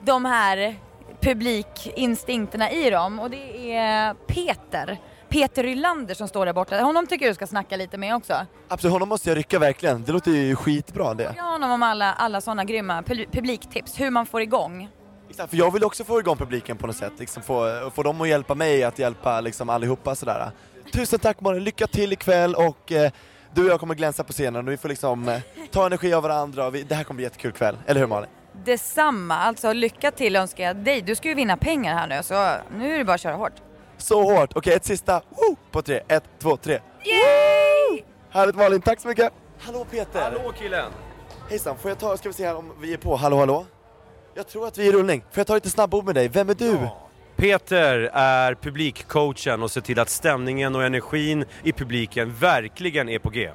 de 0.00 0.24
här 0.24 0.76
publikinstinkterna 1.20 2.70
i 2.70 2.90
dem 2.90 3.20
och 3.20 3.30
det 3.30 3.72
är 3.76 4.14
Peter. 4.14 4.98
Peter 5.28 5.62
Rylander 5.62 6.14
som 6.14 6.28
står 6.28 6.46
där 6.46 6.52
borta. 6.52 6.80
Honom 6.80 7.06
tycker 7.06 7.28
du 7.28 7.34
ska 7.34 7.46
snacka 7.46 7.76
lite 7.76 7.98
med 7.98 8.14
också. 8.16 8.34
Absolut, 8.68 8.92
honom 8.92 9.08
måste 9.08 9.28
jag 9.30 9.38
rycka 9.38 9.58
verkligen. 9.58 10.04
Det 10.04 10.12
låter 10.12 10.30
ju 10.30 10.56
skitbra 10.56 11.14
det. 11.14 11.24
Fråga 11.24 11.42
honom 11.42 11.70
om 11.70 11.82
alla, 11.82 12.12
alla 12.12 12.40
sådana 12.40 12.64
grymma 12.64 13.02
pu- 13.02 13.30
publiktips, 13.32 14.00
hur 14.00 14.10
man 14.10 14.26
får 14.26 14.40
igång. 14.42 14.88
Exakt, 15.30 15.50
för 15.50 15.56
jag 15.56 15.70
vill 15.70 15.84
också 15.84 16.04
få 16.04 16.20
igång 16.20 16.36
publiken 16.36 16.76
på 16.76 16.86
något 16.86 16.96
sätt. 16.96 17.12
Liksom 17.18 17.42
få, 17.42 17.90
få 17.94 18.02
dem 18.02 18.20
att 18.20 18.28
hjälpa 18.28 18.54
mig 18.54 18.84
att 18.84 18.98
hjälpa 18.98 19.40
liksom 19.40 19.70
allihopa 19.70 20.14
sådär. 20.14 20.50
Tusen 20.92 21.18
tack 21.18 21.40
Malin, 21.40 21.64
lycka 21.64 21.86
till 21.86 22.12
ikväll 22.12 22.54
och 22.54 22.92
eh, 22.92 23.12
du 23.54 23.64
och 23.64 23.70
jag 23.70 23.80
kommer 23.80 23.94
glänsa 23.94 24.24
på 24.24 24.32
scenen 24.32 24.66
och 24.66 24.72
vi 24.72 24.76
får 24.76 24.88
liksom 24.88 25.28
eh, 25.28 25.40
ta 25.70 25.86
energi 25.86 26.14
av 26.14 26.22
varandra 26.22 26.66
och 26.66 26.74
vi, 26.74 26.82
det 26.82 26.94
här 26.94 27.04
kommer 27.04 27.16
bli 27.16 27.24
jättekul 27.24 27.52
kväll. 27.52 27.76
Eller 27.86 28.00
hur 28.00 28.06
Malin? 28.06 28.30
Detsamma, 28.64 29.36
alltså 29.36 29.72
lycka 29.72 30.10
till 30.10 30.36
önskar 30.36 30.64
jag 30.64 30.76
dig. 30.76 31.02
Du 31.02 31.14
ska 31.14 31.28
ju 31.28 31.34
vinna 31.34 31.56
pengar 31.56 31.94
här 31.94 32.06
nu 32.06 32.22
så 32.22 32.34
nu 32.78 32.94
är 32.94 32.98
det 32.98 33.04
bara 33.04 33.14
att 33.14 33.20
köra 33.20 33.36
hårt. 33.36 33.52
Så 33.98 34.22
hårt. 34.22 34.52
Okej, 34.56 34.74
ett 34.74 34.84
sista 34.84 35.22
woo, 35.28 35.56
på 35.70 35.82
tre. 35.82 36.00
Ett, 36.08 36.24
två, 36.38 36.56
tre. 36.56 36.72
Yay! 37.04 38.02
Härligt 38.30 38.56
Malin, 38.56 38.82
tack 38.82 39.00
så 39.00 39.08
mycket. 39.08 39.32
Hallå 39.58 39.86
Peter. 39.90 40.22
Hallå 40.22 40.52
killen! 40.58 40.92
Hejsan, 41.50 41.78
får 41.78 41.90
jag 41.90 41.98
ta, 41.98 42.16
ska 42.16 42.28
vi 42.28 42.32
se 42.32 42.46
här 42.46 42.56
om 42.56 42.72
vi 42.80 42.92
är 42.92 42.96
på. 42.96 43.16
Hallå 43.16 43.36
hallå? 43.36 43.66
Jag 44.34 44.48
tror 44.48 44.66
att 44.66 44.78
vi 44.78 44.88
är 44.88 44.88
i 44.88 44.92
rullning. 44.92 45.20
Får 45.20 45.40
jag 45.40 45.46
ta 45.46 45.54
lite 45.54 45.70
snabbord 45.70 46.04
med 46.04 46.14
dig? 46.14 46.28
Vem 46.28 46.50
är 46.50 46.54
du? 46.54 46.78
Peter 47.42 48.10
är 48.12 48.54
publikcoachen 48.54 49.62
och 49.62 49.70
ser 49.70 49.80
till 49.80 49.98
att 49.98 50.08
stämningen 50.08 50.74
och 50.74 50.84
energin 50.84 51.44
i 51.62 51.72
publiken 51.72 52.34
verkligen 52.34 53.08
är 53.08 53.18
på 53.18 53.30
G. 53.30 53.50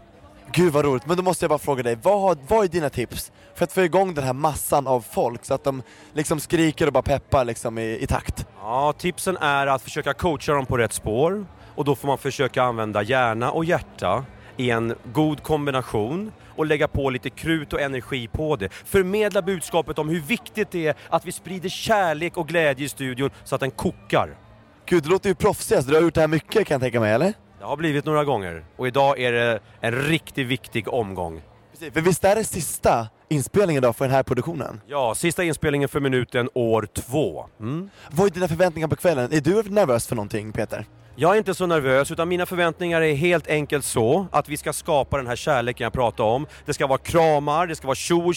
Gud 0.51 0.73
vad 0.73 0.85
roligt, 0.85 1.05
men 1.05 1.17
då 1.17 1.23
måste 1.23 1.43
jag 1.43 1.49
bara 1.49 1.59
fråga 1.59 1.83
dig, 1.83 1.97
vad, 2.03 2.21
har, 2.21 2.37
vad 2.47 2.63
är 2.63 2.67
dina 2.67 2.89
tips 2.89 3.31
för 3.55 3.63
att 3.63 3.71
få 3.71 3.81
igång 3.81 4.13
den 4.13 4.23
här 4.23 4.33
massan 4.33 4.87
av 4.87 5.01
folk 5.01 5.45
så 5.45 5.53
att 5.53 5.63
de 5.63 5.83
liksom 6.13 6.39
skriker 6.39 6.87
och 6.87 6.93
bara 6.93 7.03
peppar 7.03 7.45
liksom 7.45 7.77
i, 7.77 7.99
i 8.01 8.07
takt? 8.07 8.45
Ja, 8.61 8.93
tipsen 8.97 9.37
är 9.37 9.67
att 9.67 9.81
försöka 9.81 10.13
coacha 10.13 10.53
dem 10.53 10.65
på 10.65 10.77
rätt 10.77 10.93
spår 10.93 11.45
och 11.75 11.85
då 11.85 11.95
får 11.95 12.07
man 12.07 12.17
försöka 12.17 12.63
använda 12.63 13.01
hjärna 13.01 13.51
och 13.51 13.65
hjärta 13.65 14.25
i 14.57 14.69
en 14.69 14.95
god 15.13 15.43
kombination 15.43 16.31
och 16.55 16.65
lägga 16.65 16.87
på 16.87 17.09
lite 17.09 17.29
krut 17.29 17.73
och 17.73 17.81
energi 17.81 18.27
på 18.27 18.55
det. 18.55 18.69
Förmedla 18.69 19.41
budskapet 19.41 19.99
om 19.99 20.09
hur 20.09 20.21
viktigt 20.21 20.71
det 20.71 20.87
är 20.87 20.95
att 21.09 21.25
vi 21.25 21.31
sprider 21.31 21.69
kärlek 21.69 22.37
och 22.37 22.47
glädje 22.47 22.85
i 22.85 22.89
studion 22.89 23.29
så 23.43 23.55
att 23.55 23.61
den 23.61 23.71
kokar. 23.71 24.37
Gud, 24.85 25.03
det 25.03 25.09
låter 25.09 25.29
ju 25.29 25.35
proffsigast. 25.35 25.87
Du 25.87 25.93
har 25.93 26.01
gjort 26.01 26.13
det 26.13 26.21
här 26.21 26.27
mycket 26.27 26.67
kan 26.67 26.75
jag 26.75 26.81
tänka 26.81 26.99
mig, 26.99 27.13
eller? 27.13 27.33
Det 27.59 27.65
har 27.65 27.77
blivit 27.77 28.05
några 28.05 28.23
gånger 28.23 28.65
och 28.77 28.87
idag 28.87 29.19
är 29.19 29.31
det 29.31 29.59
en 29.81 29.91
riktigt 29.91 30.47
viktig 30.47 30.87
omgång. 30.87 31.41
Precis, 31.71 31.93
för 31.93 32.01
visst 32.01 32.23
är 32.23 32.35
det 32.35 32.43
sista 32.43 33.07
inspelningen 33.29 33.83
då 33.83 33.93
för 33.93 34.05
den 34.05 34.13
här 34.15 34.23
produktionen? 34.23 34.81
Ja, 34.87 35.15
sista 35.15 35.43
inspelningen 35.43 35.89
för 35.89 35.99
minuten 35.99 36.49
år 36.53 36.87
två. 36.93 37.45
Mm. 37.59 37.89
Vad 38.11 38.27
är 38.27 38.31
dina 38.31 38.47
förväntningar 38.47 38.87
på 38.87 38.95
kvällen? 38.95 39.33
Är 39.33 39.41
du 39.41 39.63
nervös 39.63 40.07
för 40.07 40.15
någonting, 40.15 40.53
Peter? 40.53 40.85
Jag 41.19 41.33
är 41.33 41.37
inte 41.37 41.53
så 41.53 41.65
nervös, 41.65 42.11
utan 42.11 42.29
mina 42.29 42.45
förväntningar 42.45 43.01
är 43.01 43.13
helt 43.13 43.47
enkelt 43.47 43.85
så 43.85 44.27
att 44.31 44.49
vi 44.49 44.57
ska 44.57 44.73
skapa 44.73 45.17
den 45.17 45.27
här 45.27 45.35
kärleken 45.35 45.83
jag 45.83 45.93
pratade 45.93 46.29
om. 46.29 46.47
Det 46.65 46.73
ska 46.73 46.87
vara 46.87 46.97
kramar, 46.97 47.67
det 47.67 47.75
ska 47.75 47.87
vara 47.87 47.95
tjo 47.95 48.33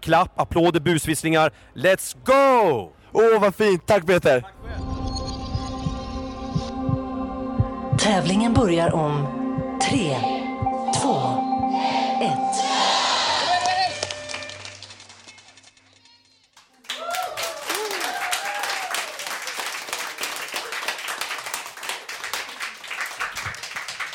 klapp, 0.00 0.40
applåder, 0.40 0.80
busvisslingar. 0.80 1.52
Let's 1.74 2.16
go! 2.24 2.92
Åh, 3.12 3.40
vad 3.40 3.54
fint! 3.54 3.86
Tack 3.86 4.06
Peter! 4.06 4.44
Tävlingen 7.98 8.54
börjar 8.54 8.94
om 8.94 9.26
tre, 9.90 10.16
två, 11.00 11.16
ett. 12.22 12.87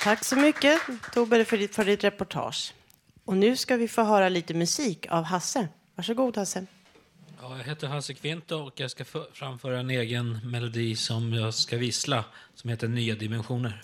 Tack 0.03 0.25
så 0.25 0.35
mycket, 0.35 0.81
Tobbe, 1.13 1.45
för 1.45 1.57
ditt, 1.57 1.75
för 1.75 1.85
ditt 1.85 2.03
reportage. 2.03 2.73
Och 3.25 3.37
nu 3.37 3.57
ska 3.57 3.77
vi 3.77 3.87
få 3.87 4.03
höra 4.03 4.29
lite 4.29 4.53
musik 4.53 5.05
av 5.09 5.23
Hasse. 5.23 5.67
Varsågod, 5.95 6.37
Hasse. 6.37 6.65
Ja, 7.41 7.57
jag 7.57 7.63
heter 7.63 7.87
Hasse 7.87 8.13
Kvinto 8.13 8.55
och 8.55 8.79
jag 8.79 8.91
ska 8.91 9.05
framföra 9.33 9.79
en 9.79 9.89
egen 9.89 10.51
melodi 10.51 10.95
som 10.95 11.33
jag 11.33 11.53
ska 11.53 11.77
vissla 11.77 12.25
som 12.55 12.69
heter 12.69 12.87
Nya 12.87 13.15
dimensioner. 13.15 13.81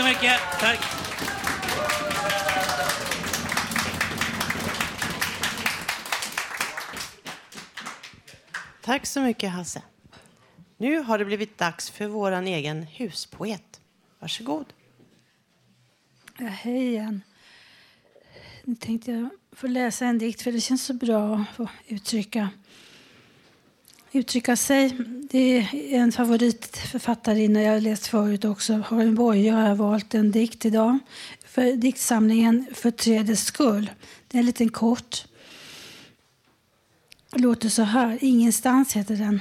Så 0.00 0.06
mycket. 0.06 0.40
Tack. 0.60 0.78
Tack 8.82 9.06
så 9.06 9.20
mycket 9.20 9.50
Hasse. 9.50 9.82
Nu 10.76 11.00
har 11.00 11.18
det 11.18 11.24
blivit 11.24 11.58
dags 11.58 11.90
för 11.90 12.06
våran 12.06 12.46
egen 12.46 12.82
huspoet. 12.82 13.80
Varsågod. 14.18 14.72
Ja, 16.38 16.46
hej 16.46 16.88
igen. 16.88 17.22
Nu 18.64 18.74
tänkte 18.74 19.12
jag 19.12 19.28
få 19.52 19.66
läsa 19.66 20.06
en 20.06 20.18
dikt 20.18 20.42
för 20.42 20.52
det 20.52 20.60
känns 20.60 20.84
så 20.84 20.94
bra 20.94 21.34
att 21.34 21.56
få 21.56 21.68
uttrycka, 21.86 22.48
uttrycka 24.12 24.56
sig. 24.56 24.96
Det 25.30 25.58
är 25.58 25.74
en 25.74 26.12
favoritförfattarinna 26.12 27.62
jag 27.62 27.72
har 27.72 27.80
läst 27.80 28.06
förut 28.06 28.44
också. 28.44 28.72
Harun 28.74 29.14
Boye 29.14 29.52
har 29.52 29.68
jag 29.68 29.76
valt 29.76 30.14
en 30.14 30.30
dikt 30.30 30.64
idag. 30.64 30.98
För 31.44 31.72
diktsamlingen 31.72 32.66
För 32.74 32.90
trädets 32.90 33.44
skull. 33.44 33.90
Det 34.28 34.38
är 34.38 34.40
en 34.40 34.46
liten 34.46 34.68
kort. 34.68 35.24
Det 37.30 37.38
låter 37.38 37.68
så 37.68 37.82
här. 37.82 38.18
Ingenstans 38.20 38.92
heter 38.92 39.16
den. 39.16 39.40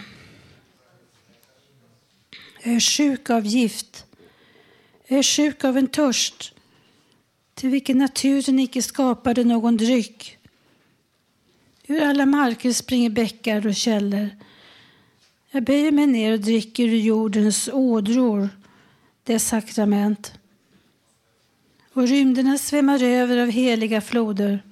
Jag 2.63 2.75
är 2.75 2.79
sjuk 2.79 3.29
av 3.29 3.45
gift. 3.45 4.05
Jag 5.07 5.19
är 5.19 5.23
sjuk 5.23 5.63
av 5.63 5.77
en 5.77 5.87
törst 5.87 6.53
till 7.53 7.69
vilken 7.69 7.97
naturen 7.97 8.59
icke 8.59 8.81
skapade 8.81 9.43
någon 9.43 9.77
dryck. 9.77 10.37
Ur 11.87 12.03
alla 12.03 12.25
marker 12.25 12.73
springer 12.73 13.09
bäckar 13.09 13.67
och 13.67 13.75
källor. 13.75 14.29
Jag 15.51 15.63
böjer 15.63 15.91
mig 15.91 16.07
ner 16.07 16.33
och 16.33 16.39
dricker 16.39 16.83
ur 16.83 16.97
jordens 16.97 17.69
ådror, 17.73 18.49
dess 19.23 19.47
sakrament. 19.47 20.33
Och 21.93 22.07
rymderna 22.07 22.57
svämmar 22.57 23.03
över 23.03 23.37
av 23.37 23.49
heliga 23.49 24.01
floder. 24.01 24.63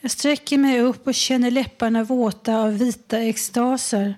Jag 0.00 0.10
sträcker 0.10 0.58
mig 0.58 0.80
upp 0.80 1.06
och 1.06 1.14
känner 1.14 1.50
läpparna 1.50 2.04
våta 2.04 2.56
av 2.56 2.78
vita 2.78 3.18
extaser. 3.22 4.14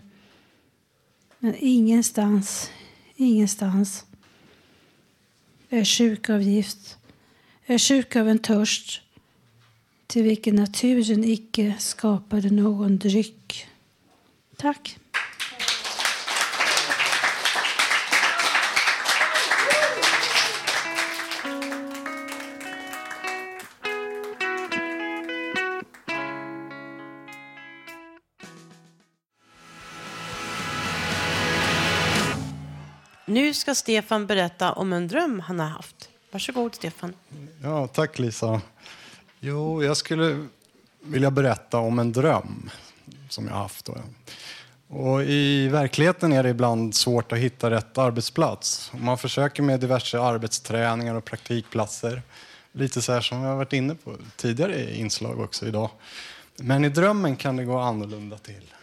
Men 1.39 1.55
ingenstans, 1.59 2.71
ingenstans. 3.17 4.05
Jag 5.69 5.81
är 5.81 5.85
sjuk 5.85 6.31
av 6.31 6.43
gift. 6.43 6.97
Jag 7.67 7.75
är 7.75 7.79
sjuk 7.79 8.17
av 8.17 8.29
en 8.29 8.39
törst 8.39 9.03
till 10.07 10.23
vilken 10.23 10.55
naturen 10.55 11.25
icke 11.25 11.75
skapade 11.79 12.51
någon 12.51 12.99
dryck. 12.99 13.67
Tack. 14.57 14.99
Nu 33.35 33.55
ska 33.55 33.75
Stefan 33.75 34.27
berätta 34.27 34.73
om 34.73 34.93
en 34.93 35.09
dröm 35.09 35.41
han 35.41 35.61
har 35.61 35.67
haft. 35.67 36.09
Varsågod 36.31 36.75
Stefan. 36.75 37.15
Ja, 37.63 37.87
tack 37.87 38.19
Lisa. 38.19 38.61
Jo, 39.41 39.83
jag 39.83 39.97
skulle 39.97 40.47
vilja 41.01 41.31
berätta 41.31 41.79
om 41.79 41.99
en 41.99 42.13
dröm 42.13 42.71
som 43.29 43.47
jag 43.47 43.55
haft. 43.55 43.89
Och 44.89 45.23
I 45.25 45.69
verkligheten 45.69 46.33
är 46.33 46.43
det 46.43 46.49
ibland 46.49 46.95
svårt 46.95 47.33
att 47.33 47.39
hitta 47.39 47.71
rätt 47.71 47.99
arbetsplats. 47.99 48.93
Man 48.95 49.19
försöker 49.19 49.63
med 49.63 49.81
diverse 49.81 50.21
arbetsträningar 50.21 51.15
och 51.15 51.25
praktikplatser. 51.25 52.23
Lite 52.73 53.03
så 53.03 53.13
här 53.13 53.21
som 53.21 53.43
jag 53.43 53.49
har 53.49 53.57
varit 53.57 53.73
inne 53.73 53.95
på 53.95 54.17
tidigare 54.37 54.97
inslag 54.97 55.41
också 55.41 55.67
idag. 55.67 55.91
Men 56.57 56.85
i 56.85 56.89
drömmen 56.89 57.37
kan 57.37 57.57
det 57.57 57.65
gå 57.65 57.79
annorlunda 57.79 58.39
till. 58.39 58.75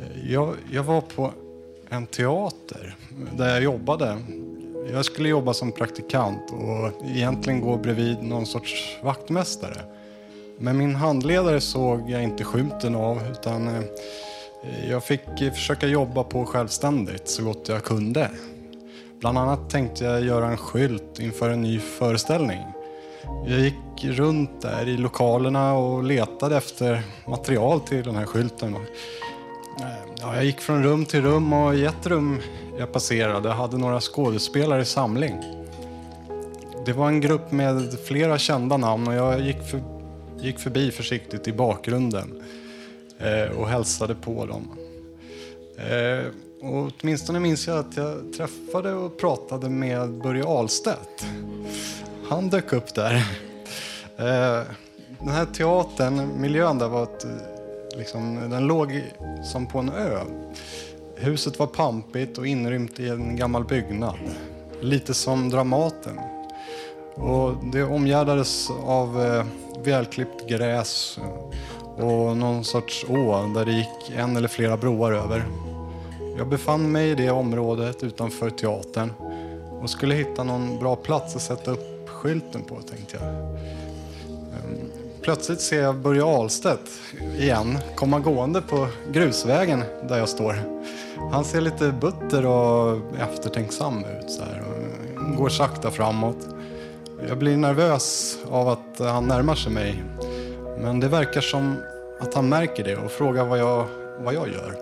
Eh, 0.00 0.32
jag, 0.32 0.56
jag 0.70 0.82
var 0.82 1.00
på 1.00 1.34
en 1.90 2.06
teater 2.06 2.96
där 3.36 3.48
jag 3.48 3.62
jobbade. 3.62 4.16
Jag 4.92 5.04
skulle 5.04 5.28
jobba 5.28 5.54
som 5.54 5.72
praktikant 5.72 6.50
och 6.50 7.06
egentligen 7.06 7.60
gå 7.60 7.76
bredvid 7.76 8.22
någon 8.22 8.46
sorts 8.46 8.98
vaktmästare. 9.02 9.76
Men 10.58 10.78
min 10.78 10.94
handledare 10.94 11.60
såg 11.60 12.10
jag 12.10 12.22
inte 12.22 12.44
skymten 12.44 12.94
av 12.94 13.22
utan 13.32 13.68
eh, 13.68 14.90
jag 14.90 15.04
fick 15.04 15.20
försöka 15.54 15.86
jobba 15.86 16.24
på 16.24 16.46
självständigt 16.46 17.28
så 17.28 17.44
gott 17.44 17.68
jag 17.68 17.84
kunde. 17.84 18.30
Bland 19.20 19.38
annat 19.38 19.70
tänkte 19.70 20.04
jag 20.04 20.24
göra 20.24 20.46
en 20.46 20.56
skylt 20.56 21.18
inför 21.18 21.50
en 21.50 21.62
ny 21.62 21.78
föreställning. 21.78 22.60
Jag 23.46 23.60
gick 23.60 24.04
runt 24.04 24.62
där 24.62 24.88
i 24.88 24.96
lokalerna 24.96 25.74
och 25.74 26.04
letade 26.04 26.56
efter 26.56 27.02
material 27.26 27.80
till 27.80 28.02
den 28.02 28.16
här 28.16 28.26
skylten. 28.26 28.74
Eh, 28.74 30.09
Ja, 30.22 30.34
jag 30.34 30.44
gick 30.44 30.60
från 30.60 30.82
rum 30.82 31.04
till 31.04 31.22
rum 31.22 31.52
och 31.52 31.74
i 31.74 31.84
ett 31.84 32.06
rum 32.06 32.40
jag 32.78 32.92
passerade 32.92 33.48
hade 33.48 33.78
några 33.78 34.00
skådespelare 34.00 34.82
i 34.82 34.84
samling. 34.84 35.34
Det 36.86 36.92
var 36.92 37.08
en 37.08 37.20
grupp 37.20 37.52
med 37.52 37.98
flera 38.04 38.38
kända 38.38 38.76
namn 38.76 39.08
och 39.08 39.14
jag 39.14 39.40
gick, 39.40 39.62
för, 39.70 39.82
gick 40.40 40.58
förbi 40.58 40.90
försiktigt 40.90 41.48
i 41.48 41.52
bakgrunden 41.52 42.42
eh, 43.18 43.58
och 43.58 43.68
hälsade 43.68 44.14
på 44.14 44.46
dem. 44.46 44.68
Eh, 45.76 46.24
och 46.68 46.92
åtminstone 47.00 47.40
minns 47.40 47.66
jag 47.66 47.78
att 47.78 47.96
jag 47.96 48.32
träffade 48.36 48.92
och 48.92 49.18
pratade 49.18 49.68
med 49.68 50.10
Börje 50.10 50.44
Ahlstedt. 50.44 51.26
Han 52.28 52.50
dök 52.50 52.72
upp 52.72 52.94
där. 52.94 53.14
Eh, 54.16 54.62
den 55.18 55.28
här 55.28 55.44
teatern, 55.44 56.40
miljön 56.40 56.78
där 56.78 56.88
var 56.88 57.02
ett, 57.02 57.26
liksom, 58.00 58.50
den 58.50 58.66
låg 58.66 59.02
som 59.44 59.66
på 59.66 59.78
en 59.78 59.88
ö. 59.88 60.20
Huset 61.16 61.58
var 61.58 61.66
pampigt 61.66 62.38
och 62.38 62.46
inrymt 62.46 63.00
i 63.00 63.08
en 63.08 63.36
gammal 63.36 63.64
byggnad. 63.64 64.14
Lite 64.80 65.14
som 65.14 65.50
Dramaten. 65.50 66.20
Och 67.14 67.54
det 67.72 67.84
omgärdades 67.84 68.70
av 68.84 69.22
eh, 69.22 69.44
välklippt 69.84 70.48
gräs 70.48 71.18
och 71.96 72.36
någon 72.36 72.64
sorts 72.64 73.04
å 73.08 73.52
där 73.54 73.64
det 73.64 73.72
gick 73.72 74.12
en 74.16 74.36
eller 74.36 74.48
flera 74.48 74.76
broar 74.76 75.12
över. 75.12 75.44
Jag 76.38 76.48
befann 76.48 76.92
mig 76.92 77.10
i 77.10 77.14
det 77.14 77.30
området 77.30 78.02
utanför 78.02 78.50
teatern 78.50 79.12
och 79.82 79.90
skulle 79.90 80.14
hitta 80.14 80.44
någon 80.44 80.78
bra 80.78 80.96
plats 80.96 81.36
att 81.36 81.42
sätta 81.42 81.70
upp 81.70 82.08
skylten 82.08 82.62
på 82.62 82.80
tänkte 82.80 83.16
jag. 83.16 83.58
Plötsligt 85.30 85.60
ser 85.60 85.82
jag 85.82 85.96
Börje 85.96 86.24
Ahlstedt 86.24 86.90
igen 87.38 87.78
komma 87.96 88.18
gående 88.18 88.62
på 88.62 88.88
grusvägen 89.12 89.84
där 90.08 90.18
jag 90.18 90.28
står. 90.28 90.62
Han 91.32 91.44
ser 91.44 91.60
lite 91.60 91.92
butter 92.00 92.46
och 92.46 92.98
eftertänksam 93.20 93.98
ut 93.98 94.30
så 94.30 94.42
här 94.42 94.62
och 94.62 95.36
går 95.36 95.48
sakta 95.48 95.90
framåt. 95.90 96.48
Jag 97.28 97.38
blir 97.38 97.56
nervös 97.56 98.38
av 98.50 98.68
att 98.68 98.98
han 98.98 99.26
närmar 99.26 99.54
sig 99.54 99.72
mig. 99.72 100.02
Men 100.78 101.00
det 101.00 101.08
verkar 101.08 101.40
som 101.40 101.76
att 102.20 102.34
han 102.34 102.48
märker 102.48 102.84
det 102.84 102.96
och 102.96 103.10
frågar 103.10 103.44
vad 103.44 103.58
jag, 103.58 103.86
vad 104.18 104.34
jag 104.34 104.48
gör. 104.48 104.74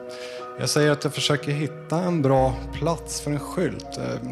Jag 0.61 0.68
säger 0.68 0.90
att 0.90 1.05
jag 1.05 1.14
försöker 1.14 1.53
hitta 1.53 1.99
en 1.99 2.22
bra 2.22 2.55
plats 2.72 3.20
för 3.20 3.30
en 3.30 3.40
skylt. 3.40 3.99
Eh, 3.99 4.30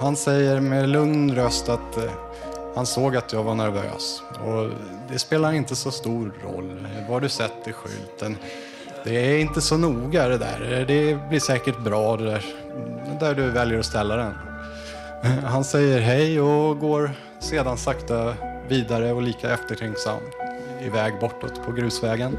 han 0.00 0.16
säger 0.16 0.60
med 0.60 0.88
lugn 0.88 1.34
röst 1.34 1.68
att 1.68 1.96
eh, 1.96 2.12
han 2.74 2.86
såg 2.86 3.16
att 3.16 3.32
jag 3.32 3.42
var 3.42 3.54
nervös. 3.54 4.22
Och 4.44 4.70
det 5.08 5.18
spelar 5.18 5.52
inte 5.52 5.76
så 5.76 5.90
stor 5.90 6.32
roll 6.44 6.86
vad 7.08 7.22
du 7.22 7.28
sätter 7.28 7.72
skylten. 7.72 8.36
Det 9.04 9.34
är 9.34 9.38
inte 9.38 9.60
så 9.60 9.76
noga 9.76 10.28
det 10.28 10.38
där. 10.38 10.84
Det 10.88 11.28
blir 11.28 11.40
säkert 11.40 11.78
bra 11.78 12.16
det 12.16 12.24
där, 12.24 12.44
där 13.20 13.34
du 13.34 13.50
väljer 13.50 13.78
att 13.78 13.86
ställa 13.86 14.16
den. 14.16 14.32
Han 15.44 15.64
säger 15.64 16.00
hej 16.00 16.40
och 16.40 16.78
går 16.78 17.10
sedan 17.40 17.76
sakta 17.76 18.34
vidare 18.68 19.12
och 19.12 19.22
lika 19.22 19.50
eftertänksam 19.50 20.20
iväg 20.80 21.12
bortåt 21.20 21.64
på 21.64 21.72
grusvägen. 21.72 22.38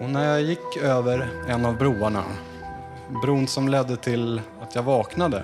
Och 0.00 0.10
när 0.10 0.28
jag 0.28 0.42
gick 0.42 0.76
över 0.82 1.28
en 1.48 1.64
av 1.64 1.76
broarna, 1.76 2.24
bron 3.22 3.46
som 3.46 3.68
ledde 3.68 3.96
till 3.96 4.40
att 4.62 4.74
jag 4.74 4.82
vaknade, 4.82 5.42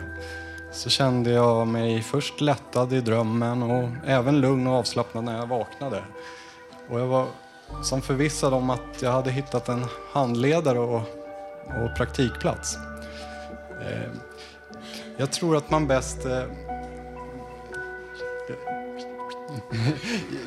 så 0.73 0.91
kände 0.91 1.31
jag 1.31 1.66
mig 1.66 2.03
först 2.03 2.41
lättad 2.41 2.93
i 2.93 3.01
drömmen 3.01 3.62
och 3.62 3.89
även 4.07 4.41
lugn 4.41 4.66
och 4.66 4.75
avslappnad 4.75 5.25
när 5.25 5.39
jag 5.39 5.47
vaknade. 5.47 6.05
Och 6.89 7.01
jag 7.01 7.07
var 7.07 7.27
som 7.83 8.03
förvissad 8.03 8.55
om 8.55 8.71
att 8.71 9.03
jag 9.03 9.12
hade 9.12 9.31
hittat 9.31 9.68
en 9.68 9.87
handledare 10.12 10.79
och, 10.79 11.03
och 11.64 11.97
praktikplats. 11.97 12.77
Eh, 13.81 14.11
Jag 15.16 15.33
tror 15.33 15.57
att 15.57 15.71
man 15.71 15.87
bäst... 15.87 16.27
eh, 16.27 16.43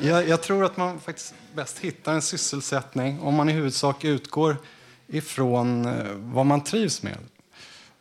Jag, 0.02 0.28
jag 0.28 0.42
tror 0.42 0.64
att 0.64 0.76
man 0.76 1.00
faktiskt 1.00 1.34
bäst 1.54 1.78
hittar 1.78 2.12
en 2.12 2.22
sysselsättning 2.22 3.20
om 3.20 3.34
man 3.34 3.48
i 3.48 3.52
huvudsak 3.52 4.04
utgår 4.04 4.56
ifrån 5.06 5.86
eh, 5.86 6.06
vad 6.16 6.46
man 6.46 6.64
trivs 6.64 7.02
med. 7.02 7.16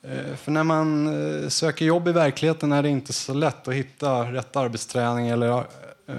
Eh, 0.08 0.36
för 0.36 0.52
när 0.52 0.64
man 0.64 1.08
eh, 1.44 1.50
söker 1.50 1.86
jobb 1.86 2.08
i 2.08 2.12
verkligheten 2.12 2.72
är 2.72 2.84
det 2.84 2.90
inte 2.90 3.14
så 3.14 3.34
lätt 3.34 3.68
att 3.68 3.74
hitta 3.74 4.34
rätt 4.34 4.56
arbetsträning 4.56 5.28
eller, 5.28 5.58
eh, 6.08 6.16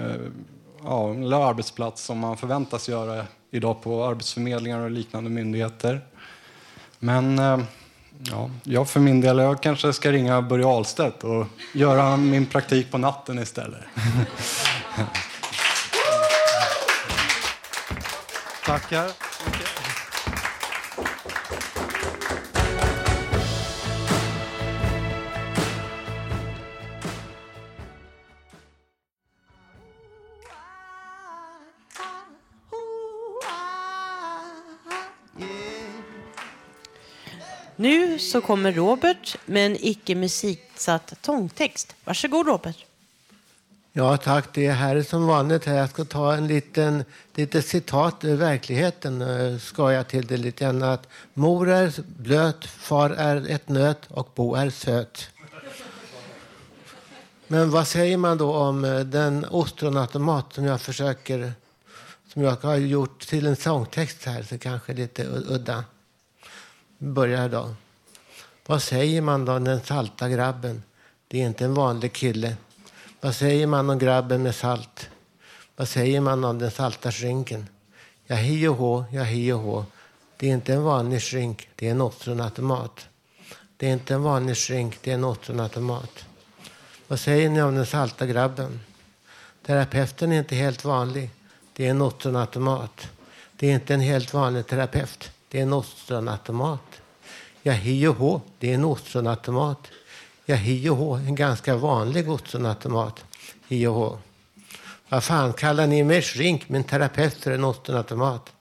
ja, 0.83 1.13
eller 1.13 1.49
arbetsplats 1.49 2.03
som 2.03 2.19
man 2.19 2.37
förväntas 2.37 2.89
göra 2.89 3.25
idag 3.51 3.81
på 3.81 4.05
arbetsförmedlingar 4.05 4.79
och 4.79 4.91
liknande 4.91 5.29
myndigheter. 5.29 6.01
Men 6.99 7.37
ja, 8.19 8.49
jag 8.63 8.89
för 8.89 8.99
min 8.99 9.21
del, 9.21 9.37
jag 9.37 9.61
kanske 9.61 9.93
ska 9.93 10.11
ringa 10.11 10.41
Börje 10.41 10.65
Ahlstedt 10.65 11.23
och 11.23 11.45
göra 11.73 12.17
min 12.17 12.45
praktik 12.45 12.91
på 12.91 12.97
natten 12.97 13.39
istället. 13.39 13.81
Tackar. 18.65 19.24
Så 38.35 38.41
kommer 38.41 38.71
Robert 38.71 39.37
med 39.45 39.65
en 39.65 39.77
icke 39.79 40.15
musiksatt 40.15 41.13
sångtext. 41.21 41.95
Varsågod 42.03 42.47
Robert. 42.47 42.85
Ja, 43.93 44.17
tack. 44.17 44.45
Det 44.53 44.65
är 44.65 44.73
här 44.73 45.01
som 45.01 45.27
vanligt. 45.27 45.65
här. 45.65 45.77
Jag 45.77 45.89
ska 45.89 46.05
ta 46.05 46.33
en 46.33 46.47
liten 46.47 47.03
lite 47.35 47.61
citat 47.61 48.23
ur 48.23 48.35
verkligheten. 48.35 49.21
Eh, 49.21 49.57
ska 49.57 49.91
jag 49.91 50.07
till 50.07 50.27
det 50.27 50.37
lite 50.37 50.63
grann. 50.63 50.83
Att 50.83 51.07
mor 51.33 51.69
är 51.69 51.93
blöt, 52.05 52.65
far 52.65 53.09
är 53.09 53.49
ett 53.49 53.69
nöt 53.69 54.01
och 54.09 54.29
Bo 54.35 54.55
är 54.55 54.69
söt. 54.69 55.29
Men 57.47 57.71
vad 57.71 57.87
säger 57.87 58.17
man 58.17 58.37
då 58.37 58.55
om 58.55 58.85
eh, 58.85 58.99
den 58.99 59.45
ostronautomat 59.45 60.53
som 60.53 60.65
jag 60.65 60.81
försöker 60.81 61.53
som 62.33 62.41
jag 62.41 62.55
har 62.55 62.75
gjort 62.75 63.19
till 63.19 63.45
en 63.45 63.55
sångtext 63.55 64.25
här, 64.25 64.43
så 64.43 64.57
kanske 64.57 64.93
lite 64.93 65.23
udda. 65.25 65.83
Börjar 66.97 67.49
då. 67.49 67.75
Vad 68.67 68.81
säger 68.81 69.21
man 69.21 69.45
då 69.45 69.53
om 69.53 69.63
den 69.63 69.81
salta 69.81 70.29
grabben? 70.29 70.83
Det 71.27 71.41
är 71.41 71.45
inte 71.45 71.65
en 71.65 71.73
vanlig 71.73 72.13
kille. 72.13 72.55
Vad 73.21 73.35
säger 73.35 73.67
man 73.67 73.89
om 73.89 73.99
grabben 73.99 74.43
med 74.43 74.55
salt? 74.55 75.09
Vad 75.75 75.89
säger 75.89 76.21
man 76.21 76.43
om 76.43 76.59
den 76.59 76.71
salta 76.71 77.11
skrinken? 77.11 77.69
Ja, 78.25 78.35
hi 78.35 78.67
och 78.67 78.75
hå, 78.75 79.05
ja, 79.11 79.23
hi 79.23 79.51
och 79.51 79.59
hå. 79.59 79.85
Det 80.37 80.49
är 80.49 80.53
inte 80.53 80.73
en 80.73 80.83
vanlig 80.83 81.21
skrink. 81.21 81.69
det 81.75 81.87
är 81.87 81.91
en 81.91 82.01
ostronautomat. 82.01 83.07
Det 83.77 83.87
är 83.87 83.93
inte 83.93 84.13
en 84.13 84.23
vanlig 84.23 84.57
skrink. 84.57 84.97
det 85.01 85.11
är 85.11 85.15
en 85.15 85.23
ostronautomat. 85.23 86.25
Vad 87.07 87.19
säger 87.19 87.49
ni 87.49 87.61
om 87.61 87.75
den 87.75 87.85
salta 87.85 88.25
grabben? 88.25 88.79
Terapeuten 89.65 90.31
är 90.31 90.39
inte 90.39 90.55
helt 90.55 90.85
vanlig. 90.85 91.29
Det 91.73 91.85
är 91.85 91.89
en 91.89 92.01
ostronautomat. 92.01 93.07
Det 93.55 93.67
är 93.67 93.73
inte 93.73 93.93
en 93.93 94.01
helt 94.01 94.33
vanlig 94.33 94.67
terapeut. 94.67 95.31
Det 95.49 95.59
är 95.59 95.63
en 95.63 95.73
ostronautomat. 95.73 96.94
Ja, 97.67 97.73
hi 97.73 98.07
och 98.07 98.15
hå, 98.15 98.41
det 98.59 98.69
är 98.69 98.75
en 98.75 98.85
ostronautomat. 98.85 99.87
Ja, 100.45 100.55
hi 100.55 100.89
och 100.89 100.97
hå, 100.97 101.15
en 101.15 101.35
ganska 101.35 101.75
vanlig 101.75 102.29
ostronautomat. 102.29 103.25
Hi 103.67 103.87
och 103.87 103.93
hå. 103.93 104.17
Vad 105.09 105.23
fan 105.23 105.53
kallar 105.53 105.87
ni 105.87 106.03
mig 106.03 106.21
shrink? 106.21 106.69
Min 106.69 106.83
terapeut 106.83 107.33
för 107.33 107.51
en 107.51 107.63
ostronautomat. 107.63 108.53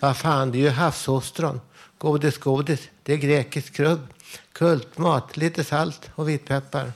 Vad 0.00 0.16
fan, 0.16 0.50
det 0.50 0.58
är 0.58 0.60
ju 0.60 0.68
havsostron. 0.68 1.60
Godis, 1.98 2.38
godis. 2.38 2.88
Det 3.02 3.12
är 3.12 3.16
grekisk 3.16 3.74
krubb. 3.74 4.08
Kultmat, 4.52 5.36
lite 5.36 5.64
salt 5.64 6.10
och 6.14 6.28
vitpeppar. 6.28 6.92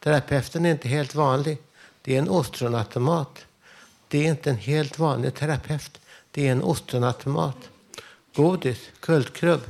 Terapeuten 0.00 0.66
är 0.66 0.70
inte 0.70 0.88
helt 0.88 1.14
vanlig. 1.14 1.58
Det 2.02 2.14
är 2.14 2.18
en 2.18 2.28
ostronautomat. 2.28 3.46
Det 4.08 4.18
är 4.18 4.30
inte 4.30 4.50
en 4.50 4.56
helt 4.56 4.98
vanlig 4.98 5.34
terapeut. 5.34 6.00
Det 6.30 6.48
är 6.48 6.52
en 6.52 6.62
ostronautomat. 6.62 7.58
Godis, 8.34 8.78
kultkrubb. 9.00 9.60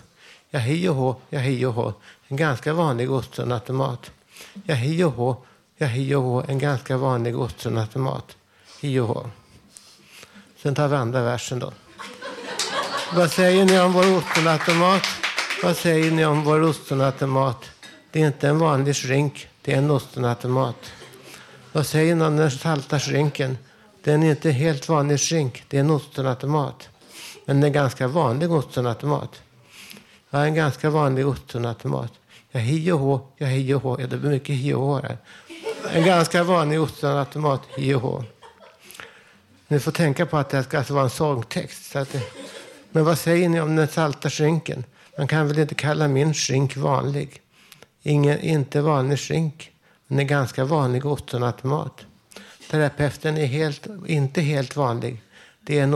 Ja, 0.57 0.61
hi 0.61 0.89
och 0.89 0.95
hå, 0.95 1.17
ja, 1.31 1.39
hi 1.39 1.65
och 1.65 1.73
hå. 1.73 1.93
En 2.29 2.37
ganska 2.37 2.73
vanlig 2.73 3.11
ostronautomat. 3.11 4.11
Ja, 4.65 4.75
hi 4.75 5.03
och 5.05 5.13
hå, 5.13 5.37
ja, 5.77 5.87
hi 5.87 6.15
och 6.15 6.23
hå. 6.23 6.45
En 6.49 6.59
ganska 6.59 6.97
vanlig 6.97 7.39
ostronautomat. 7.39 8.37
Hi 8.81 8.99
och 8.99 9.09
hå. 9.09 9.27
Sen 10.63 10.75
tar 10.75 10.89
vi 10.89 10.97
andra 10.97 11.23
versen 11.23 11.59
då. 11.59 11.73
Vad 13.15 13.31
säger 13.31 13.65
ni 13.65 13.81
om 13.81 13.93
vår 13.93 14.17
ostronautomat? 14.17 15.03
Vad 15.63 15.77
säger 15.77 16.11
ni 16.11 16.25
om 16.25 16.45
vår 16.45 16.63
ostronautomat? 16.63 17.65
Det 18.11 18.23
är 18.23 18.27
inte 18.27 18.49
en 18.49 18.59
vanlig 18.59 18.97
shrink, 18.97 19.49
det 19.63 19.73
är 19.73 19.79
en 19.79 19.91
ostronautomat. 19.91 20.93
Vad 21.73 21.87
säger 21.87 22.15
ni 22.15 22.25
om 22.25 22.37
den 22.37 22.51
salta 22.51 23.01
shrinken? 23.01 23.59
Den 24.05 24.23
är 24.23 24.31
inte 24.31 24.51
helt 24.51 24.89
vanlig 24.89 25.21
shrink. 25.21 25.65
Det 25.69 25.77
är 25.77 25.81
en 25.81 25.91
ostronautomat. 25.91 26.89
Men 27.45 27.61
det 27.61 27.65
är 27.65 27.69
en 27.69 27.73
ganska 27.73 28.09
vanlig 28.09 28.53
ostronautomat. 28.53 29.43
Jag 30.37 30.43
är 30.43 30.49
en 30.49 30.55
ganska 30.55 30.91
vanlig 30.91 31.27
ostronautomat. 31.27 32.13
Jag 32.51 32.61
hi 32.61 32.91
och 32.91 32.99
hå, 32.99 33.21
jag 33.37 33.47
hi 33.47 33.75
och 33.75 33.83
hå. 33.83 34.01
Ja, 34.01 34.07
det 34.07 34.17
blir 34.17 34.31
mycket 34.31 34.55
hi 34.55 34.73
och 34.73 34.81
hå 34.81 35.01
här. 35.01 35.19
En 35.93 36.05
ganska 36.05 36.43
vanlig 36.43 36.81
ostronautomat, 36.81 37.61
hi 37.77 37.95
och 37.95 38.01
hå. 38.01 38.25
Ni 39.69 39.81
får 39.81 39.93
tänka 39.93 40.27
på 40.27 40.37
att 40.37 40.51
det 40.51 40.65
ska 40.65 40.79
alltså 40.79 40.95
vara 40.95 41.05
en 41.05 41.11
sångtext. 41.11 41.91
Så 41.91 41.99
att 41.99 42.13
det... 42.13 42.23
Men 42.91 43.05
vad 43.05 43.19
säger 43.19 43.49
ni 43.49 43.61
om 43.61 43.77
den 43.77 43.89
salta 43.89 44.31
skinken? 44.31 44.85
Man 45.19 45.27
kan 45.27 45.49
väl 45.49 45.59
inte 45.59 45.75
kalla 45.75 46.09
min 46.09 46.35
skink 46.35 46.77
vanlig? 46.77 47.41
Ingen, 48.03 48.41
inte 48.41 48.81
vanlig 48.81 49.19
skink, 49.19 49.71
Men 50.07 50.19
en 50.19 50.27
ganska 50.27 50.65
vanlig 50.65 51.07
ostronautomat. 51.07 52.01
Terapeuten 52.71 53.39
är 53.39 53.47
helt, 53.47 53.87
inte 54.07 54.41
helt 54.41 54.77
vanlig. 54.77 55.23
Det 55.61 55.79
är 55.79 55.83
en 55.83 55.95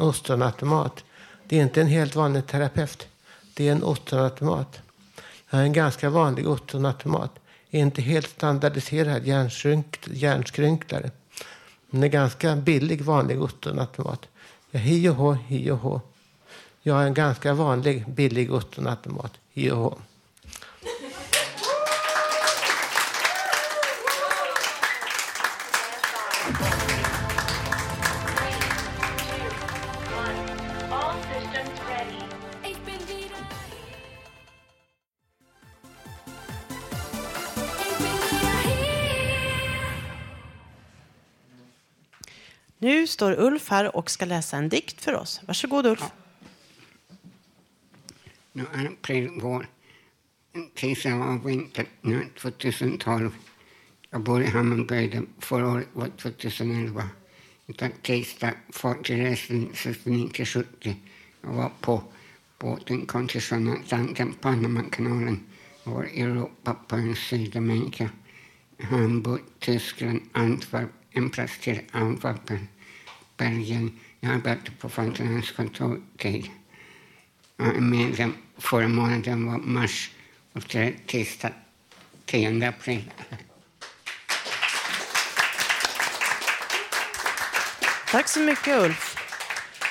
ostronautomat. 0.00 1.04
Det 1.48 1.58
är 1.58 1.62
inte 1.62 1.80
en 1.80 1.86
helt 1.86 2.16
vanlig 2.16 2.46
terapeut. 2.46 3.08
Det 3.58 3.68
är 3.68 3.72
en 3.72 3.84
ottonautomat. 3.84 4.80
Jag 5.50 5.58
har 5.58 5.64
en 5.64 5.72
ganska 5.72 6.10
vanlig 6.10 6.48
ottonautomat. 6.48 7.30
Inte 7.70 8.02
helt 8.02 8.28
standardiserad 8.28 9.26
hjärnskrynklare. 10.12 11.10
Men 11.90 12.02
en 12.02 12.10
ganska 12.10 12.56
billig 12.56 13.02
vanlig 13.02 13.42
ottonautomat. 13.42 14.28
Ja, 14.70 14.78
hi 14.78 15.08
och 15.08 15.14
hå, 15.14 15.32
hi 15.32 15.70
och 15.70 15.78
hå. 15.78 16.00
Jag 16.82 16.94
har 16.94 17.02
en 17.02 17.14
ganska 17.14 17.54
vanlig 17.54 18.08
billig 18.08 18.52
ottonautomat. 18.52 19.32
Hi 19.52 19.70
och 19.70 19.78
hå. 19.78 19.98
Nu 26.60 26.77
står 43.18 43.40
Ulf 43.40 43.68
här 43.68 43.96
och 43.96 44.10
ska 44.10 44.24
läsa 44.24 44.56
en 44.56 44.68
dikt 44.68 45.00
för 45.00 45.14
oss. 45.14 45.40
Varsågod 45.46 45.86
Ulf. 45.86 46.02
Nu 48.52 48.66
är 48.74 48.82
det 48.82 48.88
april, 48.88 49.30
vår. 49.42 49.66
En 50.52 50.70
tisdag 50.70 51.14
och 51.14 51.48
vinter, 51.48 51.86
nu 52.00 52.20
är 52.20 52.40
2012. 52.40 53.30
Jag 54.10 54.20
bor 54.20 54.42
i 54.42 54.46
Hammarbyhöjden. 54.46 55.26
Förra 55.38 55.68
året 55.68 55.88
var 55.92 56.08
2011. 56.08 57.08
Utan 57.66 57.90
tisdag 58.02 58.54
fartygsresan 58.70 59.70
69-70. 59.72 60.94
Jag 61.42 61.52
var 61.52 61.70
på 61.80 62.02
båten 62.58 63.06
Conchesonanten, 63.06 64.34
Panamakanalen. 64.40 65.46
Jag 65.84 65.92
var 65.92 66.04
i 66.04 66.20
Europa 66.20 66.76
på 66.88 66.96
en 66.96 67.16
Sydamerika. 67.16 68.10
Hamburg, 68.78 69.42
Tyskland, 69.58 70.20
Antwerp, 70.32 70.90
en 71.10 71.30
plats 71.30 71.58
till 71.60 71.80
Antwerpen, 71.92 72.68
Bergen. 73.38 74.00
Jag 74.20 74.32
arbetade 74.32 74.70
på 74.78 74.88
Falklands 74.88 75.50
kontortid. 75.50 76.50
Jag 77.56 77.76
är 77.76 77.80
medlem 77.80 78.34
förra 78.58 78.88
månaden 78.88 79.46
var 79.46 79.58
mars 79.58 80.10
och 80.52 80.76
tisdag 81.06 81.52
10 82.24 82.68
april. 82.68 83.04
Tack 88.10 88.28
så 88.28 88.40
mycket 88.40 88.84
Ulf. 88.84 89.16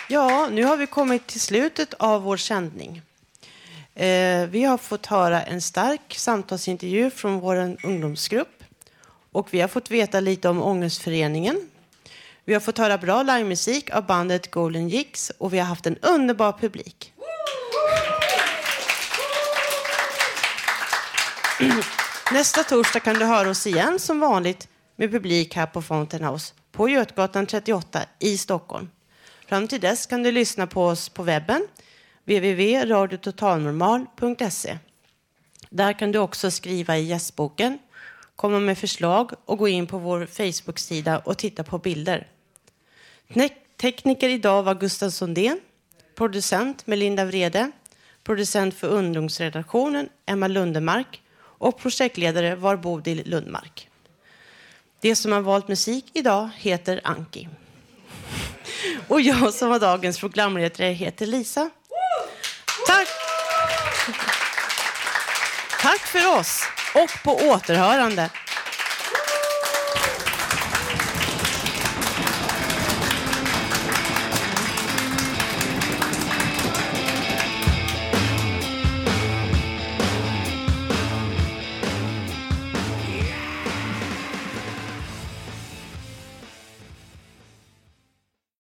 Ja, 0.09 0.49
nu 0.51 0.63
har 0.63 0.77
vi 0.77 0.87
kommit 0.87 1.27
till 1.27 1.41
slutet 1.41 1.93
av 1.93 2.23
vår 2.23 2.37
sändning. 2.37 3.01
Eh, 3.95 4.47
vi 4.47 4.63
har 4.63 4.77
fått 4.77 5.05
höra 5.05 5.43
en 5.43 5.61
stark 5.61 6.13
samtalsintervju 6.17 7.09
från 7.09 7.39
vår 7.39 7.77
ungdomsgrupp 7.83 8.63
och 9.31 9.53
vi 9.53 9.61
har 9.61 9.67
fått 9.67 9.91
veta 9.91 10.19
lite 10.19 10.49
om 10.49 10.63
Ångestföreningen. 10.63 11.69
Vi 12.47 12.53
har 12.53 12.59
fått 12.59 12.77
höra 12.77 12.97
bra 12.97 13.23
livemusik 13.23 13.89
av 13.89 14.05
bandet 14.05 14.51
Golden 14.51 14.89
Jigs 14.89 15.31
och 15.37 15.53
vi 15.53 15.59
har 15.59 15.65
haft 15.65 15.85
en 15.85 15.97
underbar 15.97 16.51
publik. 16.51 17.13
Nästa 22.33 22.63
torsdag 22.63 22.99
kan 22.99 23.15
du 23.15 23.25
höra 23.25 23.49
oss 23.49 23.67
igen 23.67 23.99
som 23.99 24.19
vanligt 24.19 24.67
med 24.95 25.11
publik 25.11 25.55
här 25.55 25.65
på 25.65 25.81
Fountain 25.81 26.23
House 26.23 26.53
på 26.71 26.89
Götgatan 26.89 27.45
38 27.45 28.01
i 28.19 28.37
Stockholm. 28.37 28.89
Fram 29.47 29.67
till 29.67 29.81
dess 29.81 30.05
kan 30.05 30.23
du 30.23 30.31
lyssna 30.31 30.67
på 30.67 30.85
oss 30.85 31.09
på 31.09 31.23
webben 31.23 31.67
www.radiototalnormal.se. 32.25 34.77
Där 35.69 35.99
kan 35.99 36.11
du 36.11 36.19
också 36.19 36.51
skriva 36.51 36.97
i 36.97 37.03
gästboken, 37.03 37.79
komma 38.35 38.59
med 38.59 38.77
förslag 38.77 39.31
och 39.45 39.57
gå 39.57 39.67
in 39.67 39.87
på 39.87 39.97
vår 39.97 40.25
Facebook-sida 40.25 41.19
och 41.19 41.37
titta 41.37 41.63
på 41.63 41.77
bilder. 41.77 42.27
Tekniker 43.77 44.29
idag 44.29 44.63
var 44.63 44.75
Gustav 44.75 45.09
Sundén, 45.09 45.59
producent 46.15 46.87
Melinda 46.87 47.25
Vrede, 47.25 47.71
producent 48.23 48.75
för 48.75 48.87
ungdomsredaktionen 48.87 50.09
Emma 50.25 50.47
Lundemark 50.47 51.21
och 51.37 51.79
projektledare 51.79 52.55
var 52.55 52.77
Bodil 52.77 53.21
Lundmark. 53.25 53.89
Det 55.01 55.15
som 55.15 55.31
har 55.31 55.41
valt 55.41 55.67
musik 55.67 56.05
idag 56.13 56.49
heter 56.55 57.01
Anki. 57.03 57.49
Och 59.07 59.21
jag 59.21 59.53
som 59.53 59.69
var 59.69 59.79
dagens 59.79 60.19
programledare 60.19 60.87
heter 60.87 61.25
Lisa. 61.25 61.69
Tack! 62.87 63.07
Tack 65.81 65.99
för 65.99 66.39
oss 66.39 66.63
och 66.95 67.23
på 67.23 67.35
återhörande. 67.35 68.29